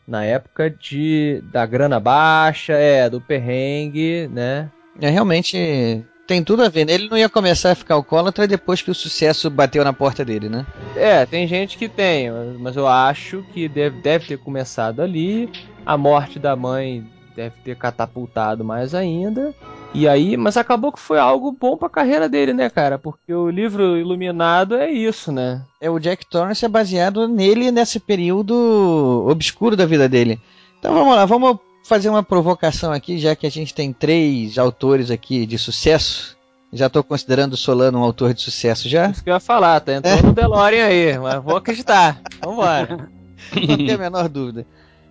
na 0.06 0.24
época 0.24 0.70
de 0.70 1.42
da 1.52 1.66
grana 1.66 1.98
baixa, 1.98 2.74
é, 2.74 3.10
do 3.10 3.20
perrengue, 3.20 4.28
né? 4.32 4.70
É 5.00 5.10
realmente 5.10 6.04
tem 6.28 6.44
tudo 6.44 6.62
a 6.62 6.68
ver, 6.68 6.84
né? 6.84 6.92
Ele 6.92 7.08
não 7.08 7.16
ia 7.16 7.28
começar 7.28 7.72
a 7.72 7.74
ficar 7.74 7.94
alcoólatra 7.94 8.46
depois 8.46 8.82
que 8.82 8.90
o 8.90 8.94
sucesso 8.94 9.48
bateu 9.50 9.82
na 9.82 9.92
porta 9.94 10.24
dele, 10.24 10.48
né? 10.48 10.64
É, 10.94 11.24
tem 11.24 11.46
gente 11.48 11.78
que 11.78 11.88
tem, 11.88 12.30
mas- 12.60 12.76
eu 12.76 12.86
acho 12.86 13.42
que 13.54 13.66
deve, 13.66 14.00
deve 14.02 14.26
ter 14.26 14.38
começado 14.38 15.00
ali. 15.00 15.50
A 15.86 15.96
morte 15.96 16.38
da 16.38 16.54
mãe 16.54 17.02
deve 17.34 17.54
ter 17.64 17.74
catapultado 17.76 18.62
mais 18.62 18.94
ainda. 18.94 19.54
E 19.94 20.06
aí, 20.06 20.36
mas 20.36 20.58
acabou 20.58 20.92
que 20.92 21.00
foi 21.00 21.18
algo 21.18 21.50
bom 21.50 21.74
pra 21.74 21.88
carreira 21.88 22.28
dele, 22.28 22.52
né, 22.52 22.68
cara? 22.68 22.98
Porque 22.98 23.32
o 23.32 23.48
livro 23.48 23.96
Iluminado 23.96 24.74
é 24.76 24.90
isso, 24.90 25.32
né? 25.32 25.62
É 25.80 25.88
o 25.88 25.98
Jack 25.98 26.26
Torrance 26.26 26.62
é 26.62 26.68
baseado 26.68 27.26
nele 27.26 27.70
nesse 27.72 27.98
período 27.98 29.24
obscuro 29.26 29.74
da 29.76 29.86
vida 29.86 30.06
dele. 30.06 30.38
Então 30.78 30.92
vamos 30.92 31.16
lá, 31.16 31.24
vamos 31.24 31.58
fazer 31.88 32.10
uma 32.10 32.22
provocação 32.22 32.92
aqui, 32.92 33.18
já 33.18 33.34
que 33.34 33.46
a 33.46 33.50
gente 33.50 33.74
tem 33.74 33.92
três 33.92 34.58
autores 34.58 35.10
aqui 35.10 35.46
de 35.46 35.58
sucesso. 35.58 36.36
Já 36.70 36.86
estou 36.86 37.02
considerando 37.02 37.54
o 37.54 37.56
Solano 37.56 37.98
um 37.98 38.02
autor 38.02 38.34
de 38.34 38.42
sucesso 38.42 38.88
já. 38.88 39.08
Isso 39.08 39.24
que 39.24 39.30
eu 39.30 39.34
ia 39.34 39.40
falar, 39.40 39.80
tá 39.80 39.94
entrando 39.94 40.22
no 40.24 40.32
DeLorean 40.34 40.84
aí, 40.84 41.18
mas 41.18 41.42
vou 41.42 41.56
acreditar. 41.56 42.20
Vambora. 42.44 43.08
Não 43.56 43.76
tenho 43.76 43.94
a 43.94 43.98
menor 43.98 44.28
dúvida. 44.28 44.66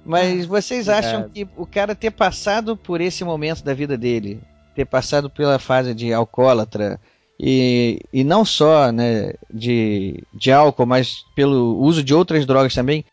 Mas 0.05 0.45
vocês 0.45 0.87
acham 0.87 1.27
que 1.27 1.47
o 1.57 1.65
cara 1.65 1.95
ter 1.95 2.11
passado 2.11 2.77
por 2.77 3.01
esse 3.01 3.23
momento 3.23 3.63
da 3.63 3.73
vida 3.73 3.97
dele, 3.97 4.39
ter 4.75 4.85
passado 4.85 5.29
pela 5.29 5.57
fase 5.57 5.93
de 5.95 6.13
alcoólatra, 6.13 6.99
e, 7.39 7.99
e 8.13 8.23
não 8.23 8.45
só 8.45 8.91
né, 8.91 9.33
de, 9.51 10.23
de 10.33 10.51
álcool, 10.51 10.85
mas 10.85 11.25
pelo 11.35 11.77
uso 11.79 12.03
de 12.03 12.13
outras 12.13 12.45
drogas 12.45 12.73
também, 12.73 13.03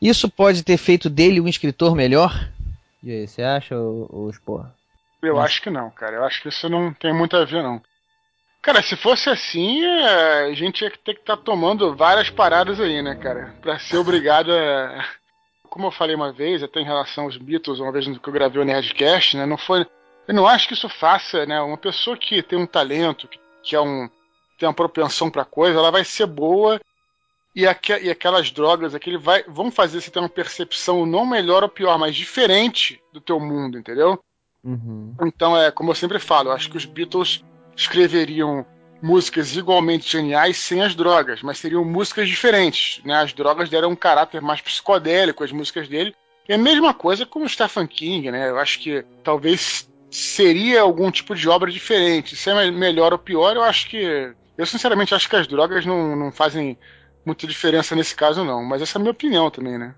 isso 0.00 0.28
pode 0.28 0.62
ter 0.62 0.76
feito 0.76 1.08
dele 1.08 1.40
um 1.40 1.48
escritor 1.48 1.94
melhor? 1.94 2.50
E 3.04 3.12
aí, 3.12 3.28
você 3.28 3.42
acha, 3.42 3.76
ô, 3.76 4.08
ô 4.10 4.32
Spor? 4.32 4.66
Eu 5.22 5.38
acho 5.38 5.60
que 5.60 5.68
não, 5.68 5.90
cara. 5.90 6.16
Eu 6.16 6.24
acho 6.24 6.40
que 6.40 6.48
isso 6.48 6.68
não 6.70 6.92
tem 6.92 7.12
muito 7.12 7.36
a 7.36 7.44
ver, 7.44 7.62
não. 7.62 7.82
Cara, 8.62 8.80
se 8.80 8.96
fosse 8.96 9.28
assim, 9.28 9.84
é, 9.84 10.46
a 10.46 10.54
gente 10.54 10.82
ia 10.82 10.90
ter 10.90 11.12
que 11.12 11.20
estar 11.20 11.36
tomando 11.36 11.94
várias 11.94 12.30
paradas 12.30 12.80
aí, 12.80 13.02
né, 13.02 13.14
cara? 13.14 13.54
Pra 13.60 13.78
ser 13.78 13.98
obrigado 13.98 14.50
a. 14.50 15.04
Como 15.68 15.88
eu 15.88 15.90
falei 15.90 16.14
uma 16.14 16.32
vez, 16.32 16.62
até 16.62 16.80
em 16.80 16.84
relação 16.84 17.24
aos 17.24 17.36
Beatles, 17.36 17.80
uma 17.80 17.90
vez 17.92 18.06
que 18.06 18.28
eu 18.28 18.32
gravei 18.32 18.62
o 18.62 18.64
Nerdcast, 18.64 19.36
né? 19.36 19.44
Não 19.44 19.58
foi. 19.58 19.84
Eu 20.26 20.34
não 20.34 20.46
acho 20.46 20.68
que 20.68 20.74
isso 20.74 20.88
faça, 20.88 21.44
né? 21.44 21.60
Uma 21.60 21.76
pessoa 21.76 22.16
que 22.16 22.42
tem 22.42 22.58
um 22.58 22.66
talento, 22.66 23.28
que, 23.28 23.38
que 23.62 23.76
é 23.76 23.80
um. 23.80 24.08
tem 24.58 24.66
uma 24.66 24.74
propensão 24.74 25.30
pra 25.30 25.44
coisa, 25.44 25.78
ela 25.78 25.90
vai 25.90 26.04
ser 26.04 26.26
boa 26.26 26.80
e, 27.54 27.66
aque- 27.66 28.00
e 28.02 28.10
aquelas 28.10 28.50
drogas 28.50 28.94
aquele 28.94 29.18
vai, 29.18 29.44
vão 29.46 29.70
fazer 29.70 30.00
você 30.00 30.10
ter 30.10 30.18
uma 30.18 30.28
percepção 30.28 31.06
não 31.06 31.24
melhor 31.26 31.62
ou 31.62 31.68
pior, 31.68 31.98
mas 31.98 32.16
diferente 32.16 33.00
do 33.12 33.20
teu 33.20 33.38
mundo, 33.38 33.78
entendeu? 33.78 34.18
Uhum. 34.62 35.14
Então, 35.22 35.56
é 35.56 35.70
como 35.70 35.90
eu 35.90 35.94
sempre 35.94 36.18
falo, 36.18 36.48
eu 36.48 36.52
acho 36.54 36.70
que 36.70 36.76
os 36.76 36.84
Beatles 36.84 37.44
escreveriam 37.76 38.64
músicas 39.02 39.54
igualmente 39.56 40.10
geniais 40.10 40.56
sem 40.56 40.80
as 40.82 40.94
drogas, 40.94 41.42
mas 41.42 41.58
seriam 41.58 41.84
músicas 41.84 42.28
diferentes. 42.28 43.02
Né? 43.04 43.14
As 43.14 43.32
drogas 43.32 43.68
deram 43.68 43.90
um 43.90 43.96
caráter 43.96 44.40
mais 44.40 44.60
psicodélico 44.62 45.44
às 45.44 45.52
músicas 45.52 45.86
dele. 45.88 46.14
E 46.48 46.54
a 46.54 46.58
mesma 46.58 46.94
coisa 46.94 47.26
com 47.26 47.42
o 47.44 47.48
Stephen 47.48 47.86
King, 47.86 48.30
né? 48.30 48.48
Eu 48.50 48.58
acho 48.58 48.78
que 48.80 49.04
talvez 49.22 49.88
seria 50.10 50.80
algum 50.82 51.10
tipo 51.10 51.34
de 51.34 51.48
obra 51.48 51.70
diferente. 51.70 52.36
Se 52.36 52.50
é 52.50 52.54
me- 52.54 52.70
melhor 52.76 53.12
ou 53.12 53.18
pior, 53.18 53.56
eu 53.56 53.62
acho 53.62 53.88
que. 53.88 54.32
Eu 54.56 54.66
sinceramente 54.66 55.14
acho 55.14 55.28
que 55.28 55.36
as 55.36 55.46
drogas 55.46 55.84
não, 55.84 56.14
não 56.14 56.30
fazem 56.32 56.78
muita 57.24 57.46
diferença 57.46 57.94
nesse 57.94 58.14
caso, 58.14 58.44
não. 58.44 58.64
Mas 58.64 58.82
essa 58.82 58.98
é 58.98 59.00
a 59.00 59.02
minha 59.02 59.12
opinião 59.12 59.50
também, 59.50 59.78
né? 59.78 59.94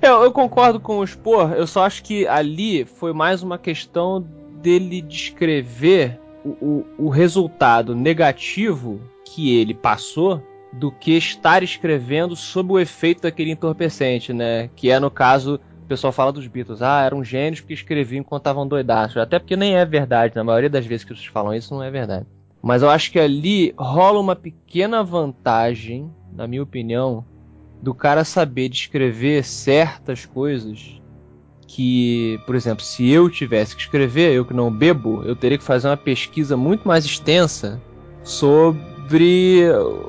Eu, 0.00 0.22
eu 0.22 0.32
concordo 0.32 0.78
com 0.78 0.98
o 0.98 1.06
Spor, 1.06 1.52
eu 1.52 1.66
só 1.66 1.84
acho 1.84 2.02
que 2.02 2.26
ali 2.26 2.84
foi 2.84 3.12
mais 3.12 3.42
uma 3.42 3.58
questão 3.58 4.20
dele 4.60 5.00
descrever 5.00 6.20
o, 6.44 6.48
o, 6.48 6.86
o 7.06 7.08
resultado 7.08 7.94
negativo 7.94 9.00
que 9.24 9.56
ele 9.56 9.74
passou 9.74 10.42
do 10.72 10.92
que 10.92 11.16
estar 11.16 11.62
escrevendo 11.62 12.36
sob 12.36 12.72
o 12.72 12.78
efeito 12.78 13.22
daquele 13.22 13.50
entorpecente, 13.50 14.32
né? 14.32 14.70
Que 14.76 14.90
é 14.90 15.00
no 15.00 15.10
caso, 15.10 15.60
o 15.82 15.86
pessoal 15.86 16.12
fala 16.12 16.32
dos 16.32 16.46
Beatles, 16.46 16.82
ah, 16.82 17.02
eram 17.02 17.24
gênios 17.24 17.60
porque 17.60 17.74
escreviam 17.74 18.20
enquanto 18.20 18.42
estavam 18.42 18.68
doidaços. 18.68 19.16
Até 19.16 19.38
porque 19.38 19.56
nem 19.56 19.76
é 19.76 19.84
verdade, 19.84 20.36
na 20.36 20.44
maioria 20.44 20.70
das 20.70 20.86
vezes 20.86 21.04
que 21.04 21.14
vocês 21.14 21.26
falam 21.26 21.54
isso 21.54 21.74
não 21.74 21.82
é 21.82 21.90
verdade. 21.90 22.26
Mas 22.62 22.82
eu 22.82 22.90
acho 22.90 23.10
que 23.10 23.18
ali 23.18 23.74
rola 23.78 24.20
uma 24.20 24.36
pequena 24.36 25.02
vantagem, 25.02 26.10
na 26.32 26.46
minha 26.46 26.62
opinião, 26.62 27.24
do 27.82 27.94
cara 27.94 28.24
saber 28.24 28.68
descrever 28.68 29.44
certas 29.44 30.26
coisas 30.26 31.00
que, 31.66 32.38
por 32.46 32.54
exemplo, 32.54 32.84
se 32.84 33.08
eu 33.08 33.30
tivesse 33.30 33.74
que 33.74 33.82
escrever, 33.82 34.32
eu 34.34 34.44
que 34.44 34.52
não 34.52 34.70
bebo, 34.70 35.22
eu 35.24 35.36
teria 35.36 35.56
que 35.56 35.64
fazer 35.64 35.88
uma 35.88 35.96
pesquisa 35.96 36.56
muito 36.56 36.86
mais 36.86 37.04
extensa 37.04 37.80
sobre 38.22 39.62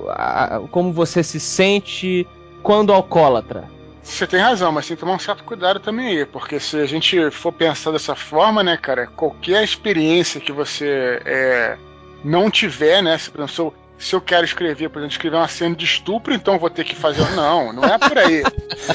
a- 0.09 0.61
como 0.71 0.91
você 0.91 1.23
se 1.23 1.39
sente 1.39 2.27
quando 2.63 2.91
alcoólatra. 2.91 3.69
Você 4.03 4.25
tem 4.25 4.39
razão, 4.39 4.71
mas 4.71 4.87
tem 4.87 4.97
que 4.97 5.01
tomar 5.01 5.13
um 5.15 5.19
certo 5.19 5.43
cuidado 5.43 5.79
também 5.79 6.07
aí, 6.07 6.25
porque 6.25 6.59
se 6.59 6.77
a 6.77 6.85
gente 6.85 7.29
for 7.29 7.51
pensar 7.51 7.91
dessa 7.91 8.15
forma, 8.15 8.63
né, 8.63 8.75
cara, 8.75 9.05
qualquer 9.07 9.63
experiência 9.63 10.41
que 10.41 10.51
você 10.51 11.21
é, 11.23 11.77
não 12.23 12.49
tiver, 12.49 13.01
né, 13.01 13.17
se, 13.17 13.31
se 13.47 13.59
eu, 13.59 13.73
se 13.97 14.15
eu 14.15 14.21
quero 14.21 14.45
escrever, 14.45 14.89
por 14.89 14.99
exemplo, 14.99 15.13
escrever 15.13 15.37
uma 15.37 15.47
cena 15.47 15.75
de 15.75 15.85
estupro, 15.85 16.33
então 16.33 16.55
eu 16.55 16.59
vou 16.59 16.69
ter 16.69 16.83
que 16.83 16.95
fazer. 16.95 17.29
Não, 17.31 17.71
não 17.71 17.83
é 17.83 17.97
por 17.97 18.17
aí. 18.17 18.43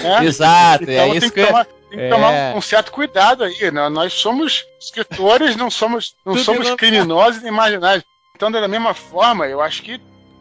né? 0.03 0.25
Exato, 0.27 0.85
então 0.85 0.95
é 0.95 1.09
eu 1.11 1.15
isso 1.15 1.33
que 1.33 1.41
que 1.41 1.47
tomar, 1.47 1.65
tem 1.65 1.99
que 1.99 2.05
é. 2.05 2.11
tomar 2.11 2.57
um, 2.57 2.61
certo 2.61 2.91
cuidado 2.93 3.45
aí, 3.45 3.71
né? 3.71 3.89
Nós 3.89 4.13
somos 4.13 4.65
escritores, 4.81 5.57
não 5.57 5.71
somos, 5.71 6.15
não 6.25 6.35
Tudo 6.35 6.45
somos 6.45 6.75
criminosos 6.75 7.43
nem 7.43 7.53
marginais. 7.53 8.03
Então, 8.35 8.51
da 8.51 8.69
mesma 8.69 8.93
forma, 8.93 9.47
eu 9.47 9.63
acho 9.63 9.83
que, 9.83 10.01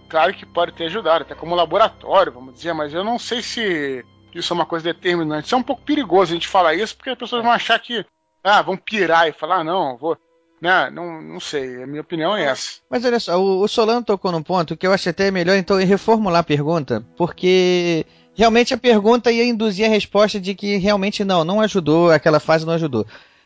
claro 0.09 0.33
que 0.33 0.45
pode 0.45 0.73
ter 0.73 0.85
ajudado, 0.85 1.23
até 1.23 1.33
como 1.33 1.55
laboratório, 1.55 2.31
vamos 2.33 2.55
dizer, 2.55 2.73
mas 2.73 2.93
eu 2.93 3.03
não 3.03 3.17
sei 3.17 3.41
se 3.41 4.03
isso 4.33 4.51
é 4.51 4.55
uma 4.55 4.65
coisa 4.65 4.93
determinante. 4.93 5.45
Isso 5.45 5.55
é 5.55 5.57
um 5.57 5.63
pouco 5.63 5.81
perigoso 5.81 6.31
a 6.31 6.35
gente 6.35 6.47
falar 6.47 6.73
isso, 6.73 6.95
porque 6.95 7.09
as 7.09 7.17
pessoas 7.17 7.41
vão 7.41 7.51
achar 7.51 7.79
que, 7.79 8.05
ah, 8.43 8.61
vão 8.61 8.75
pirar 8.75 9.29
e 9.29 9.31
falar, 9.31 9.59
ah, 9.59 9.63
não, 9.63 9.97
vou. 9.97 10.17
Né? 10.65 10.89
Não, 10.89 11.21
não 11.21 11.39
sei, 11.39 11.83
a 11.83 11.85
minha 11.85 12.01
opinião 12.01 12.35
é 12.35 12.45
essa. 12.45 12.79
Mas 12.89 13.05
olha 13.05 13.19
só, 13.19 13.39
o, 13.39 13.61
o 13.61 13.67
Solano 13.67 14.03
tocou 14.03 14.31
num 14.31 14.41
ponto 14.41 14.75
que 14.75 14.87
eu 14.87 14.91
acho 14.91 15.07
até 15.07 15.29
melhor 15.29 15.55
então 15.55 15.77
reformular 15.77 16.39
a 16.39 16.43
pergunta, 16.43 17.05
porque 17.15 18.03
realmente 18.33 18.73
a 18.73 18.77
pergunta 18.77 19.31
ia 19.31 19.45
induzir 19.45 19.85
a 19.85 19.89
resposta 19.89 20.39
de 20.39 20.55
que 20.55 20.77
realmente 20.77 21.23
não, 21.23 21.43
não 21.43 21.61
ajudou, 21.61 22.09
aquela 22.09 22.39
fase 22.39 22.65
não 22.65 22.73
ajudou. 22.73 23.05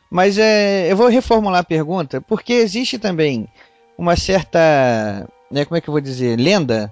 Mas 0.09 0.37
é, 0.37 0.89
eu 0.89 0.95
vou 0.95 1.09
reformular 1.09 1.59
a 1.59 1.63
pergunta, 1.63 2.21
porque 2.21 2.53
existe 2.53 2.97
também 2.97 3.49
uma 3.97 4.15
certa, 4.15 5.27
né, 5.51 5.65
como 5.65 5.75
é 5.75 5.81
que 5.81 5.89
eu 5.89 5.91
vou 5.91 6.01
dizer, 6.01 6.39
lenda 6.39 6.91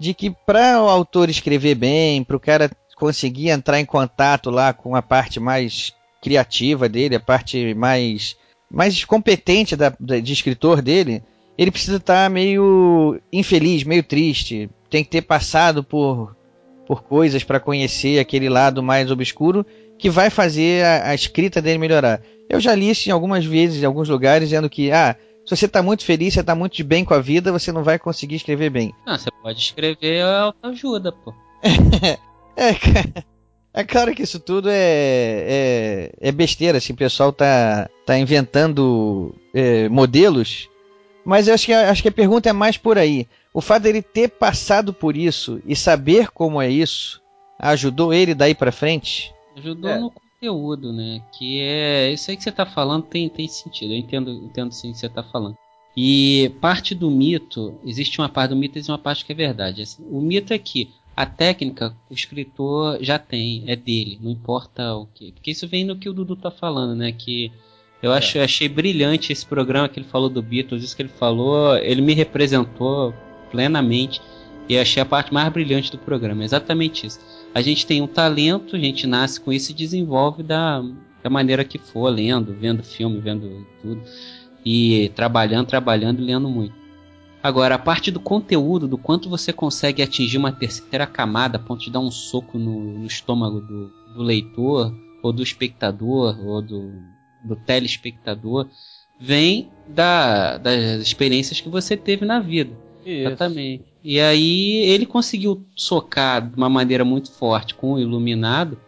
de 0.00 0.12
que 0.12 0.30
para 0.30 0.82
o 0.82 0.88
autor 0.88 1.30
escrever 1.30 1.76
bem, 1.76 2.24
para 2.24 2.36
o 2.36 2.40
cara 2.40 2.68
conseguir 2.96 3.50
entrar 3.50 3.78
em 3.78 3.86
contato 3.86 4.50
lá 4.50 4.72
com 4.72 4.96
a 4.96 5.00
parte 5.00 5.38
mais 5.38 5.94
criativa 6.20 6.88
dele, 6.88 7.14
a 7.14 7.20
parte 7.20 7.72
mais 7.72 8.36
mais 8.70 9.04
competente 9.04 9.74
da, 9.74 9.94
de 9.98 10.32
escritor 10.32 10.80
dele, 10.80 11.22
ele 11.58 11.70
precisa 11.70 11.96
estar 11.96 12.24
tá 12.24 12.30
meio 12.30 13.20
infeliz, 13.32 13.84
meio 13.84 14.02
triste, 14.02 14.70
tem 14.88 15.04
que 15.04 15.10
ter 15.10 15.22
passado 15.22 15.82
por 15.82 16.36
por 16.90 17.04
coisas 17.04 17.44
para 17.44 17.60
conhecer 17.60 18.18
aquele 18.18 18.48
lado 18.48 18.82
mais 18.82 19.12
obscuro 19.12 19.64
que 19.96 20.10
vai 20.10 20.28
fazer 20.28 20.84
a, 20.84 21.10
a, 21.10 21.14
escrita 21.14 21.62
dele 21.62 21.78
melhorar. 21.78 22.20
Eu 22.48 22.58
já 22.58 22.74
li 22.74 22.90
isso 22.90 23.08
em 23.08 23.12
algumas 23.12 23.44
vezes, 23.44 23.80
em 23.80 23.86
alguns 23.86 24.08
lugares, 24.08 24.48
dizendo 24.48 24.68
que, 24.68 24.90
ah, 24.90 25.14
se 25.46 25.54
você 25.56 25.66
está 25.66 25.84
muito 25.84 26.04
feliz, 26.04 26.34
você 26.34 26.40
está 26.40 26.52
muito 26.52 26.74
de 26.74 26.82
bem 26.82 27.04
com 27.04 27.14
a 27.14 27.20
vida, 27.20 27.52
você 27.52 27.70
não 27.70 27.84
vai 27.84 27.96
conseguir 27.96 28.34
escrever 28.34 28.70
bem. 28.70 28.92
Ah, 29.06 29.16
você 29.16 29.30
pode 29.30 29.60
escrever 29.60 30.22
autoajuda, 30.22 31.12
pô. 31.12 31.32
é, 32.56 32.74
cara. 32.74 33.24
É 33.72 33.84
claro 33.84 34.14
que 34.14 34.22
isso 34.22 34.40
tudo 34.40 34.68
é, 34.68 34.74
é, 34.74 36.12
é 36.20 36.32
besteira, 36.32 36.78
assim, 36.78 36.92
o 36.92 36.96
pessoal 36.96 37.32
tá, 37.32 37.88
tá 38.04 38.18
inventando 38.18 39.34
é, 39.54 39.88
modelos, 39.88 40.68
mas 41.24 41.46
eu 41.46 41.54
acho 41.54 41.66
que, 41.66 41.72
acho 41.72 42.02
que 42.02 42.08
a 42.08 42.12
pergunta 42.12 42.48
é 42.48 42.52
mais 42.52 42.76
por 42.76 42.98
aí. 42.98 43.28
O 43.54 43.60
fato 43.60 43.84
dele 43.84 44.02
ter 44.02 44.28
passado 44.28 44.92
por 44.92 45.16
isso 45.16 45.62
e 45.64 45.76
saber 45.76 46.30
como 46.30 46.60
é 46.60 46.68
isso 46.68 47.20
ajudou 47.60 48.12
ele 48.12 48.34
daí 48.34 48.54
para 48.54 48.72
frente? 48.72 49.32
Ajudou 49.56 49.90
é. 49.90 49.98
no 49.98 50.10
conteúdo, 50.10 50.92
né? 50.92 51.22
Que 51.36 51.60
é 51.60 52.12
isso 52.12 52.30
aí 52.30 52.36
que 52.36 52.42
você 52.42 52.50
tá 52.50 52.64
falando 52.64 53.04
tem, 53.04 53.28
tem 53.28 53.46
sentido. 53.46 53.92
Eu 53.92 53.98
entendo, 53.98 54.30
entendo 54.30 54.72
sim 54.72 54.90
o 54.90 54.92
que 54.92 54.98
você 54.98 55.08
tá 55.08 55.22
falando. 55.22 55.56
E 55.96 56.52
parte 56.60 56.94
do 56.94 57.10
mito, 57.10 57.78
existe 57.84 58.20
uma 58.20 58.28
parte 58.28 58.50
do 58.50 58.56
mito 58.56 58.76
e 58.76 58.78
existe 58.78 58.90
uma 58.90 58.98
parte 58.98 59.24
que 59.24 59.32
é 59.32 59.34
verdade. 59.34 59.82
Assim, 59.82 60.02
o 60.10 60.20
mito 60.20 60.52
é 60.54 60.58
que 60.58 60.90
a 61.20 61.26
técnica 61.26 61.94
o 62.08 62.14
escritor 62.14 62.96
já 63.02 63.18
tem, 63.18 63.64
é 63.66 63.76
dele, 63.76 64.18
não 64.22 64.30
importa 64.30 64.94
o 64.94 65.04
que. 65.04 65.32
Porque 65.32 65.50
isso 65.50 65.68
vem 65.68 65.84
no 65.84 65.96
que 65.96 66.08
o 66.08 66.14
Dudu 66.14 66.34
tá 66.34 66.50
falando, 66.50 66.96
né? 66.96 67.12
Que 67.12 67.52
eu 68.02 68.10
acho, 68.10 68.38
é. 68.38 68.44
achei 68.44 68.70
brilhante 68.70 69.30
esse 69.30 69.44
programa 69.44 69.86
que 69.86 70.00
ele 70.00 70.08
falou 70.08 70.30
do 70.30 70.40
Beatles, 70.40 70.82
isso 70.82 70.96
que 70.96 71.02
ele 71.02 71.10
falou, 71.10 71.76
ele 71.76 72.00
me 72.00 72.14
representou 72.14 73.12
plenamente 73.50 74.22
e 74.66 74.78
achei 74.78 75.02
a 75.02 75.04
parte 75.04 75.30
mais 75.34 75.52
brilhante 75.52 75.92
do 75.92 75.98
programa, 75.98 76.42
exatamente 76.42 77.06
isso. 77.06 77.20
A 77.54 77.60
gente 77.60 77.86
tem 77.86 78.00
um 78.00 78.06
talento, 78.06 78.74
a 78.74 78.78
gente 78.78 79.06
nasce 79.06 79.38
com 79.38 79.52
isso 79.52 79.72
e 79.72 79.74
desenvolve 79.74 80.42
da, 80.42 80.82
da 81.22 81.28
maneira 81.28 81.64
que 81.64 81.76
for, 81.76 82.08
lendo, 82.08 82.54
vendo 82.54 82.82
filme, 82.82 83.20
vendo 83.20 83.66
tudo, 83.82 84.00
e 84.64 85.12
trabalhando, 85.14 85.66
trabalhando 85.66 86.22
e 86.22 86.24
lendo 86.24 86.48
muito. 86.48 86.79
Agora, 87.42 87.76
a 87.76 87.78
parte 87.78 88.10
do 88.10 88.20
conteúdo, 88.20 88.86
do 88.86 88.98
quanto 88.98 89.30
você 89.30 89.52
consegue 89.52 90.02
atingir 90.02 90.36
uma 90.36 90.52
terceira 90.52 91.06
camada 91.06 91.56
a 91.56 91.60
ponto 91.60 91.82
de 91.82 91.90
dar 91.90 92.00
um 92.00 92.10
soco 92.10 92.58
no, 92.58 92.98
no 92.98 93.06
estômago 93.06 93.60
do, 93.60 93.90
do, 94.14 94.22
leitor, 94.22 94.94
ou 95.22 95.32
do 95.32 95.42
espectador, 95.42 96.38
ou 96.46 96.60
do, 96.60 96.92
do 97.42 97.56
telespectador, 97.56 98.68
vem 99.18 99.70
da, 99.88 100.58
das 100.58 101.00
experiências 101.00 101.60
que 101.60 101.68
você 101.68 101.96
teve 101.96 102.26
na 102.26 102.40
vida. 102.40 102.76
Isso. 103.04 103.28
Exatamente. 103.28 103.84
E 104.04 104.20
aí 104.20 104.76
ele 104.84 105.06
conseguiu 105.06 105.64
socar 105.74 106.46
de 106.46 106.56
uma 106.56 106.68
maneira 106.68 107.04
muito 107.04 107.30
forte 107.30 107.74
com 107.74 107.94
o 107.94 107.98
Iluminado, 107.98 108.78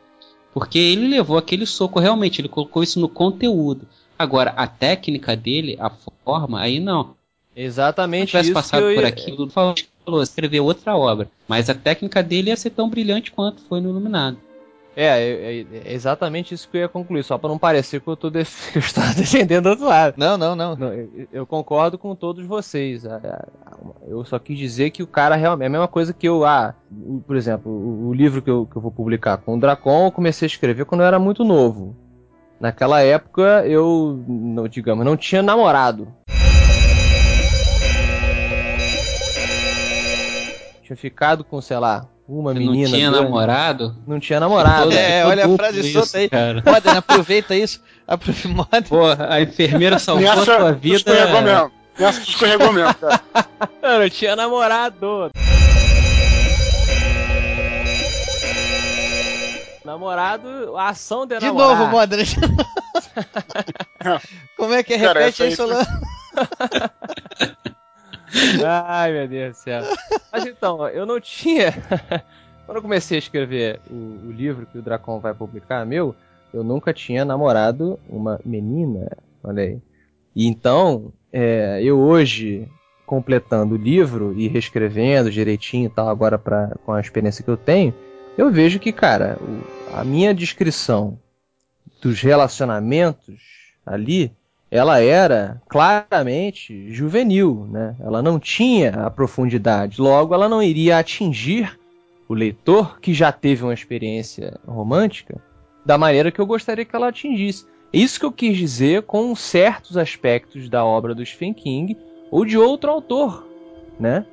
porque 0.52 0.78
ele 0.78 1.08
levou 1.08 1.38
aquele 1.38 1.64
soco 1.64 1.98
realmente, 1.98 2.40
ele 2.40 2.48
colocou 2.48 2.82
isso 2.82 3.00
no 3.00 3.08
conteúdo. 3.08 3.88
Agora, 4.18 4.50
a 4.50 4.66
técnica 4.66 5.34
dele, 5.34 5.76
a 5.80 5.90
forma, 5.90 6.60
aí 6.60 6.78
não. 6.78 7.14
Exatamente 7.54 8.26
Se 8.26 8.30
tivesse 8.30 8.48
isso. 8.50 8.54
passado 8.54 8.90
eu... 8.90 8.94
por 8.94 9.04
aquilo, 9.04 9.50
falou, 9.50 9.74
falou, 10.04 10.22
escrever 10.22 10.60
outra 10.60 10.96
obra. 10.96 11.30
Mas 11.46 11.68
a 11.68 11.74
técnica 11.74 12.22
dele 12.22 12.50
ia 12.50 12.56
ser 12.56 12.70
tão 12.70 12.88
brilhante 12.88 13.30
quanto 13.30 13.62
foi 13.62 13.80
no 13.80 13.90
Iluminado. 13.90 14.38
É, 14.94 15.06
é, 15.06 15.60
é 15.60 15.92
exatamente 15.94 16.52
isso 16.52 16.68
que 16.68 16.76
eu 16.76 16.82
ia 16.82 16.88
concluir, 16.88 17.24
só 17.24 17.38
para 17.38 17.48
não 17.48 17.58
parecer 17.58 18.00
que 18.00 18.08
eu, 18.08 18.16
tô 18.16 18.28
def... 18.28 18.68
eu 18.76 18.80
estou 18.80 19.02
defendendo 19.16 19.64
do 19.64 19.70
outro 19.70 19.86
lado. 19.86 20.14
Não, 20.18 20.36
não, 20.36 20.54
não. 20.54 20.76
não 20.76 20.92
eu, 20.92 21.28
eu, 21.32 21.46
concordo 21.46 21.96
com 21.96 22.14
todos 22.14 22.44
vocês. 22.44 23.04
Eu 24.06 24.22
só 24.24 24.38
quis 24.38 24.58
dizer 24.58 24.90
que 24.90 25.02
o 25.02 25.06
cara 25.06 25.34
realmente. 25.34 25.64
É 25.64 25.66
a 25.68 25.70
mesma 25.70 25.88
coisa 25.88 26.12
que 26.12 26.28
eu. 26.28 26.44
Ah, 26.44 26.74
por 27.26 27.36
exemplo, 27.36 27.72
o, 27.72 28.08
o 28.08 28.14
livro 28.14 28.42
que 28.42 28.50
eu, 28.50 28.66
que 28.70 28.76
eu 28.76 28.82
vou 28.82 28.90
publicar 28.90 29.38
com 29.38 29.56
o 29.56 29.60
Dracon, 29.60 30.06
eu 30.06 30.12
comecei 30.12 30.44
a 30.44 30.50
escrever 30.50 30.84
quando 30.84 31.00
eu 31.00 31.06
era 31.06 31.18
muito 31.18 31.42
novo. 31.42 31.96
Naquela 32.60 33.00
época 33.00 33.64
eu, 33.66 34.22
não, 34.28 34.68
digamos, 34.68 35.06
não 35.06 35.16
tinha 35.16 35.42
namorado. 35.42 36.06
Tinha 40.92 40.96
ficado 40.96 41.42
com, 41.42 41.58
sei 41.62 41.78
lá, 41.78 42.06
uma 42.28 42.52
Você 42.52 42.58
menina. 42.58 42.82
Não 42.82 42.90
tinha 42.96 43.10
grande. 43.10 43.24
namorado? 43.24 43.96
Não 44.06 44.20
tinha 44.20 44.38
namorado. 44.38 44.92
É, 44.92 45.24
olha 45.24 45.46
a 45.46 45.56
frase 45.56 45.80
isso, 45.80 45.92
solta 45.92 46.18
aí. 46.18 46.28
Modern, 46.64 46.98
aproveita 46.98 47.56
isso. 47.56 47.82
Aproveita. 48.06 48.82
Pô, 48.88 49.00
a 49.06 49.40
enfermeira 49.40 49.98
salvou 49.98 50.28
a 50.28 50.44
tua 50.44 50.72
vida. 50.72 50.96
Escorregou 50.96 51.40
mesmo. 51.42 51.72
Essa 51.98 52.20
escorregou 52.20 52.72
mesmo, 52.74 52.94
cara. 52.94 53.20
Eu 53.82 54.00
não 54.00 54.10
tinha 54.10 54.36
namorado. 54.36 55.30
Namorado, 59.84 60.76
a 60.76 60.90
ação 60.90 61.26
de, 61.26 61.38
de 61.38 61.46
namorar. 61.46 61.78
novo, 61.78 61.90
Modern. 61.90 62.22
Como 64.58 64.74
é 64.74 64.82
que 64.82 64.92
é? 64.92 64.96
Repete 64.98 65.42
aí, 65.42 65.56
Solano. 65.56 65.86
Ai, 68.64 69.12
meu 69.12 69.28
Deus 69.28 69.56
do 69.56 69.60
céu. 69.60 69.82
Mas 70.32 70.46
então, 70.46 70.88
eu 70.88 71.04
não 71.04 71.20
tinha. 71.20 71.72
Quando 72.64 72.76
eu 72.76 72.82
comecei 72.82 73.16
a 73.16 73.18
escrever 73.18 73.80
o, 73.90 74.28
o, 74.28 74.32
livro 74.32 74.66
que 74.66 74.78
o 74.78 74.82
Dracon 74.82 75.18
vai 75.20 75.34
publicar, 75.34 75.84
meu, 75.84 76.14
eu 76.52 76.62
nunca 76.62 76.92
tinha 76.92 77.24
namorado 77.24 77.98
uma 78.08 78.40
menina. 78.44 79.10
Olha 79.42 79.62
aí. 79.62 79.78
E 80.34 80.46
então, 80.46 81.12
é, 81.32 81.80
eu 81.82 81.98
hoje, 81.98 82.68
completando 83.04 83.74
o 83.74 83.78
livro 83.78 84.32
e 84.36 84.48
reescrevendo 84.48 85.30
direitinho 85.30 85.86
e 85.86 85.90
tal, 85.90 86.08
agora 86.08 86.38
pra, 86.38 86.74
com 86.84 86.92
a 86.92 87.00
experiência 87.00 87.44
que 87.44 87.50
eu 87.50 87.56
tenho, 87.56 87.92
eu 88.38 88.50
vejo 88.50 88.78
que, 88.78 88.92
cara, 88.92 89.36
o, 89.40 89.98
a 89.98 90.04
minha 90.04 90.32
descrição 90.32 91.18
dos 92.00 92.20
relacionamentos 92.20 93.36
ali 93.84 94.32
ela 94.72 95.00
era 95.00 95.60
claramente 95.68 96.90
juvenil, 96.90 97.68
né? 97.70 97.94
Ela 98.00 98.22
não 98.22 98.40
tinha 98.40 99.04
a 99.04 99.10
profundidade, 99.10 100.00
logo 100.00 100.32
ela 100.32 100.48
não 100.48 100.62
iria 100.62 100.96
atingir 100.96 101.78
o 102.26 102.32
leitor 102.32 102.98
que 102.98 103.12
já 103.12 103.30
teve 103.30 103.62
uma 103.62 103.74
experiência 103.74 104.58
romântica 104.66 105.38
da 105.84 105.98
maneira 105.98 106.32
que 106.32 106.40
eu 106.40 106.46
gostaria 106.46 106.86
que 106.86 106.96
ela 106.96 107.08
atingisse. 107.08 107.66
Isso 107.92 108.18
que 108.18 108.24
eu 108.24 108.32
quis 108.32 108.56
dizer 108.56 109.02
com 109.02 109.36
certos 109.36 109.98
aspectos 109.98 110.70
da 110.70 110.82
obra 110.82 111.14
do 111.14 111.26
Stephen 111.26 111.52
King 111.52 111.94
ou 112.30 112.42
de 112.42 112.56
outro 112.56 112.90
autor, 112.90 113.46
né? 114.00 114.24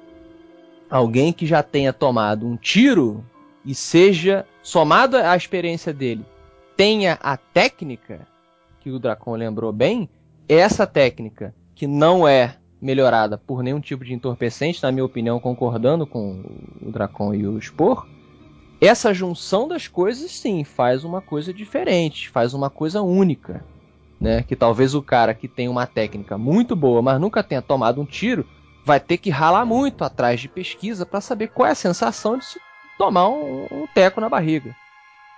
Alguém 0.90 1.34
que 1.34 1.46
já 1.46 1.62
tenha 1.62 1.92
tomado 1.92 2.48
um 2.48 2.56
tiro 2.56 3.26
e 3.66 3.76
seja 3.76 4.46
somado 4.64 5.18
à 5.18 5.36
experiência 5.36 5.92
dele, 5.92 6.26
tenha 6.78 7.20
a 7.22 7.36
técnica 7.36 8.26
que 8.80 8.90
o 8.90 9.00
Dracon 9.00 9.36
lembrou 9.36 9.74
bem, 9.74 10.10
essa 10.50 10.88
técnica, 10.88 11.54
que 11.76 11.86
não 11.86 12.28
é 12.28 12.56
melhorada 12.82 13.38
por 13.38 13.62
nenhum 13.62 13.80
tipo 13.80 14.04
de 14.04 14.14
entorpecente, 14.14 14.82
na 14.82 14.92
minha 14.92 15.06
opinião, 15.06 15.40
concordando 15.40 16.08
com 16.08 16.44
o 16.82 16.92
Dracon 16.92 17.34
e 17.34 17.46
o 17.46 17.62
Spor, 17.62 18.08
essa 18.82 19.14
junção 19.14 19.68
das 19.68 19.88
coisas 19.88 20.32
sim 20.32 20.64
faz 20.64 21.04
uma 21.04 21.22
coisa 21.22 21.54
diferente, 21.54 22.30
faz 22.30 22.54
uma 22.54 22.70
coisa 22.70 23.02
única. 23.02 23.64
Né? 24.20 24.44
Que 24.44 24.56
talvez 24.56 24.96
o 24.96 25.02
cara 25.02 25.34
que 25.34 25.48
tem 25.48 25.70
uma 25.70 25.86
técnica 25.86 26.38
muito 26.38 26.76
boa, 26.76 27.02
mas 27.02 27.20
nunca 27.20 27.44
tenha 27.44 27.62
tomado 27.62 28.02
um 28.02 28.06
tiro, 28.06 28.46
vai 28.86 29.00
ter 29.00 29.18
que 29.18 29.30
ralar 29.30 29.66
muito 29.66 30.04
atrás 30.04 30.40
de 30.40 30.48
pesquisa 30.48 31.06
para 31.06 31.22
saber 31.22 31.50
qual 31.50 31.68
é 31.68 31.72
a 31.72 31.76
sensação 31.76 32.38
de 32.38 32.46
se 32.46 32.60
tomar 32.98 33.30
um, 33.30 33.66
um 33.72 33.88
teco 33.94 34.20
na 34.20 34.28
barriga. 34.28 34.76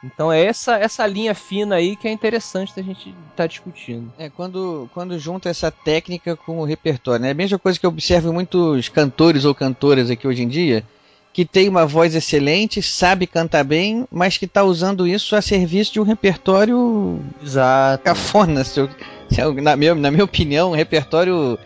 Então 0.03 0.31
é 0.31 0.43
essa, 0.43 0.77
essa 0.77 1.05
linha 1.05 1.35
fina 1.35 1.75
aí 1.75 1.95
que 1.95 2.07
é 2.07 2.11
interessante 2.11 2.75
da 2.75 2.81
gente 2.81 3.09
estar 3.09 3.15
tá 3.35 3.47
discutindo. 3.47 4.11
É, 4.17 4.29
quando, 4.29 4.89
quando 4.93 5.17
junta 5.19 5.49
essa 5.49 5.69
técnica 5.69 6.35
com 6.35 6.59
o 6.59 6.65
repertório, 6.65 7.21
né? 7.21 7.27
É 7.29 7.31
a 7.31 7.35
mesma 7.35 7.59
coisa 7.59 7.79
que 7.79 7.85
eu 7.85 7.89
observo 7.89 8.29
em 8.29 8.33
muitos 8.33 8.89
cantores 8.89 9.45
ou 9.45 9.53
cantoras 9.53 10.09
aqui 10.09 10.27
hoje 10.27 10.41
em 10.41 10.47
dia, 10.47 10.83
que 11.31 11.45
tem 11.45 11.69
uma 11.69 11.85
voz 11.85 12.15
excelente, 12.15 12.81
sabe 12.81 13.27
cantar 13.27 13.63
bem, 13.63 14.05
mas 14.11 14.37
que 14.37 14.45
está 14.45 14.63
usando 14.63 15.07
isso 15.07 15.35
a 15.35 15.41
serviço 15.41 15.93
de 15.93 15.99
um 15.99 16.03
repertório 16.03 17.19
Exato. 17.41 18.03
cafona, 18.03 18.63
se 18.63 18.79
eu, 18.79 18.89
se 19.29 19.39
eu, 19.39 19.53
na, 19.53 19.75
meu, 19.75 19.93
na 19.93 20.09
minha 20.09 20.25
opinião, 20.25 20.71
um 20.71 20.75
repertório 20.75 21.59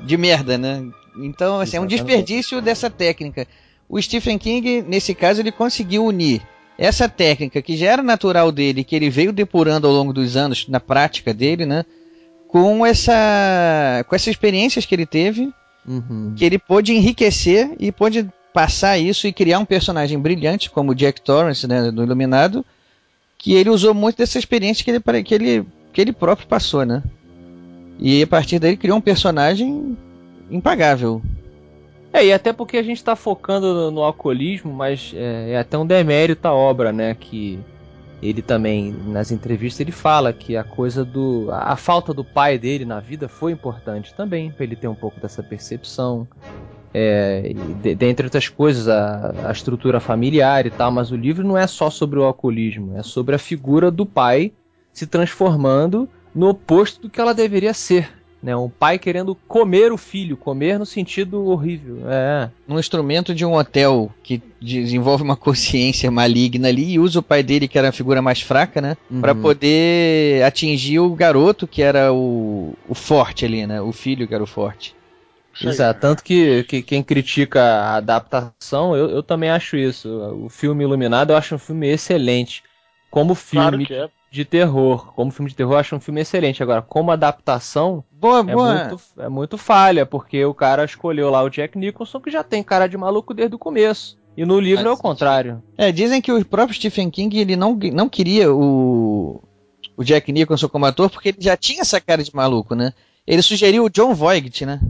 de 0.00 0.16
merda, 0.16 0.56
né? 0.56 0.84
Então, 1.16 1.60
assim, 1.60 1.76
é 1.76 1.80
um 1.80 1.86
desperdício 1.86 2.60
dessa 2.62 2.90
técnica. 2.90 3.46
O 3.88 4.00
Stephen 4.00 4.38
King, 4.38 4.82
nesse 4.82 5.14
caso, 5.14 5.40
ele 5.40 5.52
conseguiu 5.52 6.04
unir 6.04 6.42
essa 6.78 7.08
técnica 7.08 7.62
que 7.62 7.76
já 7.76 7.92
era 7.92 8.02
natural 8.02 8.50
dele, 8.50 8.84
que 8.84 8.96
ele 8.96 9.10
veio 9.10 9.32
depurando 9.32 9.86
ao 9.86 9.92
longo 9.92 10.12
dos 10.12 10.36
anos 10.36 10.66
na 10.68 10.80
prática 10.80 11.32
dele, 11.32 11.64
né? 11.66 11.84
Com 12.48 12.84
essa 12.84 14.04
com 14.08 14.14
essas 14.14 14.28
experiências 14.28 14.86
que 14.86 14.94
ele 14.94 15.06
teve, 15.06 15.52
Uhum. 15.86 16.32
que 16.34 16.44
ele 16.44 16.58
pôde 16.58 16.94
enriquecer 16.94 17.70
e 17.78 17.92
pôde 17.92 18.26
passar 18.54 18.96
isso 18.96 19.26
e 19.26 19.32
criar 19.32 19.58
um 19.58 19.64
personagem 19.64 20.18
brilhante 20.18 20.70
como 20.70 20.92
o 20.92 20.94
Jack 20.94 21.20
Torrance, 21.20 21.66
né, 21.66 21.90
do 21.90 22.02
Iluminado, 22.02 22.64
que 23.36 23.52
ele 23.52 23.68
usou 23.68 23.92
muito 23.92 24.16
dessa 24.16 24.38
experiência 24.38 24.84
que 24.84 24.90
ele 24.90 25.22
que 25.22 25.34
ele 25.34 25.66
que 25.92 26.00
ele 26.00 26.12
próprio 26.12 26.46
passou, 26.48 26.84
né? 26.86 27.02
E 27.98 28.22
a 28.22 28.26
partir 28.26 28.58
daí 28.58 28.76
criou 28.76 28.96
um 28.98 29.00
personagem 29.00 29.96
impagável. 30.50 31.20
É, 32.14 32.26
e 32.26 32.32
até 32.32 32.52
porque 32.52 32.76
a 32.76 32.82
gente 32.82 33.02
tá 33.02 33.16
focando 33.16 33.74
no, 33.74 33.90
no 33.90 34.02
alcoolismo, 34.04 34.72
mas 34.72 35.12
é, 35.16 35.50
é 35.50 35.58
até 35.58 35.76
um 35.76 35.84
demérito 35.84 36.46
a 36.46 36.54
obra, 36.54 36.92
né? 36.92 37.12
Que 37.18 37.58
ele 38.22 38.40
também, 38.40 38.92
nas 39.08 39.32
entrevistas, 39.32 39.80
ele 39.80 39.90
fala 39.90 40.32
que 40.32 40.56
a 40.56 40.62
coisa 40.62 41.04
do. 41.04 41.48
A, 41.50 41.72
a 41.72 41.76
falta 41.76 42.14
do 42.14 42.24
pai 42.24 42.56
dele 42.56 42.84
na 42.84 43.00
vida 43.00 43.28
foi 43.28 43.50
importante 43.50 44.14
também, 44.14 44.52
pra 44.52 44.62
ele 44.62 44.76
ter 44.76 44.86
um 44.86 44.94
pouco 44.94 45.18
dessa 45.18 45.42
percepção. 45.42 46.28
É, 46.96 47.52
de- 47.82 47.96
dentre 47.96 48.26
outras 48.26 48.48
coisas, 48.48 48.86
a, 48.86 49.48
a 49.48 49.50
estrutura 49.50 49.98
familiar 49.98 50.64
e 50.64 50.70
tal, 50.70 50.92
mas 50.92 51.10
o 51.10 51.16
livro 51.16 51.44
não 51.44 51.58
é 51.58 51.66
só 51.66 51.90
sobre 51.90 52.20
o 52.20 52.22
alcoolismo, 52.22 52.96
é 52.96 53.02
sobre 53.02 53.34
a 53.34 53.38
figura 53.38 53.90
do 53.90 54.06
pai 54.06 54.52
se 54.92 55.04
transformando 55.04 56.08
no 56.32 56.50
oposto 56.50 57.02
do 57.02 57.10
que 57.10 57.20
ela 57.20 57.34
deveria 57.34 57.74
ser. 57.74 58.08
Né? 58.44 58.54
Um 58.54 58.68
pai 58.68 58.98
querendo 58.98 59.34
comer 59.48 59.90
o 59.90 59.96
filho, 59.96 60.36
comer 60.36 60.78
no 60.78 60.84
sentido 60.84 61.46
horrível. 61.46 62.02
É. 62.10 62.50
Num 62.68 62.78
instrumento 62.78 63.34
de 63.34 63.42
um 63.42 63.54
hotel 63.54 64.12
que 64.22 64.42
desenvolve 64.60 65.22
uma 65.22 65.34
consciência 65.34 66.10
maligna 66.10 66.68
ali 66.68 66.92
e 66.92 66.98
usa 66.98 67.20
o 67.20 67.22
pai 67.22 67.42
dele, 67.42 67.66
que 67.66 67.78
era 67.78 67.88
a 67.88 67.92
figura 67.92 68.20
mais 68.20 68.42
fraca, 68.42 68.82
né? 68.82 68.98
Uhum. 69.10 69.22
Pra 69.22 69.34
poder 69.34 70.44
atingir 70.44 70.98
o 70.98 71.14
garoto, 71.14 71.66
que 71.66 71.80
era 71.80 72.12
o, 72.12 72.74
o 72.86 72.94
forte 72.94 73.46
ali, 73.46 73.66
né? 73.66 73.80
O 73.80 73.92
filho 73.92 74.28
que 74.28 74.34
era 74.34 74.44
o 74.44 74.46
forte. 74.46 74.94
Exato, 75.58 76.00
tanto 76.00 76.22
que, 76.22 76.64
que 76.64 76.82
quem 76.82 77.02
critica 77.02 77.62
a 77.62 77.96
adaptação, 77.96 78.94
eu, 78.94 79.08
eu 79.08 79.22
também 79.22 79.48
acho 79.48 79.74
isso. 79.74 80.06
O 80.44 80.50
filme 80.50 80.84
Iluminado 80.84 81.32
eu 81.32 81.36
acho 81.38 81.54
um 81.54 81.58
filme 81.58 81.88
excelente. 81.88 82.62
Como 83.10 83.34
filme 83.34 83.86
Claro 83.86 83.86
que 83.86 83.94
é. 83.94 84.10
De 84.34 84.44
terror. 84.44 85.12
Como 85.14 85.30
filme 85.30 85.48
de 85.48 85.56
terror, 85.56 85.74
eu 85.74 85.78
acho 85.78 85.94
um 85.94 86.00
filme 86.00 86.20
excelente. 86.20 86.62
Agora, 86.62 86.82
como 86.82 87.12
adaptação, 87.12 88.02
Boa, 88.10 88.40
é 88.40 88.42
boa. 88.42 88.74
muito, 88.74 89.02
é 89.18 89.28
muito 89.28 89.56
falha, 89.56 90.04
porque 90.04 90.44
o 90.44 90.52
cara 90.52 90.84
escolheu 90.84 91.30
lá 91.30 91.42
o 91.42 91.48
Jack 91.48 91.78
Nicholson, 91.78 92.20
que 92.20 92.30
já 92.30 92.42
tem 92.42 92.62
cara 92.62 92.88
de 92.88 92.96
maluco 92.96 93.32
desde 93.32 93.54
o 93.54 93.58
começo. 93.58 94.18
E 94.36 94.44
no 94.44 94.58
livro 94.58 94.88
é 94.88 94.90
o 94.90 94.96
contrário. 94.96 95.62
É, 95.78 95.92
dizem 95.92 96.20
que 96.20 96.32
o 96.32 96.44
próprio 96.44 96.74
Stephen 96.74 97.08
King 97.08 97.38
ele 97.38 97.54
não, 97.54 97.78
não 97.92 98.08
queria 98.08 98.52
o, 98.52 99.40
o 99.96 100.02
Jack 100.02 100.32
Nicholson 100.32 100.68
como 100.68 100.86
ator 100.86 101.08
porque 101.08 101.28
ele 101.28 101.38
já 101.40 101.56
tinha 101.56 101.82
essa 101.82 102.00
cara 102.00 102.24
de 102.24 102.34
maluco, 102.34 102.74
né? 102.74 102.92
Ele 103.24 103.40
sugeriu 103.40 103.84
o 103.84 103.90
John 103.90 104.12
Voight, 104.12 104.66
né? 104.66 104.80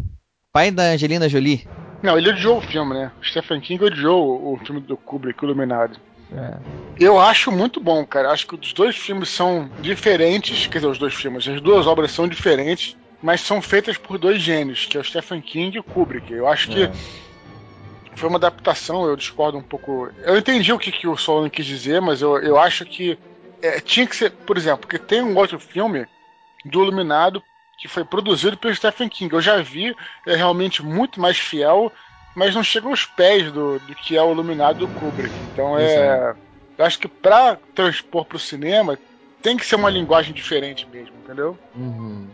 Pai 0.50 0.70
da 0.70 0.84
Angelina 0.84 1.28
Jolie. 1.28 1.68
Não, 2.02 2.16
ele 2.16 2.30
odiou 2.30 2.58
o 2.58 2.62
filme, 2.62 2.94
né? 2.94 3.12
O 3.20 3.24
Stephen 3.24 3.60
King 3.60 3.84
odiou 3.84 4.26
o, 4.26 4.54
o 4.54 4.58
filme 4.64 4.80
do 4.80 4.96
Kubrick, 4.96 5.42
o 5.42 5.46
Iluminado. 5.46 5.98
É. 6.32 6.56
Eu 6.98 7.18
acho 7.18 7.50
muito 7.50 7.80
bom, 7.80 8.04
cara. 8.06 8.30
Acho 8.30 8.46
que 8.46 8.54
os 8.54 8.72
dois 8.72 8.96
filmes 8.96 9.28
são 9.28 9.70
diferentes. 9.80 10.66
Quer 10.66 10.78
dizer, 10.78 10.90
os 10.90 10.98
dois 10.98 11.14
filmes, 11.14 11.46
as 11.48 11.60
duas 11.60 11.86
obras 11.86 12.12
são 12.12 12.28
diferentes, 12.28 12.96
mas 13.22 13.40
são 13.40 13.60
feitas 13.60 13.96
por 13.98 14.16
dois 14.18 14.40
gênios, 14.40 14.86
que 14.86 14.96
é 14.96 15.00
o 15.00 15.04
Stephen 15.04 15.40
King 15.40 15.76
e 15.76 15.80
o 15.80 15.84
Kubrick. 15.84 16.32
Eu 16.32 16.46
acho 16.46 16.68
que 16.68 16.84
É. 16.84 16.92
foi 18.14 18.28
uma 18.28 18.38
adaptação, 18.38 19.06
eu 19.06 19.16
discordo 19.16 19.58
um 19.58 19.62
pouco. 19.62 20.08
Eu 20.22 20.38
entendi 20.38 20.72
o 20.72 20.78
que, 20.78 20.92
que 20.92 21.08
o 21.08 21.16
Solon 21.16 21.50
quis 21.50 21.66
dizer, 21.66 22.00
mas 22.00 22.22
eu, 22.22 22.38
eu 22.38 22.58
acho 22.58 22.84
que 22.84 23.18
é, 23.60 23.80
tinha 23.80 24.06
que 24.06 24.14
ser, 24.14 24.30
por 24.30 24.56
exemplo, 24.56 24.80
porque 24.80 24.98
tem 24.98 25.20
um 25.22 25.36
outro 25.36 25.58
filme 25.58 26.06
do 26.64 26.82
Iluminado 26.82 27.42
que 27.76 27.88
foi 27.88 28.04
produzido 28.04 28.56
pelo 28.56 28.74
Stephen 28.74 29.08
King. 29.08 29.34
Eu 29.34 29.40
já 29.40 29.56
vi, 29.60 29.96
é 30.26 30.36
realmente 30.36 30.82
muito 30.82 31.20
mais 31.20 31.36
fiel, 31.36 31.92
mas 32.34 32.54
não 32.54 32.62
chega 32.62 32.88
aos 32.88 33.04
pés 33.04 33.50
do, 33.52 33.78
do 33.78 33.94
que 33.94 34.16
é 34.16 34.22
o 34.22 34.32
Iluminado 34.32 34.80
do 34.80 34.88
Kubrick. 34.88 35.34
Então 35.52 35.78
é. 35.78 36.34
Eu 36.76 36.84
acho 36.84 36.98
que 36.98 37.06
pra 37.06 37.56
transpor 37.74 38.24
pro 38.24 38.38
cinema 38.38 38.98
tem 39.40 39.56
que 39.56 39.64
ser 39.64 39.76
uma 39.76 39.90
linguagem 39.90 40.34
diferente 40.34 40.88
mesmo, 40.92 41.12
entendeu? 41.22 41.56
Uhum. 41.76 42.26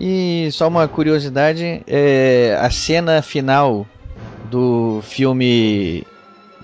E 0.00 0.48
só 0.52 0.68
uma 0.68 0.86
curiosidade, 0.86 1.82
é, 1.86 2.56
a 2.60 2.70
cena 2.70 3.22
final 3.22 3.86
do 4.50 5.00
filme 5.02 6.06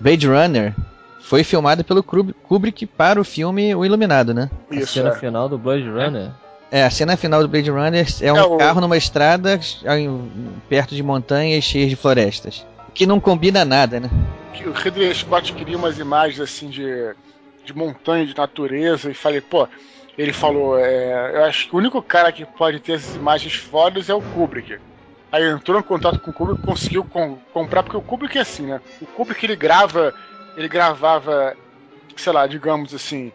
Blade 0.00 0.26
Runner 0.26 0.74
foi 1.20 1.42
filmada 1.42 1.82
pelo 1.82 2.02
Kubrick 2.02 2.86
para 2.86 3.20
o 3.20 3.24
filme 3.24 3.74
O 3.74 3.84
Iluminado, 3.84 4.32
né? 4.32 4.50
A 4.70 4.74
Isso, 4.74 4.94
cena 4.94 5.10
é. 5.10 5.16
final 5.16 5.48
do 5.48 5.58
Blade 5.58 5.88
Runner. 5.88 6.30
É, 6.30 6.47
a 6.70 6.90
cena 6.90 7.16
final 7.16 7.40
do 7.42 7.48
Blade 7.48 7.70
Runner 7.70 8.06
é 8.20 8.32
um 8.32 8.36
É, 8.36 8.42
o- 8.42 8.56
carro 8.58 8.80
numa 8.80 8.96
estrada 8.96 9.58
perto 10.68 10.94
de 10.94 11.02
montanhas 11.02 11.64
cheias 11.64 11.88
de 11.90 11.96
florestas. 11.96 12.66
Que 12.94 13.06
não 13.06 13.20
combina 13.20 13.64
nada, 13.64 14.00
né? 14.00 14.10
o 14.66 14.72
Ridley 14.72 15.14
Scott 15.14 15.52
queria 15.52 15.76
umas 15.78 15.98
imagens 16.00 16.40
assim 16.40 16.68
de, 16.68 16.84
de 17.64 17.72
montanha, 17.74 18.26
de 18.26 18.36
natureza, 18.36 19.08
e 19.10 19.14
falei, 19.14 19.40
pô, 19.40 19.68
ele 20.18 20.32
falou, 20.32 20.76
é, 20.76 21.30
eu 21.36 21.44
acho 21.44 21.68
que 21.68 21.74
o 21.76 21.78
único 21.78 22.02
cara 22.02 22.32
que 22.32 22.44
pode 22.44 22.80
ter 22.80 22.94
essas 22.94 23.14
imagens 23.14 23.54
fodas 23.54 24.08
é 24.10 24.14
o 24.14 24.20
Kubrick. 24.20 24.78
Aí 25.30 25.44
entrou 25.48 25.78
em 25.78 25.82
contato 25.82 26.18
com 26.18 26.32
o 26.32 26.34
Kubrick, 26.34 26.60
conseguiu 26.62 27.04
com- 27.04 27.38
comprar, 27.52 27.84
porque 27.84 27.96
o 27.96 28.02
Kubrick 28.02 28.36
é 28.36 28.40
assim, 28.40 28.66
né? 28.66 28.80
O 29.00 29.06
Kubrick 29.06 29.46
ele 29.46 29.54
grava, 29.54 30.12
ele 30.56 30.66
gravava, 30.68 31.54
sei 32.16 32.32
lá, 32.32 32.46
digamos 32.48 32.92
assim, 32.92 33.30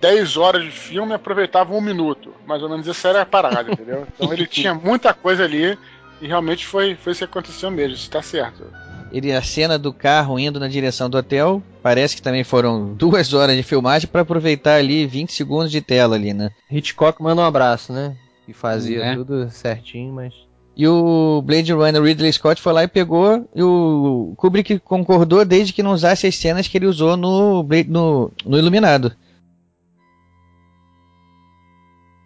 10 0.00 0.36
horas 0.36 0.64
de 0.64 0.70
filme 0.70 1.12
e 1.12 1.14
aproveitava 1.14 1.74
um 1.74 1.80
minuto. 1.80 2.32
Mais 2.46 2.62
ou 2.62 2.68
menos 2.68 2.86
essa 2.88 3.08
era 3.08 3.22
a 3.22 3.26
parada, 3.26 3.70
entendeu? 3.72 4.06
Então 4.14 4.32
ele 4.32 4.46
tinha 4.46 4.74
muita 4.74 5.12
coisa 5.14 5.44
ali 5.44 5.78
e 6.20 6.26
realmente 6.26 6.66
foi, 6.66 6.94
foi 6.94 7.12
isso 7.12 7.18
que 7.20 7.24
aconteceu 7.24 7.70
mesmo, 7.70 7.94
isso 7.94 8.10
tá 8.10 8.22
certo. 8.22 8.64
Ele, 9.12 9.32
a 9.32 9.40
cena 9.42 9.78
do 9.78 9.92
carro 9.92 10.38
indo 10.38 10.58
na 10.58 10.66
direção 10.68 11.08
do 11.08 11.16
hotel, 11.16 11.62
parece 11.82 12.16
que 12.16 12.22
também 12.22 12.42
foram 12.42 12.92
duas 12.94 13.32
horas 13.32 13.56
de 13.56 13.62
filmagem 13.62 14.08
para 14.08 14.22
aproveitar 14.22 14.74
ali 14.76 15.06
20 15.06 15.32
segundos 15.32 15.70
de 15.70 15.80
tela 15.80 16.16
ali, 16.16 16.34
né? 16.34 16.50
Hitchcock 16.70 17.22
manda 17.22 17.40
um 17.40 17.44
abraço, 17.44 17.92
né? 17.92 18.16
Que 18.44 18.52
fazia 18.52 19.04
É. 19.04 19.14
tudo 19.14 19.48
certinho, 19.50 20.12
mas. 20.12 20.34
E 20.76 20.86
o 20.86 21.40
Blade 21.42 21.72
Runner 21.72 22.02
Ridley 22.02 22.32
Scott 22.32 22.60
foi 22.60 22.72
lá 22.72 22.82
e 22.82 22.88
pegou, 22.88 23.48
e 23.54 23.62
o 23.62 24.34
Kubrick 24.36 24.78
concordou 24.80 25.42
desde 25.44 25.72
que 25.72 25.82
não 25.82 25.92
usasse 25.92 26.26
as 26.26 26.34
cenas 26.36 26.68
que 26.68 26.76
ele 26.76 26.86
usou 26.86 27.16
no, 27.16 27.62
Blade- 27.62 27.88
no, 27.88 28.30
no 28.44 28.58
Iluminado. 28.58 29.12